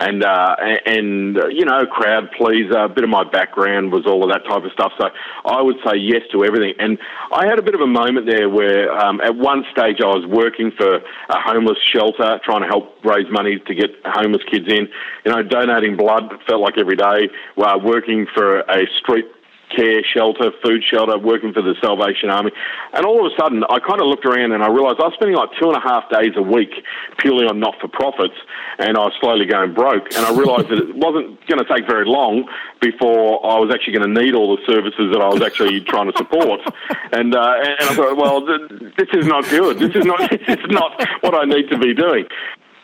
And, 0.00 0.24
uh, 0.24 0.56
and, 0.86 1.36
uh, 1.36 1.48
you 1.48 1.66
know, 1.66 1.84
crowd 1.84 2.30
pleaser, 2.32 2.78
a 2.78 2.88
bit 2.88 3.04
of 3.04 3.10
my 3.10 3.22
background 3.22 3.92
was 3.92 4.06
all 4.06 4.24
of 4.24 4.30
that 4.30 4.48
type 4.48 4.64
of 4.64 4.72
stuff. 4.72 4.92
So 4.98 5.08
I 5.44 5.60
would 5.60 5.76
say 5.84 5.96
yes 5.96 6.22
to 6.32 6.42
everything. 6.42 6.72
And 6.78 6.98
I 7.32 7.46
had 7.46 7.58
a 7.58 7.62
bit 7.62 7.74
of 7.74 7.82
a 7.82 7.86
moment 7.86 8.26
there 8.26 8.48
where 8.48 8.90
um, 8.98 9.20
at 9.20 9.36
one 9.36 9.64
stage 9.70 10.00
I 10.00 10.06
was 10.06 10.24
working 10.26 10.72
for 10.72 10.96
a 10.96 11.40
homeless 11.40 11.78
shelter, 11.92 12.40
trying 12.42 12.62
to 12.62 12.68
help 12.68 12.96
raise 13.04 13.30
money 13.30 13.58
to 13.58 13.74
get 13.74 13.90
homeless 14.06 14.42
kids 14.50 14.66
in, 14.68 14.88
you 15.24 15.32
know, 15.32 15.42
donating 15.42 15.96
blood, 15.96 16.32
felt 16.48 16.62
like 16.62 16.78
every 16.78 16.96
day, 16.96 17.28
uh, 17.58 17.78
working 17.82 18.26
for 18.34 18.60
a 18.60 18.86
street 18.98 19.26
care 19.74 20.04
shelter, 20.04 20.52
food 20.62 20.84
shelter, 20.84 21.18
working 21.18 21.52
for 21.52 21.62
the 21.62 21.74
Salvation 21.80 22.30
Army. 22.30 22.52
And 22.92 23.04
all 23.04 23.24
of 23.24 23.32
a 23.32 23.34
sudden, 23.40 23.64
I 23.64 23.78
kind 23.80 24.00
of 24.00 24.06
looked 24.06 24.24
around 24.24 24.52
and 24.52 24.62
I 24.62 24.68
realised 24.68 25.00
I 25.00 25.10
was 25.10 25.14
spending 25.14 25.36
like 25.36 25.50
two 25.58 25.68
and 25.68 25.76
a 25.76 25.80
half 25.80 26.10
days 26.10 26.32
a 26.36 26.42
week 26.42 26.70
purely 27.18 27.46
on 27.46 27.58
not 27.58 27.74
for 27.80 27.88
profits, 27.88 28.36
and 28.78 28.96
I 28.96 29.00
was 29.08 29.12
slowly 29.20 29.46
going 29.46 29.74
broke. 29.74 30.14
And 30.14 30.24
I 30.24 30.30
realised 30.30 30.68
that 30.70 30.78
it 30.78 30.94
wasn't 31.06 31.40
going 31.46 31.58
to 31.58 31.68
take 31.68 31.86
very 31.86 32.06
long 32.06 32.46
before 32.80 33.44
I 33.44 33.58
was 33.58 33.70
actually 33.74 33.98
going 33.98 34.14
to 34.14 34.22
need 34.22 34.34
all 34.34 34.54
the 34.54 34.62
services 34.66 35.10
that 35.12 35.20
I 35.20 35.28
was 35.28 35.42
actually 35.42 35.80
trying 35.80 36.10
to 36.10 36.16
support. 36.16 36.60
And, 37.12 37.34
uh, 37.34 37.54
and 37.58 37.80
and 37.80 37.88
I 37.90 37.94
thought, 37.94 38.16
well, 38.16 38.44
this 38.44 39.08
is 39.14 39.26
not 39.26 39.48
good. 39.48 39.78
This 39.78 39.94
is 39.94 40.04
not, 40.04 40.30
this 40.30 40.58
is 40.58 40.70
not 40.70 41.00
what 41.22 41.34
I 41.34 41.44
need 41.44 41.68
to 41.70 41.78
be 41.78 41.94
doing. 41.94 42.26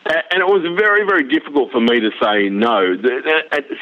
And 0.07 0.39
it 0.39 0.47
was 0.47 0.63
very, 0.79 1.03
very 1.03 1.27
difficult 1.27 1.71
for 1.71 1.81
me 1.81 1.99
to 1.99 2.11
say 2.21 2.49
no. 2.49 2.95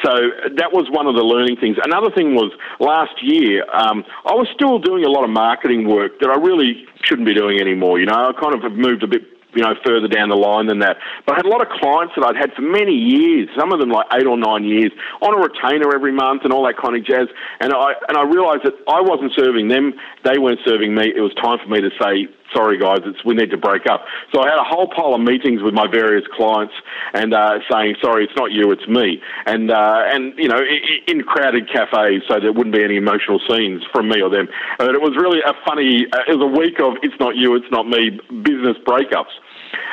So 0.02 0.12
that 0.58 0.72
was 0.72 0.90
one 0.90 1.06
of 1.06 1.14
the 1.14 1.22
learning 1.22 1.56
things. 1.60 1.76
Another 1.84 2.10
thing 2.10 2.34
was 2.34 2.50
last 2.80 3.14
year, 3.22 3.62
um, 3.70 4.04
I 4.26 4.34
was 4.34 4.48
still 4.54 4.78
doing 4.78 5.04
a 5.04 5.10
lot 5.10 5.24
of 5.24 5.30
marketing 5.30 5.86
work 5.86 6.18
that 6.20 6.30
I 6.30 6.38
really 6.38 6.86
shouldn't 7.04 7.26
be 7.26 7.34
doing 7.34 7.60
anymore. 7.60 8.00
You 8.00 8.06
know, 8.06 8.30
I 8.30 8.32
kind 8.40 8.54
of 8.54 8.62
have 8.62 8.74
moved 8.74 9.02
a 9.04 9.06
bit 9.06 9.22
you 9.56 9.62
know, 9.62 9.74
further 9.84 10.06
down 10.06 10.28
the 10.28 10.36
line 10.36 10.66
than 10.66 10.80
that. 10.80 11.00
But 11.24 11.34
I 11.34 11.36
had 11.40 11.46
a 11.46 11.48
lot 11.48 11.64
of 11.64 11.72
clients 11.80 12.12
that 12.14 12.24
I'd 12.28 12.36
had 12.36 12.52
for 12.52 12.60
many 12.60 12.92
years, 12.92 13.48
some 13.56 13.72
of 13.72 13.80
them 13.80 13.88
like 13.88 14.06
eight 14.12 14.28
or 14.28 14.36
nine 14.36 14.64
years, 14.64 14.92
on 15.24 15.32
a 15.32 15.40
retainer 15.40 15.96
every 15.96 16.12
month 16.12 16.44
and 16.44 16.52
all 16.52 16.62
that 16.68 16.76
kind 16.76 16.94
of 16.94 17.02
jazz. 17.02 17.26
And 17.60 17.72
I 17.72 17.96
and 18.06 18.20
I 18.20 18.22
realised 18.28 18.68
that 18.68 18.76
I 18.86 19.00
wasn't 19.00 19.32
serving 19.32 19.68
them, 19.68 19.96
they 20.28 20.36
weren't 20.36 20.60
serving 20.68 20.94
me. 20.94 21.08
It 21.08 21.24
was 21.24 21.32
time 21.40 21.56
for 21.56 21.72
me 21.72 21.80
to 21.80 21.90
say 21.96 22.28
sorry 22.54 22.78
guys, 22.78 23.00
it's 23.04 23.24
we 23.24 23.34
need 23.34 23.50
to 23.50 23.56
break 23.56 23.86
up. 23.86 24.04
So 24.34 24.42
I 24.42 24.48
had 24.48 24.58
a 24.58 24.64
whole 24.64 24.88
pile 24.88 25.14
of 25.14 25.20
meetings 25.20 25.62
with 25.62 25.74
my 25.74 25.86
various 25.86 26.24
clients 26.34 26.74
and 27.14 27.34
uh, 27.34 27.58
saying, 27.70 27.96
sorry, 28.02 28.24
it's 28.24 28.36
not 28.36 28.52
you, 28.52 28.70
it's 28.72 28.86
me. 28.88 29.20
And 29.46 29.70
uh, 29.70 30.02
and 30.06 30.36
you 30.38 30.48
know, 30.48 30.60
in 31.06 31.22
crowded 31.22 31.68
cafes, 31.70 32.22
so 32.28 32.40
there 32.40 32.52
wouldn't 32.52 32.74
be 32.74 32.84
any 32.84 32.96
emotional 32.96 33.40
scenes 33.48 33.82
from 33.92 34.08
me 34.08 34.20
or 34.20 34.30
them. 34.30 34.48
But 34.78 34.94
it 34.94 35.00
was 35.00 35.16
really 35.16 35.40
a 35.40 35.54
funny. 35.66 36.06
Uh, 36.12 36.28
it 36.28 36.38
was 36.38 36.42
a 36.42 36.58
week 36.58 36.80
of 36.80 36.94
it's 37.02 37.18
not 37.20 37.36
you, 37.36 37.54
it's 37.54 37.70
not 37.70 37.88
me 37.88 38.20
business 38.42 38.76
breakups. 38.86 39.34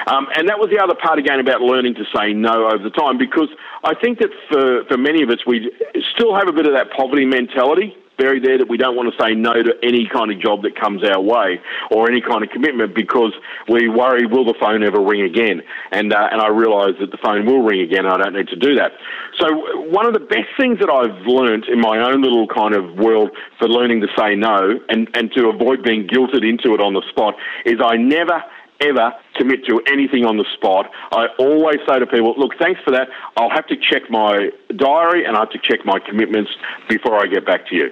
Um, 0.08 0.28
and 0.36 0.48
that 0.50 0.60
was 0.60 0.70
the 0.70 0.82
other 0.82 0.96
part 0.96 1.18
again 1.18 1.40
about 1.40 1.62
learning 1.62 1.96
to 1.96 2.04
say 2.16 2.34
no 2.34 2.68
over 2.68 2.84
the 2.84 2.92
time 2.92 3.18
because 3.18 3.48
I 3.84 3.94
think 3.96 4.20
that 4.20 4.30
for, 4.52 4.84
for 4.86 4.98
many 4.98 5.24
of 5.24 5.30
us, 5.30 5.40
we 5.48 5.72
still 6.14 6.36
have 6.36 6.48
a 6.48 6.52
bit 6.52 6.66
of 6.66 6.74
that 6.74 6.92
poverty 6.92 7.26
mentality 7.26 7.96
buried 8.18 8.44
there 8.44 8.58
that 8.58 8.70
we 8.70 8.78
don't 8.78 8.96
want 8.96 9.12
to 9.12 9.24
say 9.24 9.34
no 9.34 9.54
to 9.54 9.74
any 9.84 10.08
kind 10.12 10.32
of 10.32 10.40
job 10.40 10.62
that 10.64 10.80
comes 10.80 11.04
our 11.04 11.22
way 11.22 11.60
or 11.92 12.10
any 12.10 12.22
kind 12.22 12.44
of 12.44 12.50
commitment 12.50 12.96
because 12.96 13.34
we 13.70 13.90
worry, 13.90 14.26
will 14.26 14.46
the 14.46 14.56
phone 14.60 14.84
ever 14.84 15.02
ring 15.02 15.22
again? 15.22 15.62
And, 15.92 16.14
uh, 16.14 16.28
and 16.32 16.42
I 16.42 16.48
realise 16.50 16.96
that 17.00 17.12
the 17.12 17.18
phone 17.24 17.46
will 17.46 17.64
ring 17.64 17.82
again. 17.82 18.06
I 18.06 18.18
don't 18.18 18.34
need 18.34 18.48
to 18.50 18.56
do 18.56 18.76
that. 18.76 18.92
So 19.40 19.48
one 19.90 20.06
of 20.06 20.14
the 20.14 20.20
best 20.20 20.50
things 20.58 20.80
that 20.80 20.90
I've 20.90 21.26
learnt 21.26 21.66
in 21.68 21.80
my 21.80 21.98
own 22.00 22.22
little 22.22 22.48
kind 22.48 22.76
of 22.76 22.96
world 22.96 23.32
for 23.60 23.68
learning 23.68 24.02
to 24.02 24.08
say 24.18 24.36
no 24.36 24.80
and, 24.90 25.10
and 25.16 25.32
to 25.34 25.50
avoid 25.50 25.84
being 25.84 26.08
guilted 26.08 26.48
into 26.48 26.74
it 26.74 26.82
on 26.82 26.94
the 26.94 27.04
spot 27.10 27.36
is 27.66 27.80
I 27.84 27.98
never 27.98 28.44
ever 28.82 29.14
commit 29.36 29.66
to 29.66 29.82
anything 29.88 30.26
on 30.26 30.38
the 30.38 30.46
spot. 30.56 30.90
I 31.12 31.28
always 31.40 31.78
say 31.88 32.00
to 32.00 32.06
people, 32.06 32.34
look, 32.38 32.52
thanks 32.60 32.82
for 32.84 32.92
that. 32.92 33.08
I'll 33.38 33.50
have 33.50 33.68
to 33.68 33.76
check 33.76 34.10
my 34.10 34.50
diary 34.76 35.26
and 35.26 35.38
I 35.38 35.42
have 35.42 35.52
to 35.52 35.60
check 35.64 35.86
my 35.86 36.00
commitments 36.00 36.52
before 36.90 37.16
I 37.16 37.28
get 37.28 37.46
back 37.46 37.68
to 37.70 37.76
you. 37.76 37.90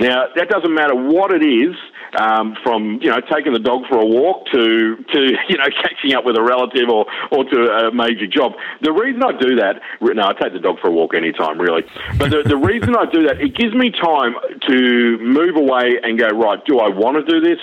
Now, 0.00 0.26
that 0.34 0.48
doesn't 0.48 0.72
matter 0.74 0.94
what 0.94 1.32
it 1.32 1.42
is, 1.42 1.74
um, 2.16 2.56
from 2.62 2.98
you 3.02 3.10
know 3.10 3.20
taking 3.32 3.52
the 3.52 3.60
dog 3.60 3.82
for 3.88 3.98
a 4.00 4.06
walk 4.06 4.46
to 4.52 4.96
to 4.96 5.20
you 5.48 5.58
know 5.58 5.68
catching 5.82 6.14
up 6.14 6.24
with 6.24 6.36
a 6.36 6.42
relative 6.42 6.88
or 6.88 7.04
or 7.30 7.44
to 7.44 7.58
a 7.88 7.92
major 7.92 8.26
job. 8.26 8.52
The 8.80 8.92
reason 8.92 9.22
I 9.22 9.32
do 9.36 9.56
that, 9.56 9.80
no, 10.00 10.22
I 10.22 10.32
take 10.40 10.52
the 10.52 10.62
dog 10.62 10.80
for 10.80 10.88
a 10.88 10.92
walk 10.92 11.14
anytime, 11.14 11.60
really. 11.60 11.82
But 12.18 12.30
the, 12.30 12.42
the 12.46 12.56
reason 12.56 12.96
I 12.96 13.04
do 13.10 13.26
that, 13.28 13.40
it 13.40 13.54
gives 13.56 13.74
me 13.74 13.90
time 13.90 14.34
to 14.68 15.18
move 15.20 15.56
away 15.56 15.98
and 16.02 16.18
go 16.18 16.28
right. 16.28 16.58
Do 16.64 16.78
I 16.78 16.88
want 16.88 17.18
to 17.18 17.24
do 17.26 17.40
this? 17.40 17.60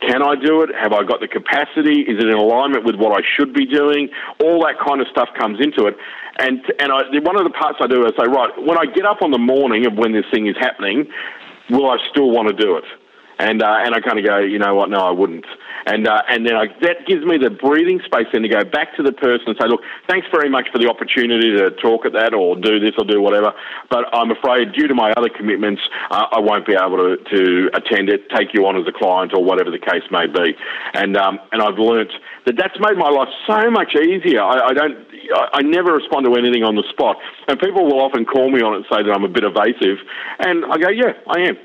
Can 0.00 0.22
I 0.22 0.36
do 0.38 0.62
it? 0.62 0.70
Have 0.78 0.92
I 0.92 1.02
got 1.02 1.20
the 1.20 1.26
capacity? 1.26 2.06
Is 2.06 2.22
it 2.22 2.28
in 2.28 2.38
alignment 2.38 2.84
with 2.84 2.94
what 2.94 3.18
I 3.18 3.22
should 3.36 3.52
be 3.52 3.66
doing? 3.66 4.08
All 4.44 4.62
that 4.62 4.78
kind 4.78 5.00
of 5.00 5.08
stuff 5.10 5.28
comes 5.36 5.58
into 5.60 5.86
it. 5.86 5.96
And 6.38 6.62
and 6.78 6.92
I, 6.92 7.02
one 7.26 7.34
of 7.34 7.42
the 7.42 7.54
parts 7.58 7.78
I 7.82 7.88
do 7.88 8.06
is 8.06 8.12
say, 8.14 8.30
right, 8.30 8.50
when 8.62 8.78
I 8.78 8.86
get 8.86 9.04
up 9.04 9.22
on 9.22 9.32
the 9.32 9.42
morning 9.42 9.86
of 9.86 9.98
when 9.98 10.12
this 10.12 10.24
thing 10.30 10.46
is 10.46 10.54
happening, 10.60 11.10
will 11.70 11.90
I 11.90 11.98
still 12.10 12.30
want 12.30 12.48
to 12.48 12.54
do 12.54 12.76
it? 12.76 12.84
And 13.38 13.62
uh, 13.62 13.84
and 13.84 13.94
I 13.94 14.00
kind 14.00 14.18
of 14.18 14.24
go, 14.26 14.38
you 14.38 14.58
know 14.58 14.74
what? 14.74 14.90
No, 14.90 14.98
I 14.98 15.12
wouldn't. 15.12 15.46
And 15.86 16.08
uh, 16.08 16.22
and 16.28 16.44
then 16.44 16.56
I, 16.56 16.66
that 16.82 17.06
gives 17.06 17.24
me 17.24 17.38
the 17.38 17.50
breathing 17.50 18.00
space 18.04 18.26
then 18.32 18.42
to 18.42 18.48
go 18.48 18.64
back 18.64 18.96
to 18.96 19.02
the 19.04 19.12
person 19.12 19.46
and 19.46 19.56
say, 19.60 19.68
look, 19.68 19.80
thanks 20.08 20.26
very 20.32 20.50
much 20.50 20.66
for 20.72 20.78
the 20.78 20.88
opportunity 20.88 21.56
to 21.56 21.70
talk 21.80 22.04
at 22.04 22.12
that 22.12 22.34
or 22.34 22.56
do 22.56 22.80
this 22.80 22.92
or 22.98 23.04
do 23.04 23.22
whatever. 23.22 23.54
But 23.90 24.12
I'm 24.12 24.32
afraid 24.32 24.72
due 24.72 24.88
to 24.88 24.94
my 24.94 25.12
other 25.12 25.30
commitments, 25.30 25.80
uh, 26.10 26.26
I 26.32 26.40
won't 26.40 26.66
be 26.66 26.74
able 26.74 26.98
to, 26.98 27.16
to 27.16 27.70
attend 27.74 28.10
it, 28.10 28.28
take 28.34 28.52
you 28.52 28.66
on 28.66 28.76
as 28.76 28.86
a 28.88 28.92
client 28.92 29.32
or 29.32 29.44
whatever 29.44 29.70
the 29.70 29.78
case 29.78 30.02
may 30.10 30.26
be. 30.26 30.56
And 30.94 31.16
um, 31.16 31.38
and 31.52 31.62
I've 31.62 31.78
learnt 31.78 32.10
that 32.44 32.56
that's 32.58 32.76
made 32.80 32.98
my 32.98 33.08
life 33.08 33.30
so 33.46 33.70
much 33.70 33.94
easier. 33.94 34.42
I, 34.42 34.68
I 34.68 34.72
don't. 34.74 34.98
I, 35.34 35.62
never 35.62 35.92
respond 35.92 36.26
to 36.26 36.34
anything 36.34 36.64
on 36.64 36.74
the 36.76 36.84
spot, 36.90 37.16
and 37.48 37.58
people 37.58 37.84
will 37.84 38.00
often 38.00 38.24
call 38.24 38.50
me 38.50 38.60
on 38.60 38.74
it 38.74 38.76
and 38.76 38.86
say 38.90 39.02
that 39.02 39.12
I'm 39.12 39.24
a 39.24 39.28
bit 39.28 39.44
evasive, 39.44 39.98
and 40.38 40.64
I 40.66 40.78
go, 40.78 40.88
yeah, 40.88 41.12
I 41.28 41.48
am. 41.48 41.56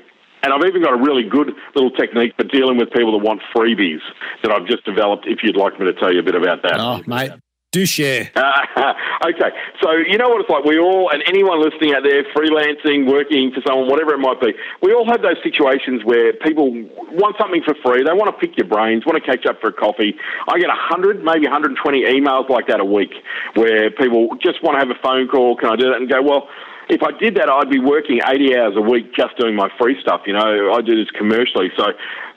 And 0.42 0.52
I've 0.52 0.68
even 0.68 0.82
got 0.82 0.92
a 0.92 1.00
really 1.00 1.24
good 1.24 1.52
little 1.74 1.90
technique 1.90 2.34
for 2.36 2.44
dealing 2.44 2.76
with 2.76 2.90
people 2.92 3.18
that 3.18 3.24
want 3.24 3.40
freebies 3.56 4.04
that 4.42 4.52
I've 4.52 4.66
just 4.66 4.84
developed. 4.84 5.24
If 5.26 5.38
you'd 5.42 5.56
like 5.56 5.80
me 5.80 5.86
to 5.86 5.94
tell 5.94 6.12
you 6.12 6.20
a 6.20 6.22
bit 6.22 6.34
about 6.34 6.62
that. 6.62 6.78
Oh, 6.78 7.00
mate, 7.06 7.32
do 7.74 7.84
share. 7.84 8.30
okay, 9.26 9.50
so 9.82 9.98
you 9.98 10.14
know 10.16 10.30
what 10.30 10.40
it's 10.40 10.48
like. 10.48 10.62
We 10.62 10.78
all, 10.78 11.10
and 11.10 11.26
anyone 11.26 11.58
listening 11.58 11.90
out 11.90 12.06
there, 12.06 12.22
freelancing, 12.30 13.10
working 13.10 13.50
for 13.50 13.58
someone, 13.66 13.90
whatever 13.90 14.14
it 14.14 14.22
might 14.22 14.38
be, 14.38 14.54
we 14.80 14.94
all 14.94 15.04
have 15.10 15.26
those 15.26 15.42
situations 15.42 16.06
where 16.06 16.32
people 16.38 16.70
want 17.18 17.34
something 17.34 17.66
for 17.66 17.74
free. 17.82 18.06
They 18.06 18.14
want 18.14 18.30
to 18.30 18.38
pick 18.38 18.54
your 18.56 18.70
brains, 18.70 19.02
want 19.04 19.18
to 19.18 19.26
catch 19.26 19.44
up 19.50 19.58
for 19.60 19.74
a 19.74 19.76
coffee. 19.76 20.14
I 20.46 20.62
get 20.62 20.70
100, 20.70 21.26
maybe 21.26 21.50
120 21.50 21.74
emails 22.06 22.48
like 22.48 22.70
that 22.70 22.78
a 22.78 22.86
week 22.86 23.10
where 23.58 23.90
people 23.90 24.38
just 24.38 24.62
want 24.62 24.78
to 24.78 24.80
have 24.86 24.94
a 24.94 25.00
phone 25.02 25.26
call. 25.26 25.58
Can 25.58 25.68
I 25.68 25.76
do 25.76 25.90
that? 25.90 25.98
And 25.98 26.08
go, 26.08 26.22
well, 26.22 26.46
if 26.88 27.02
I 27.02 27.10
did 27.18 27.34
that, 27.36 27.50
I'd 27.50 27.70
be 27.70 27.80
working 27.80 28.20
80 28.22 28.56
hours 28.56 28.74
a 28.76 28.84
week 28.84 29.14
just 29.16 29.36
doing 29.38 29.56
my 29.56 29.68
free 29.80 29.96
stuff. 30.00 30.22
You 30.26 30.34
know, 30.34 30.72
I 30.74 30.80
do 30.80 30.94
this 30.94 31.10
commercially. 31.16 31.72
So, 31.76 31.90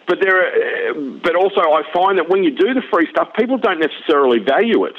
but 0.07 0.19
there, 0.21 0.39
are, 0.39 0.93
but 1.21 1.35
also 1.35 1.61
I 1.61 1.83
find 1.93 2.17
that 2.17 2.29
when 2.29 2.43
you 2.43 2.51
do 2.51 2.73
the 2.73 2.81
free 2.91 3.07
stuff, 3.11 3.29
people 3.35 3.57
don't 3.57 3.79
necessarily 3.79 4.39
value 4.39 4.85
it, 4.85 4.95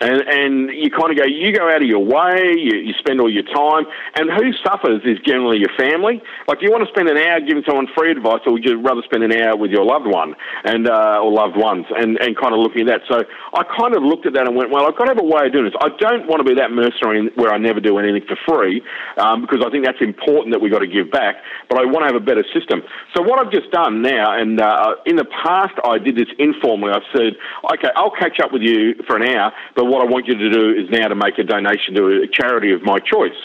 and 0.00 0.22
and 0.22 0.70
you 0.70 0.90
kind 0.90 1.10
of 1.10 1.18
go, 1.18 1.24
you 1.26 1.52
go 1.52 1.68
out 1.68 1.82
of 1.82 1.88
your 1.88 2.04
way, 2.04 2.54
you, 2.56 2.78
you 2.78 2.94
spend 2.98 3.20
all 3.20 3.30
your 3.30 3.42
time, 3.42 3.84
and 4.14 4.30
who 4.30 4.52
suffers 4.64 5.02
is 5.04 5.18
generally 5.26 5.58
your 5.58 5.72
family. 5.76 6.22
Like, 6.46 6.60
do 6.60 6.66
you 6.66 6.72
want 6.72 6.86
to 6.86 6.90
spend 6.94 7.08
an 7.08 7.18
hour 7.18 7.40
giving 7.40 7.62
someone 7.66 7.88
free 7.96 8.12
advice, 8.12 8.40
or 8.46 8.54
would 8.54 8.64
you 8.64 8.80
rather 8.80 9.02
spend 9.02 9.24
an 9.24 9.34
hour 9.34 9.56
with 9.56 9.70
your 9.70 9.84
loved 9.84 10.06
one 10.06 10.34
and 10.64 10.88
uh, 10.88 11.20
or 11.20 11.32
loved 11.32 11.56
ones, 11.56 11.86
and 11.98 12.18
and 12.22 12.38
kind 12.38 12.54
of 12.54 12.60
looking 12.60 12.86
at 12.86 12.86
that? 12.86 13.00
So 13.10 13.26
I 13.54 13.62
kind 13.78 13.96
of 13.96 14.02
looked 14.02 14.26
at 14.26 14.32
that 14.34 14.46
and 14.46 14.54
went, 14.54 14.70
well, 14.70 14.86
I've 14.86 14.96
got 14.96 15.10
to 15.10 15.14
have 15.18 15.22
a 15.22 15.26
way 15.26 15.46
of 15.46 15.52
doing 15.52 15.66
this. 15.66 15.74
I 15.82 15.90
don't 15.98 16.30
want 16.30 16.38
to 16.38 16.46
be 16.46 16.54
that 16.54 16.70
mercenary 16.70 17.30
where 17.34 17.52
I 17.52 17.58
never 17.58 17.80
do 17.80 17.98
anything 17.98 18.22
for 18.30 18.38
free, 18.46 18.82
um, 19.18 19.42
because 19.42 19.58
I 19.66 19.70
think 19.70 19.84
that's 19.84 20.00
important 20.00 20.54
that 20.54 20.62
we 20.62 20.70
have 20.70 20.78
got 20.78 20.86
to 20.86 20.90
give 20.90 21.10
back. 21.10 21.42
But 21.68 21.78
I 21.78 21.84
want 21.84 22.06
to 22.06 22.14
have 22.14 22.16
a 22.16 22.24
better 22.24 22.44
system. 22.54 22.82
So 23.14 23.22
what 23.22 23.42
I've 23.42 23.50
just 23.50 23.70
done 23.70 24.02
now, 24.02 24.38
and 24.38 24.51
uh, 24.60 24.94
in 25.06 25.16
the 25.16 25.26
past 25.44 25.74
I 25.84 25.98
did 25.98 26.16
this 26.16 26.28
informally. 26.38 26.92
I 26.92 27.00
said, 27.16 27.34
okay, 27.74 27.88
I'll 27.94 28.10
catch 28.10 28.40
up 28.40 28.52
with 28.52 28.62
you 28.62 28.94
for 29.06 29.16
an 29.16 29.28
hour, 29.28 29.52
but 29.76 29.86
what 29.86 30.02
I 30.02 30.10
want 30.10 30.26
you 30.26 30.36
to 30.36 30.50
do 30.50 30.70
is 30.70 30.90
now 30.90 31.08
to 31.08 31.14
make 31.14 31.38
a 31.38 31.44
donation 31.44 31.94
to 31.94 32.22
a 32.22 32.28
charity 32.28 32.72
of 32.72 32.82
my 32.82 32.98
choice. 32.98 33.38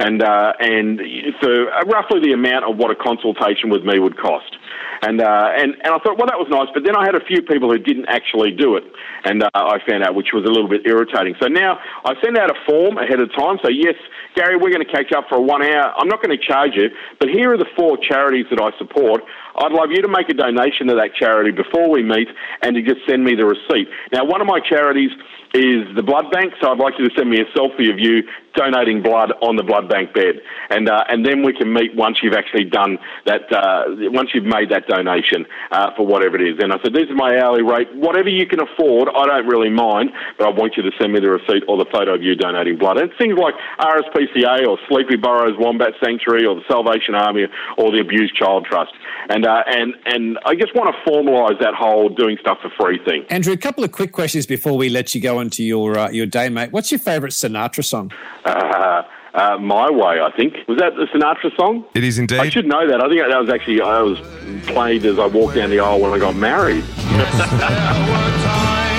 And 0.00 0.22
uh, 0.22 0.52
and 0.60 1.00
for 1.40 1.66
roughly 1.86 2.20
the 2.20 2.32
amount 2.32 2.64
of 2.64 2.76
what 2.76 2.90
a 2.90 2.96
consultation 2.96 3.70
with 3.70 3.84
me 3.84 3.98
would 3.98 4.16
cost, 4.16 4.56
and 5.02 5.20
uh, 5.20 5.50
and 5.54 5.74
and 5.74 5.90
I 5.94 5.98
thought, 5.98 6.18
well, 6.18 6.26
that 6.26 6.38
was 6.38 6.48
nice. 6.50 6.68
But 6.72 6.84
then 6.84 6.96
I 6.96 7.04
had 7.04 7.14
a 7.14 7.24
few 7.24 7.42
people 7.42 7.70
who 7.70 7.78
didn't 7.78 8.06
actually 8.08 8.50
do 8.50 8.76
it, 8.76 8.84
and 9.24 9.42
uh, 9.42 9.50
I 9.54 9.78
found 9.86 10.02
out, 10.04 10.14
which 10.14 10.30
was 10.32 10.44
a 10.44 10.50
little 10.50 10.68
bit 10.68 10.82
irritating. 10.86 11.34
So 11.40 11.46
now 11.46 11.78
I 12.04 12.14
send 12.22 12.38
out 12.38 12.50
a 12.50 12.58
form 12.66 12.98
ahead 12.98 13.20
of 13.20 13.30
time. 13.34 13.58
So 13.62 13.70
yes, 13.70 13.94
Gary, 14.34 14.56
we're 14.56 14.70
going 14.70 14.84
to 14.84 14.92
catch 14.92 15.12
up 15.12 15.26
for 15.28 15.40
one 15.40 15.62
hour. 15.62 15.94
I'm 15.96 16.08
not 16.08 16.22
going 16.22 16.36
to 16.36 16.42
charge 16.42 16.72
you, 16.74 16.90
but 17.18 17.28
here 17.28 17.52
are 17.52 17.58
the 17.58 17.70
four 17.76 17.98
charities 17.98 18.46
that 18.50 18.60
I 18.62 18.70
support. 18.78 19.22
I'd 19.58 19.72
love 19.72 19.90
you 19.90 20.02
to 20.02 20.08
make 20.08 20.28
a 20.28 20.34
donation 20.34 20.86
to 20.88 20.94
that 20.94 21.14
charity 21.14 21.50
before 21.50 21.90
we 21.90 22.02
meet 22.02 22.28
and 22.62 22.74
to 22.76 22.82
just 22.82 23.00
send 23.08 23.24
me 23.24 23.34
the 23.34 23.46
receipt. 23.46 23.88
Now, 24.12 24.24
one 24.24 24.40
of 24.40 24.46
my 24.46 24.60
charities 24.60 25.10
is 25.54 25.88
the 25.96 26.02
blood 26.02 26.30
bank, 26.30 26.52
so 26.60 26.70
I'd 26.70 26.78
like 26.78 26.94
you 26.98 27.08
to 27.08 27.14
send 27.16 27.30
me 27.30 27.40
a 27.40 27.48
selfie 27.56 27.90
of 27.90 27.98
you 27.98 28.22
donating 28.54 29.02
blood 29.02 29.32
on 29.40 29.56
the 29.56 29.62
blood 29.62 29.88
bank 29.88 30.12
bed, 30.12 30.42
and 30.68 30.90
uh, 30.90 31.04
and 31.08 31.24
then 31.24 31.42
we 31.42 31.54
can 31.54 31.72
meet 31.72 31.94
once 31.94 32.18
you've 32.22 32.34
actually 32.34 32.64
done 32.64 32.98
that, 33.24 33.46
uh, 33.52 33.84
once 34.12 34.30
you've 34.34 34.44
made 34.44 34.68
that 34.68 34.86
donation 34.88 35.46
uh, 35.70 35.94
for 35.96 36.04
whatever 36.04 36.36
it 36.36 36.44
is. 36.44 36.58
And 36.60 36.72
I 36.72 36.76
said, 36.82 36.92
this 36.92 37.08
is 37.08 37.16
my 37.16 37.38
hourly 37.40 37.62
rate, 37.62 37.88
whatever 37.94 38.28
you 38.28 38.46
can 38.46 38.60
afford. 38.60 39.08
I 39.08 39.24
don't 39.24 39.46
really 39.46 39.70
mind, 39.70 40.10
but 40.36 40.48
I 40.48 40.50
want 40.50 40.76
you 40.76 40.82
to 40.82 40.92
send 41.00 41.12
me 41.12 41.20
the 41.20 41.30
receipt 41.30 41.64
or 41.68 41.78
the 41.78 41.88
photo 41.90 42.14
of 42.14 42.22
you 42.22 42.34
donating 42.34 42.76
blood. 42.76 42.98
And 42.98 43.10
things 43.16 43.38
like 43.38 43.54
RSPCA 43.80 44.66
or 44.68 44.76
Sleepy 44.88 45.16
Burrows 45.16 45.56
Wombat 45.58 45.94
Sanctuary 46.02 46.44
or 46.44 46.56
the 46.56 46.66
Salvation 46.68 47.14
Army 47.14 47.46
or 47.78 47.90
the 47.90 48.00
Abused 48.00 48.34
Child 48.36 48.66
Trust, 48.68 48.92
and 49.30 49.46
uh, 49.48 49.62
and 49.66 49.94
and 50.04 50.38
I 50.44 50.54
just 50.54 50.74
want 50.74 50.94
to 50.94 51.10
formalise 51.10 51.58
that 51.60 51.74
whole 51.74 52.08
doing 52.08 52.36
stuff 52.40 52.58
for 52.60 52.70
free 52.78 53.00
thing. 53.04 53.24
Andrew, 53.30 53.52
a 53.52 53.56
couple 53.56 53.82
of 53.82 53.92
quick 53.92 54.12
questions 54.12 54.46
before 54.46 54.76
we 54.76 54.88
let 54.88 55.14
you 55.14 55.20
go 55.20 55.40
into 55.40 55.64
your 55.64 55.98
uh, 55.98 56.10
your 56.10 56.26
day, 56.26 56.48
mate. 56.48 56.70
What's 56.72 56.92
your 56.92 57.00
favourite 57.00 57.32
Sinatra 57.32 57.84
song? 57.84 58.12
Uh, 58.44 59.02
uh, 59.34 59.56
My 59.58 59.90
Way, 59.90 60.20
I 60.20 60.30
think. 60.36 60.54
Was 60.68 60.78
that 60.78 60.94
the 60.96 61.06
Sinatra 61.14 61.54
song? 61.56 61.84
It 61.94 62.04
is 62.04 62.18
indeed. 62.18 62.40
I 62.40 62.48
should 62.48 62.66
know 62.66 62.86
that. 62.88 63.00
I 63.00 63.08
think 63.08 63.20
that 63.20 63.40
was 63.40 63.50
actually 63.50 63.80
I 63.80 64.00
was 64.02 64.18
played 64.66 65.04
as 65.04 65.18
I 65.18 65.26
walked 65.26 65.54
down 65.54 65.70
the 65.70 65.80
aisle 65.80 66.00
when 66.00 66.12
I 66.12 66.18
got 66.18 66.36
married. 66.36 66.84
There 67.08 68.04
were 68.08 68.32
times 68.44 68.98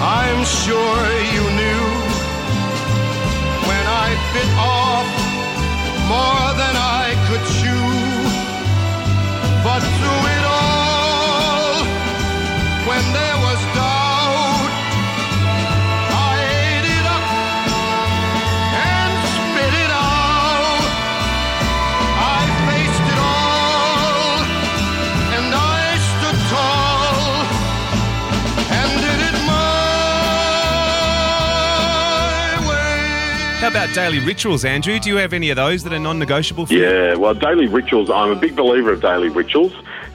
I'm 0.00 0.44
sure 0.44 0.98
you 1.34 1.44
knew 1.58 1.84
when 3.68 3.84
I 3.86 4.08
bit 4.34 4.50
off 4.58 5.08
more 6.08 6.51
about 33.72 33.94
daily 33.94 34.18
rituals, 34.18 34.66
Andrew? 34.66 34.98
Do 34.98 35.08
you 35.08 35.16
have 35.16 35.32
any 35.32 35.48
of 35.48 35.56
those 35.56 35.82
that 35.84 35.94
are 35.94 35.98
non-negotiable 35.98 36.66
for 36.66 36.74
you? 36.74 36.82
Yeah, 36.82 37.14
well, 37.14 37.32
daily 37.32 37.68
rituals. 37.68 38.10
I'm 38.10 38.30
a 38.30 38.34
big 38.34 38.54
believer 38.54 38.92
of 38.92 39.00
daily 39.00 39.30
rituals. 39.30 39.72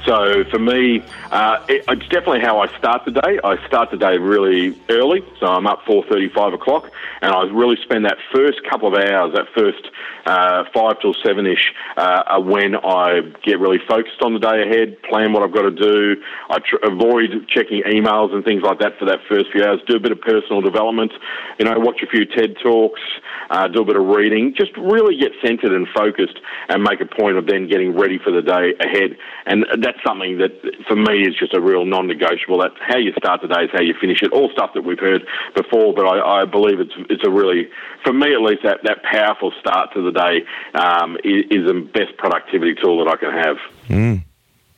So 0.07 0.45
for 0.49 0.57
me, 0.57 1.03
uh, 1.31 1.65
it, 1.67 1.83
it's 1.85 2.07
definitely 2.07 2.39
how 2.39 2.61
I 2.61 2.67
start 2.77 3.03
the 3.03 3.11
day. 3.11 3.39
I 3.43 3.57
start 3.67 3.91
the 3.91 3.97
day 3.97 4.17
really 4.17 4.79
early, 4.89 5.21
so 5.37 5.47
I'm 5.47 5.67
up 5.67 5.83
4:30, 5.85 6.33
5 6.33 6.53
o'clock, 6.53 6.89
and 7.21 7.33
I 7.33 7.43
really 7.43 7.75
spend 7.83 8.05
that 8.05 8.17
first 8.33 8.63
couple 8.69 8.87
of 8.87 8.93
hours, 8.93 9.33
that 9.33 9.47
first 9.53 9.91
uh, 10.27 10.65
five 10.73 10.99
till 10.99 11.15
seven 11.25 11.45
ish, 11.45 11.73
uh, 11.95 12.39
when 12.39 12.75
I 12.75 13.21
get 13.43 13.59
really 13.59 13.79
focused 13.87 14.21
on 14.21 14.33
the 14.33 14.39
day 14.39 14.61
ahead, 14.63 15.01
plan 15.03 15.31
what 15.31 15.41
I've 15.43 15.53
got 15.53 15.63
to 15.63 15.71
do. 15.71 16.21
I 16.49 16.59
tr- 16.59 16.83
avoid 16.83 17.47
checking 17.47 17.81
emails 17.83 18.33
and 18.33 18.43
things 18.43 18.61
like 18.61 18.79
that 18.79 18.99
for 18.99 19.05
that 19.05 19.19
first 19.29 19.51
few 19.51 19.63
hours. 19.63 19.79
Do 19.87 19.95
a 19.95 19.99
bit 19.99 20.11
of 20.11 20.19
personal 20.21 20.61
development, 20.61 21.13
you 21.59 21.65
know, 21.65 21.79
watch 21.79 22.01
a 22.03 22.07
few 22.07 22.25
TED 22.25 22.57
talks, 22.61 23.01
uh, 23.49 23.67
do 23.67 23.81
a 23.81 23.85
bit 23.85 23.95
of 23.95 24.05
reading, 24.05 24.53
just 24.55 24.75
really 24.77 25.17
get 25.17 25.31
centered 25.41 25.71
and 25.71 25.87
focused, 25.95 26.39
and 26.67 26.83
make 26.83 26.99
a 26.99 27.05
point 27.05 27.37
of 27.37 27.47
then 27.47 27.67
getting 27.67 27.95
ready 27.95 28.19
for 28.19 28.31
the 28.31 28.41
day 28.41 28.73
ahead. 28.81 29.17
And 29.45 29.65
that's 29.79 29.96
something 30.05 30.37
that 30.37 30.51
for 30.87 30.95
me 30.95 31.21
is 31.21 31.35
just 31.37 31.53
a 31.53 31.61
real 31.61 31.85
non-negotiable. 31.85 32.59
That 32.59 32.71
how 32.79 32.97
you 32.97 33.13
start 33.17 33.41
the 33.41 33.47
day 33.47 33.63
is 33.63 33.69
how 33.73 33.81
you 33.81 33.93
finish 33.99 34.21
it. 34.21 34.31
All 34.31 34.49
stuff 34.51 34.71
that 34.73 34.83
we've 34.83 34.99
heard 34.99 35.25
before, 35.55 35.93
but 35.93 36.05
I, 36.05 36.41
I 36.41 36.45
believe 36.45 36.79
it's 36.79 36.93
it's 37.09 37.25
a 37.25 37.29
really, 37.29 37.69
for 38.03 38.13
me 38.13 38.33
at 38.33 38.41
least, 38.41 38.63
that 38.63 38.79
that 38.83 39.03
powerful 39.03 39.51
start 39.59 39.93
to 39.93 40.01
the 40.01 40.11
day 40.11 40.45
um, 40.79 41.17
is, 41.23 41.45
is 41.49 41.67
the 41.67 41.89
best 41.93 42.17
productivity 42.17 42.75
tool 42.81 43.03
that 43.03 43.11
I 43.11 43.17
can 43.17 43.31
have. 43.31 43.57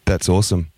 That's 0.06 0.28
awesome. 0.28 0.72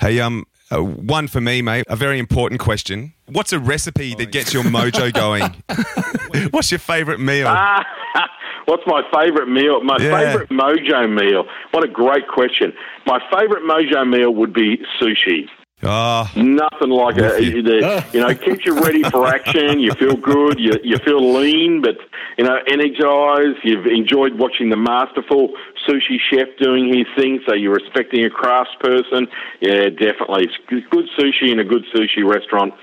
Hey, 0.00 0.18
um, 0.18 0.44
uh, 0.72 0.82
one 0.82 1.28
for 1.28 1.40
me, 1.40 1.62
mate. 1.62 1.84
A 1.88 1.96
very 1.96 2.18
important 2.18 2.60
question. 2.60 3.12
What's 3.26 3.52
a 3.52 3.58
recipe 3.58 4.14
that 4.14 4.32
gets 4.32 4.52
your 4.52 4.64
mojo 4.64 5.12
going? 5.14 5.62
What's 6.50 6.70
your 6.70 6.80
favourite 6.80 7.20
meal? 7.20 7.46
What's 8.66 8.82
my 8.86 9.02
favourite 9.12 9.48
meal? 9.48 9.82
My 9.82 9.96
Yeah. 10.00 10.18
favourite 10.18 10.48
mojo 10.50 11.08
meal. 11.12 11.44
What 11.72 11.84
a 11.84 11.88
great 11.88 12.28
question. 12.28 12.72
My 13.06 13.18
favourite 13.32 13.64
mojo 13.64 14.08
meal 14.08 14.32
would 14.34 14.52
be 14.52 14.78
sushi. 15.00 15.48
Oh, 15.84 16.30
Nothing 16.36 16.90
like 16.90 17.16
With 17.16 17.40
it. 17.40 17.42
you. 17.42 17.60
The, 17.62 18.04
you 18.12 18.20
know, 18.20 18.28
it 18.34 18.40
keeps 18.40 18.64
you 18.64 18.78
ready 18.80 19.02
for 19.02 19.26
action. 19.26 19.80
You 19.80 19.90
feel 19.94 20.14
good. 20.14 20.60
You 20.60 20.74
you 20.84 20.96
feel 20.98 21.18
lean, 21.34 21.82
but 21.82 21.96
you 22.38 22.44
know, 22.44 22.56
energized. 22.68 23.58
You've 23.64 23.86
enjoyed 23.86 24.38
watching 24.38 24.70
the 24.70 24.76
masterful 24.76 25.48
sushi 25.88 26.18
chef 26.30 26.46
doing 26.60 26.86
his 26.96 27.06
thing. 27.16 27.40
So 27.48 27.54
you're 27.54 27.74
respecting 27.74 28.24
a 28.24 28.30
craftsperson. 28.30 29.26
Yeah, 29.60 29.88
definitely. 29.88 30.44
It's 30.70 30.86
good 30.90 31.06
sushi 31.18 31.50
in 31.50 31.58
a 31.58 31.64
good 31.64 31.84
sushi 31.92 32.22
restaurant. 32.24 32.74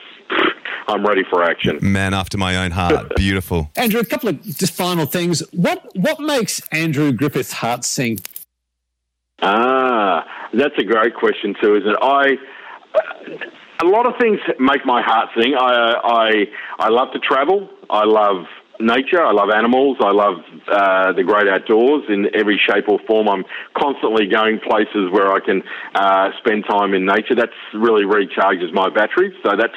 I'm 0.88 1.06
ready 1.06 1.24
for 1.30 1.44
action. 1.44 1.78
man 1.82 2.14
after 2.16 2.38
my 2.38 2.58
own 2.58 2.72
heart. 2.72 3.16
Beautiful. 3.16 3.70
Andrew, 3.76 4.00
a 4.00 4.06
couple 4.06 4.30
of 4.30 4.42
just 4.42 4.74
final 4.74 5.06
things. 5.06 5.42
What 5.52 5.86
what 5.96 6.20
makes 6.20 6.62
Andrew 6.72 7.12
Griffiths' 7.12 7.52
heart 7.54 7.84
sing? 7.86 8.20
Ah, 9.42 10.26
that's 10.54 10.74
a 10.80 10.84
great 10.84 11.16
question 11.16 11.56
too, 11.62 11.76
isn't 11.76 11.90
it? 11.92 11.98
I 12.02 12.26
a 13.82 13.86
lot 13.86 14.06
of 14.08 14.14
things 14.20 14.40
make 14.60 14.86
my 14.86 15.02
heart 15.02 15.30
sing. 15.38 15.54
I 15.60 15.94
I 16.04 16.30
I 16.80 16.90
love 16.90 17.10
to 17.14 17.20
travel. 17.20 17.70
I 17.90 18.04
love 18.06 18.46
nature. 18.80 19.22
I 19.22 19.32
love 19.32 19.50
animals. 19.50 19.98
I 20.00 20.12
love 20.12 20.38
uh, 20.68 21.12
the 21.14 21.24
great 21.24 21.48
outdoors 21.48 22.04
in 22.10 22.28
every 22.34 22.60
shape 22.60 22.88
or 22.88 23.00
form. 23.06 23.28
I'm 23.28 23.44
constantly 23.78 24.28
going 24.28 24.60
places 24.60 25.12
where 25.12 25.32
I 25.32 25.40
can 25.40 25.62
uh, 25.96 26.30
spend 26.40 26.66
time 26.70 26.94
in 26.94 27.06
nature. 27.06 27.36
That's 27.36 27.52
really 27.74 28.04
recharges 28.04 28.74
my 28.74 28.90
batteries. 28.90 29.36
So 29.44 29.56
that's 29.58 29.76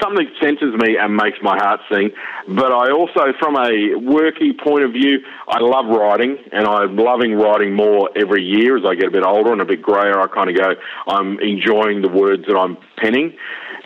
something 0.00 0.26
that 0.26 0.34
centers 0.42 0.74
me 0.74 0.96
and 0.96 1.16
makes 1.16 1.38
my 1.42 1.56
heart 1.56 1.80
sing. 1.90 2.10
But 2.48 2.72
I 2.72 2.90
also, 2.90 3.32
from 3.38 3.56
a 3.56 3.98
worky 3.98 4.58
point 4.58 4.84
of 4.84 4.92
view, 4.92 5.18
I 5.48 5.58
love 5.60 5.86
writing, 5.86 6.38
and 6.52 6.66
I'm 6.66 6.96
loving 6.96 7.34
writing 7.34 7.74
more 7.74 8.10
every 8.16 8.42
year 8.42 8.76
as 8.76 8.84
I 8.86 8.94
get 8.94 9.08
a 9.08 9.10
bit 9.10 9.24
older 9.24 9.52
and 9.52 9.60
a 9.60 9.64
bit 9.64 9.82
grayer. 9.82 10.20
I 10.20 10.26
kind 10.26 10.50
of 10.50 10.56
go, 10.56 10.74
I'm 11.08 11.38
enjoying 11.40 12.02
the 12.02 12.08
words 12.08 12.44
that 12.46 12.56
I'm 12.56 12.76
penning. 12.98 13.36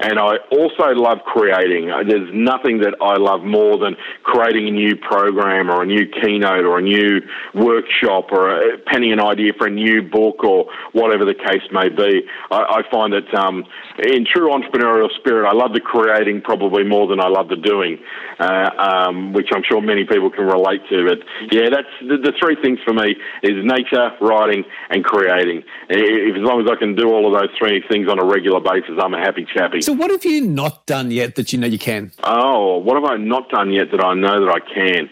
And 0.00 0.18
I 0.18 0.36
also 0.52 0.94
love 0.94 1.18
creating. 1.24 1.88
There's 2.08 2.30
nothing 2.32 2.78
that 2.80 2.94
I 3.00 3.16
love 3.16 3.42
more 3.42 3.78
than 3.78 3.96
creating 4.22 4.68
a 4.68 4.70
new 4.70 4.94
program 4.96 5.70
or 5.70 5.82
a 5.82 5.86
new 5.86 6.06
keynote 6.22 6.64
or 6.64 6.78
a 6.78 6.82
new 6.82 7.20
workshop 7.54 8.30
or 8.30 8.50
uh 8.50 8.76
penning 8.86 9.12
an 9.12 9.20
idea 9.20 9.52
for 9.58 9.66
a 9.66 9.70
new 9.70 10.02
book 10.02 10.44
or 10.44 10.66
whatever 10.92 11.24
the 11.24 11.34
case 11.34 11.66
may 11.72 11.88
be. 11.88 12.22
I, 12.50 12.80
I 12.80 12.90
find 12.90 13.12
that 13.12 13.32
um, 13.34 13.64
in 13.98 14.24
true 14.24 14.48
entrepreneurial 14.50 15.10
spirit, 15.18 15.48
I 15.48 15.52
love 15.52 15.72
the 15.72 15.80
creating 15.80 16.42
probably 16.42 16.84
more 16.84 17.06
than 17.08 17.20
I 17.20 17.28
love 17.28 17.48
the 17.48 17.56
doing, 17.56 17.98
uh, 18.38 18.70
um, 18.78 19.32
which 19.32 19.48
I'm 19.52 19.62
sure 19.68 19.80
many 19.80 20.04
people 20.04 20.30
can 20.30 20.44
relate 20.44 20.82
to. 20.90 21.06
But 21.08 21.18
yeah, 21.50 21.70
that's 21.70 21.94
the, 22.00 22.16
the 22.18 22.32
three 22.40 22.56
things 22.62 22.78
for 22.84 22.94
me 22.94 23.16
is 23.42 23.64
nature, 23.64 24.10
writing, 24.20 24.64
and 24.90 25.04
creating. 25.04 25.64
If, 25.88 26.36
as 26.36 26.42
long 26.42 26.62
as 26.62 26.70
I 26.70 26.76
can 26.78 26.94
do 26.94 27.10
all 27.10 27.26
of 27.26 27.38
those 27.38 27.50
three 27.58 27.82
things 27.90 28.08
on 28.08 28.18
a 28.18 28.24
regular 28.24 28.60
basis, 28.60 28.94
I'm 29.02 29.14
a 29.14 29.18
happy 29.18 29.46
chappy. 29.52 29.80
So 29.88 29.94
what 29.94 30.10
have 30.10 30.22
you 30.22 30.42
not 30.42 30.84
done 30.84 31.10
yet 31.10 31.36
that 31.36 31.50
you 31.50 31.58
know 31.58 31.66
you 31.66 31.78
can? 31.78 32.12
Oh, 32.22 32.76
what 32.76 33.00
have 33.00 33.10
I 33.10 33.16
not 33.16 33.48
done 33.48 33.72
yet 33.72 33.86
that 33.90 34.04
I 34.04 34.12
know 34.12 34.44
that 34.44 34.52
I 34.52 34.60
can? 34.60 35.08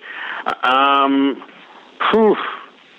Um, 0.69 1.43
phew, 2.13 2.37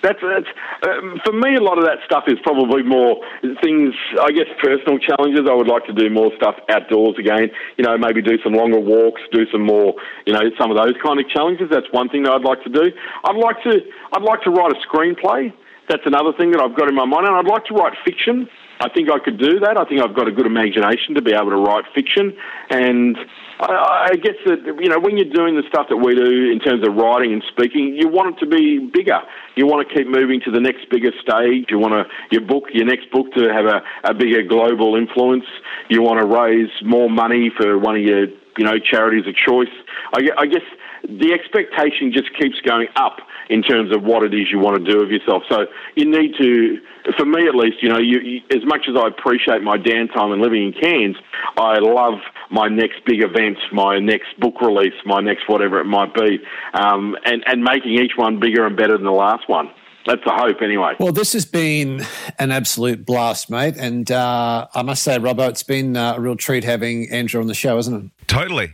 that's, 0.02 0.18
that's 0.18 0.50
um, 0.82 1.20
for 1.24 1.30
me. 1.30 1.54
A 1.54 1.62
lot 1.62 1.78
of 1.78 1.84
that 1.84 1.98
stuff 2.04 2.24
is 2.26 2.34
probably 2.42 2.82
more 2.82 3.22
things. 3.62 3.94
I 4.20 4.32
guess 4.32 4.50
personal 4.60 4.98
challenges. 4.98 5.46
I 5.48 5.54
would 5.54 5.68
like 5.68 5.86
to 5.86 5.92
do 5.92 6.10
more 6.10 6.32
stuff 6.34 6.56
outdoors 6.68 7.14
again. 7.16 7.46
You 7.76 7.84
know, 7.84 7.96
maybe 7.96 8.22
do 8.22 8.42
some 8.42 8.54
longer 8.54 8.80
walks, 8.80 9.22
do 9.30 9.46
some 9.52 9.62
more. 9.62 9.94
You 10.26 10.32
know, 10.32 10.42
some 10.58 10.72
of 10.72 10.76
those 10.76 10.98
kind 10.98 11.20
of 11.20 11.30
challenges. 11.30 11.68
That's 11.70 11.86
one 11.92 12.08
thing 12.08 12.24
that 12.24 12.32
I'd 12.32 12.42
like 12.42 12.64
to 12.64 12.70
do. 12.70 12.90
I'd 13.22 13.38
like 13.38 13.62
to. 13.62 13.78
I'd 14.14 14.26
like 14.26 14.42
to 14.42 14.50
write 14.50 14.74
a 14.74 14.80
screenplay. 14.82 15.54
That's 15.88 16.02
another 16.06 16.32
thing 16.36 16.50
that 16.50 16.60
I've 16.60 16.74
got 16.74 16.88
in 16.88 16.96
my 16.96 17.06
mind, 17.06 17.28
and 17.28 17.36
I'd 17.36 17.46
like 17.46 17.66
to 17.66 17.74
write 17.74 17.92
fiction. 18.04 18.48
I 18.80 18.88
think 18.88 19.10
I 19.10 19.18
could 19.18 19.38
do 19.38 19.58
that. 19.60 19.76
I 19.76 19.84
think 19.84 20.00
I've 20.00 20.14
got 20.14 20.28
a 20.28 20.32
good 20.32 20.46
imagination 20.46 21.14
to 21.14 21.22
be 21.22 21.32
able 21.32 21.50
to 21.50 21.56
write 21.56 21.84
fiction, 21.94 22.36
and 22.70 23.16
I, 23.60 24.10
I 24.12 24.16
guess 24.16 24.38
that 24.46 24.62
you 24.80 24.88
know 24.88 25.00
when 25.00 25.16
you're 25.16 25.32
doing 25.32 25.56
the 25.56 25.66
stuff 25.68 25.86
that 25.88 25.96
we 25.96 26.14
do 26.14 26.50
in 26.50 26.60
terms 26.60 26.86
of 26.86 26.94
writing 26.94 27.32
and 27.32 27.42
speaking, 27.50 27.96
you 27.98 28.08
want 28.08 28.36
it 28.36 28.40
to 28.40 28.46
be 28.46 28.78
bigger. 28.78 29.18
You 29.56 29.66
want 29.66 29.88
to 29.88 29.94
keep 29.94 30.06
moving 30.06 30.40
to 30.44 30.50
the 30.50 30.60
next 30.60 30.88
bigger 30.90 31.10
stage. 31.20 31.66
You 31.70 31.78
want 31.78 31.94
to 31.94 32.04
your 32.30 32.46
book, 32.46 32.64
your 32.72 32.86
next 32.86 33.10
book, 33.10 33.26
to 33.34 33.52
have 33.52 33.66
a, 33.66 33.82
a 34.04 34.14
bigger 34.14 34.42
global 34.42 34.94
influence. 34.94 35.46
You 35.88 36.02
want 36.02 36.20
to 36.20 36.26
raise 36.26 36.70
more 36.84 37.10
money 37.10 37.50
for 37.56 37.78
one 37.78 37.96
of 37.96 38.02
your 38.02 38.26
you 38.56 38.64
know 38.64 38.78
charities 38.78 39.26
of 39.26 39.34
choice. 39.34 39.74
I, 40.14 40.22
I 40.38 40.46
guess 40.46 40.62
the 41.02 41.32
expectation 41.32 42.12
just 42.12 42.28
keeps 42.38 42.60
going 42.60 42.88
up 42.96 43.18
in 43.48 43.62
terms 43.62 43.94
of 43.94 44.02
what 44.02 44.22
it 44.22 44.34
is 44.34 44.48
you 44.50 44.58
want 44.58 44.84
to 44.84 44.92
do 44.92 45.00
of 45.00 45.10
yourself. 45.10 45.42
So 45.48 45.66
you 45.96 46.04
need 46.04 46.34
to, 46.38 46.78
for 47.16 47.24
me 47.24 47.46
at 47.46 47.54
least, 47.54 47.82
you 47.82 47.88
know, 47.88 47.98
you, 47.98 48.20
you, 48.20 48.40
as 48.50 48.64
much 48.64 48.82
as 48.88 48.96
I 48.96 49.08
appreciate 49.08 49.62
my 49.62 49.78
downtime 49.78 50.32
and 50.32 50.42
living 50.42 50.64
in 50.64 50.72
Cairns, 50.72 51.16
I 51.56 51.78
love 51.78 52.18
my 52.50 52.68
next 52.68 53.04
big 53.06 53.22
event, 53.22 53.58
my 53.72 53.98
next 53.98 54.38
book 54.38 54.60
release, 54.60 54.94
my 55.06 55.20
next 55.20 55.48
whatever 55.48 55.80
it 55.80 55.86
might 55.86 56.14
be, 56.14 56.38
um, 56.74 57.16
and, 57.24 57.42
and 57.46 57.62
making 57.62 57.92
each 57.94 58.12
one 58.16 58.38
bigger 58.38 58.66
and 58.66 58.76
better 58.76 58.96
than 58.96 59.04
the 59.04 59.12
last 59.12 59.48
one. 59.48 59.70
That's 60.06 60.22
the 60.24 60.32
hope, 60.32 60.62
anyway. 60.62 60.94
Well, 60.98 61.12
this 61.12 61.34
has 61.34 61.44
been 61.44 62.02
an 62.38 62.50
absolute 62.50 63.04
blast, 63.04 63.50
mate. 63.50 63.76
And 63.76 64.10
uh, 64.10 64.66
I 64.74 64.82
must 64.82 65.02
say, 65.02 65.18
Robbo, 65.18 65.48
it's 65.50 65.62
been 65.62 65.98
uh, 65.98 66.14
a 66.16 66.20
real 66.20 66.36
treat 66.36 66.64
having 66.64 67.10
Andrew 67.10 67.42
on 67.42 67.46
the 67.46 67.54
show, 67.54 67.76
isn't 67.76 67.94
it? 67.94 68.10
Totally. 68.26 68.72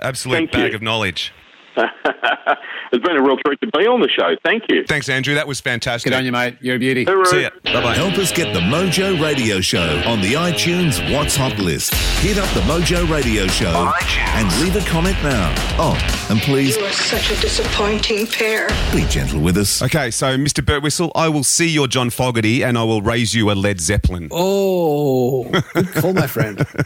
Absolute 0.00 0.36
Thank 0.36 0.52
bag 0.52 0.70
you. 0.70 0.76
of 0.76 0.82
knowledge. 0.82 1.32
it's 2.92 3.04
been 3.04 3.16
a 3.16 3.22
real 3.22 3.36
treat 3.44 3.60
to 3.60 3.66
be 3.68 3.86
on 3.86 4.00
the 4.00 4.08
show. 4.08 4.34
Thank 4.44 4.64
you. 4.68 4.84
Thanks, 4.86 5.08
Andrew. 5.08 5.34
That 5.34 5.46
was 5.48 5.60
fantastic. 5.60 6.10
Good 6.10 6.16
on 6.16 6.24
you, 6.24 6.32
mate. 6.32 6.56
You're 6.60 6.76
a 6.76 6.78
beauty. 6.78 7.04
Hooroo. 7.04 7.26
See 7.26 7.42
ya. 7.42 7.50
Bye 7.64 7.82
bye. 7.82 7.94
Help 7.94 8.14
us 8.18 8.32
get 8.32 8.52
the 8.54 8.60
Mojo 8.60 9.20
Radio 9.20 9.60
Show 9.60 10.02
on 10.06 10.20
the 10.20 10.34
iTunes 10.34 11.00
What's 11.12 11.36
Hot 11.36 11.58
list. 11.58 11.94
Hit 12.20 12.38
up 12.38 12.48
the 12.54 12.60
Mojo 12.62 13.08
Radio 13.10 13.46
Show 13.46 13.92
and 14.34 14.60
leave 14.60 14.76
a 14.76 14.88
comment 14.88 15.16
now. 15.22 15.52
Oh, 15.78 15.96
and 16.30 16.40
please 16.40 16.76
You 16.76 16.84
are 16.84 16.92
such 16.92 17.30
a 17.30 17.40
disappointing 17.40 18.26
pair. 18.26 18.68
be 18.92 19.04
gentle 19.08 19.40
with 19.40 19.56
us. 19.56 19.82
Okay, 19.82 20.10
so 20.10 20.36
Mr. 20.36 20.64
Bertwistle, 20.64 21.10
I 21.14 21.28
will 21.28 21.44
see 21.44 21.68
your 21.68 21.86
John 21.88 22.10
Fogerty 22.10 22.62
and 22.62 22.76
I 22.78 22.84
will 22.84 23.02
raise 23.02 23.34
you 23.34 23.50
a 23.50 23.54
Led 23.54 23.80
Zeppelin. 23.80 24.28
Oh, 24.30 25.44
good 25.72 25.88
call, 25.94 26.12
my 26.12 26.26
friend. 26.26 26.64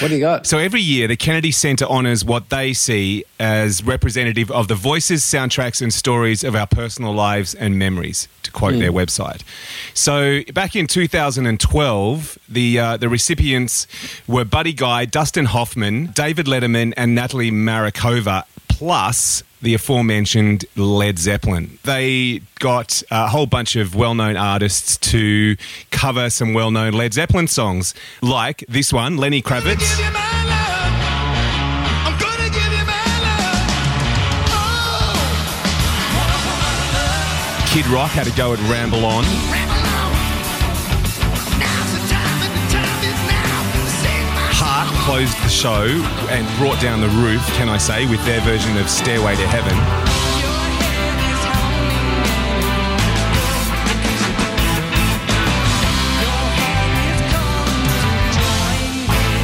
What 0.00 0.08
do 0.08 0.14
you 0.14 0.20
got? 0.20 0.44
So 0.46 0.58
every 0.58 0.80
year, 0.80 1.06
the 1.06 1.16
Kennedy 1.16 1.52
Center 1.52 1.86
honors 1.88 2.24
what 2.24 2.50
they 2.50 2.72
see 2.72 3.24
as 3.38 3.82
representative 3.84 4.37
of 4.50 4.68
the 4.68 4.74
voices, 4.74 5.22
soundtracks, 5.22 5.82
and 5.82 5.92
stories 5.92 6.44
of 6.44 6.54
our 6.54 6.66
personal 6.66 7.12
lives 7.12 7.54
and 7.54 7.78
memories, 7.78 8.28
to 8.42 8.50
quote 8.50 8.78
their 8.78 8.92
website. 8.92 9.42
So 9.94 10.42
back 10.52 10.76
in 10.76 10.86
2012, 10.86 12.38
the 12.48 12.78
uh, 12.78 12.96
the 12.96 13.08
recipients 13.08 13.86
were 14.26 14.44
Buddy 14.44 14.72
Guy, 14.72 15.04
Dustin 15.04 15.46
Hoffman, 15.46 16.06
David 16.06 16.46
Letterman, 16.46 16.94
and 16.96 17.14
Natalie 17.14 17.50
Marakova, 17.50 18.44
plus 18.68 19.42
the 19.60 19.74
aforementioned 19.74 20.64
Led 20.76 21.18
Zeppelin. 21.18 21.78
They 21.84 22.42
got 22.58 23.02
a 23.10 23.28
whole 23.28 23.46
bunch 23.46 23.76
of 23.76 23.94
well 23.94 24.14
known 24.14 24.36
artists 24.36 24.96
to 25.10 25.56
cover 25.90 26.30
some 26.30 26.54
well 26.54 26.70
known 26.70 26.92
Led 26.92 27.14
Zeppelin 27.14 27.48
songs, 27.48 27.94
like 28.22 28.64
this 28.68 28.92
one, 28.92 29.16
Lenny 29.16 29.42
Kravitz. 29.42 30.27
Kid 37.68 37.86
Rock 37.88 38.10
had 38.12 38.26
a 38.26 38.30
go 38.30 38.54
at 38.54 38.58
Ramble 38.60 39.04
On. 39.04 39.22
the 39.22 39.30
time. 44.58 44.88
closed 45.04 45.36
the 45.42 45.48
show 45.48 45.84
and 46.30 46.46
brought 46.56 46.80
down 46.80 47.02
the 47.02 47.08
roof, 47.08 47.46
can 47.56 47.68
I 47.68 47.76
say, 47.76 48.06
with 48.06 48.24
their 48.24 48.40
version 48.40 48.78
of 48.78 48.88
Stairway 48.88 49.36
to 49.36 49.46
Heaven. 49.46 49.76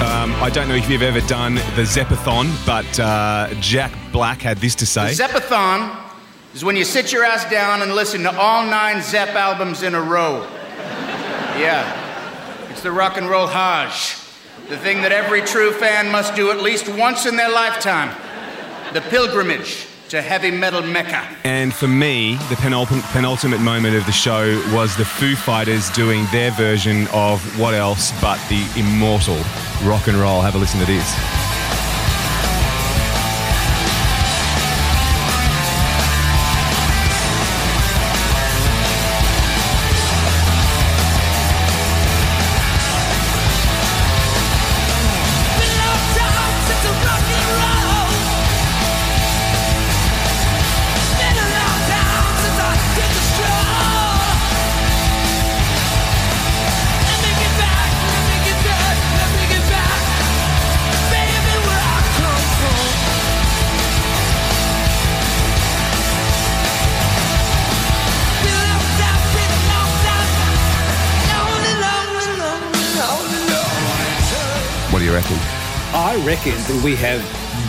Um, 0.02 0.32
I 0.42 0.48
don't 0.50 0.66
know 0.66 0.74
if 0.74 0.88
you've 0.88 1.02
ever 1.02 1.20
done 1.26 1.56
the 1.56 1.82
Zeppathon, 1.82 2.50
but 2.64 2.98
uh, 2.98 3.48
Jack 3.60 3.92
Black 4.12 4.40
had 4.40 4.56
this 4.56 4.74
to 4.76 4.86
say. 4.86 5.12
Zeppathon 5.12 6.03
is 6.54 6.64
when 6.64 6.76
you 6.76 6.84
sit 6.84 7.12
your 7.12 7.24
ass 7.24 7.48
down 7.50 7.82
and 7.82 7.94
listen 7.94 8.22
to 8.22 8.38
all 8.38 8.64
nine 8.64 9.02
Zepp 9.02 9.30
albums 9.30 9.82
in 9.82 9.94
a 9.94 10.00
row. 10.00 10.46
Yeah, 11.58 12.70
it's 12.70 12.82
the 12.82 12.92
rock 12.92 13.16
and 13.16 13.28
roll 13.28 13.46
Hajj, 13.46 14.16
the 14.68 14.78
thing 14.78 15.02
that 15.02 15.12
every 15.12 15.42
true 15.42 15.72
fan 15.72 16.10
must 16.10 16.34
do 16.34 16.50
at 16.50 16.60
least 16.62 16.88
once 16.88 17.26
in 17.26 17.36
their 17.36 17.50
lifetime. 17.50 18.14
The 18.92 19.00
pilgrimage 19.02 19.88
to 20.10 20.22
heavy 20.22 20.50
metal 20.50 20.82
Mecca. 20.82 21.26
And 21.44 21.74
for 21.74 21.88
me, 21.88 22.36
the 22.48 22.56
penultimate, 22.56 23.04
penultimate 23.06 23.60
moment 23.60 23.96
of 23.96 24.06
the 24.06 24.12
show 24.12 24.62
was 24.72 24.96
the 24.96 25.04
Foo 25.04 25.34
Fighters 25.34 25.90
doing 25.90 26.26
their 26.30 26.52
version 26.52 27.08
of 27.12 27.40
what 27.58 27.74
else 27.74 28.12
but 28.20 28.38
the 28.48 28.64
immortal 28.78 29.38
rock 29.82 30.06
and 30.06 30.16
roll. 30.16 30.40
Have 30.40 30.54
a 30.54 30.58
listen 30.58 30.78
to 30.78 30.86
this. 30.86 31.43
I 76.34 76.36
reckon 76.36 76.54
that 76.54 76.82
we 76.84 76.96
have 76.96 77.20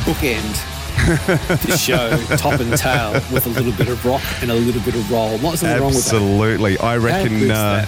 bookend 0.06 1.68
the 1.68 1.78
show 1.78 2.18
top 2.36 2.60
and 2.60 2.76
tail 2.76 3.14
with 3.32 3.46
a 3.46 3.50
little 3.50 3.72
bit 3.74 3.90
of 3.90 4.04
rock 4.04 4.24
and 4.42 4.50
a 4.50 4.56
little 4.56 4.82
bit 4.82 4.96
of 4.96 5.12
roll. 5.12 5.38
What's 5.38 5.62
wrong 5.62 5.86
with 5.86 5.94
that? 5.94 6.16
Absolutely. 6.16 6.76
I 6.80 6.98
reckon. 6.98 7.52
Uh, 7.52 7.86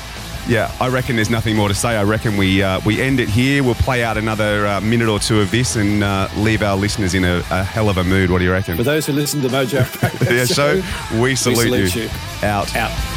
yeah, 0.48 0.72
I 0.80 0.90
reckon 0.90 1.16
there's 1.16 1.32
nothing 1.32 1.56
more 1.56 1.68
to 1.68 1.74
say. 1.74 1.98
I 1.98 2.04
reckon 2.04 2.38
we 2.38 2.62
uh, 2.62 2.80
we 2.86 3.02
end 3.02 3.20
it 3.20 3.28
here. 3.28 3.64
We'll 3.64 3.74
play 3.74 4.04
out 4.04 4.20
another 4.20 4.68
uh, 4.68 4.80
minute 4.82 5.10
or 5.10 5.18
two 5.18 5.42
of 5.42 5.50
this 5.50 5.78
and 5.78 6.04
uh, 6.04 6.30
leave 6.38 6.62
our 6.62 6.78
listeners 6.78 7.16
in 7.16 7.26
a, 7.26 7.38
a 7.50 7.64
hell 7.64 7.90
of 7.90 7.98
a 7.98 8.04
mood. 8.04 8.30
What 8.30 8.38
do 8.38 8.46
you 8.46 8.52
reckon? 8.52 8.78
For 8.78 8.84
those 8.84 9.08
who 9.08 9.14
listen 9.14 9.42
to 9.42 9.48
Mojo 9.48 9.82
yeah, 10.32 10.46
Show, 10.46 10.82
so 10.82 11.20
we 11.20 11.36
salute, 11.36 11.64
salute 11.64 11.96
you. 11.96 12.02
you. 12.04 12.10
Out. 12.44 12.76
out. 12.76 13.17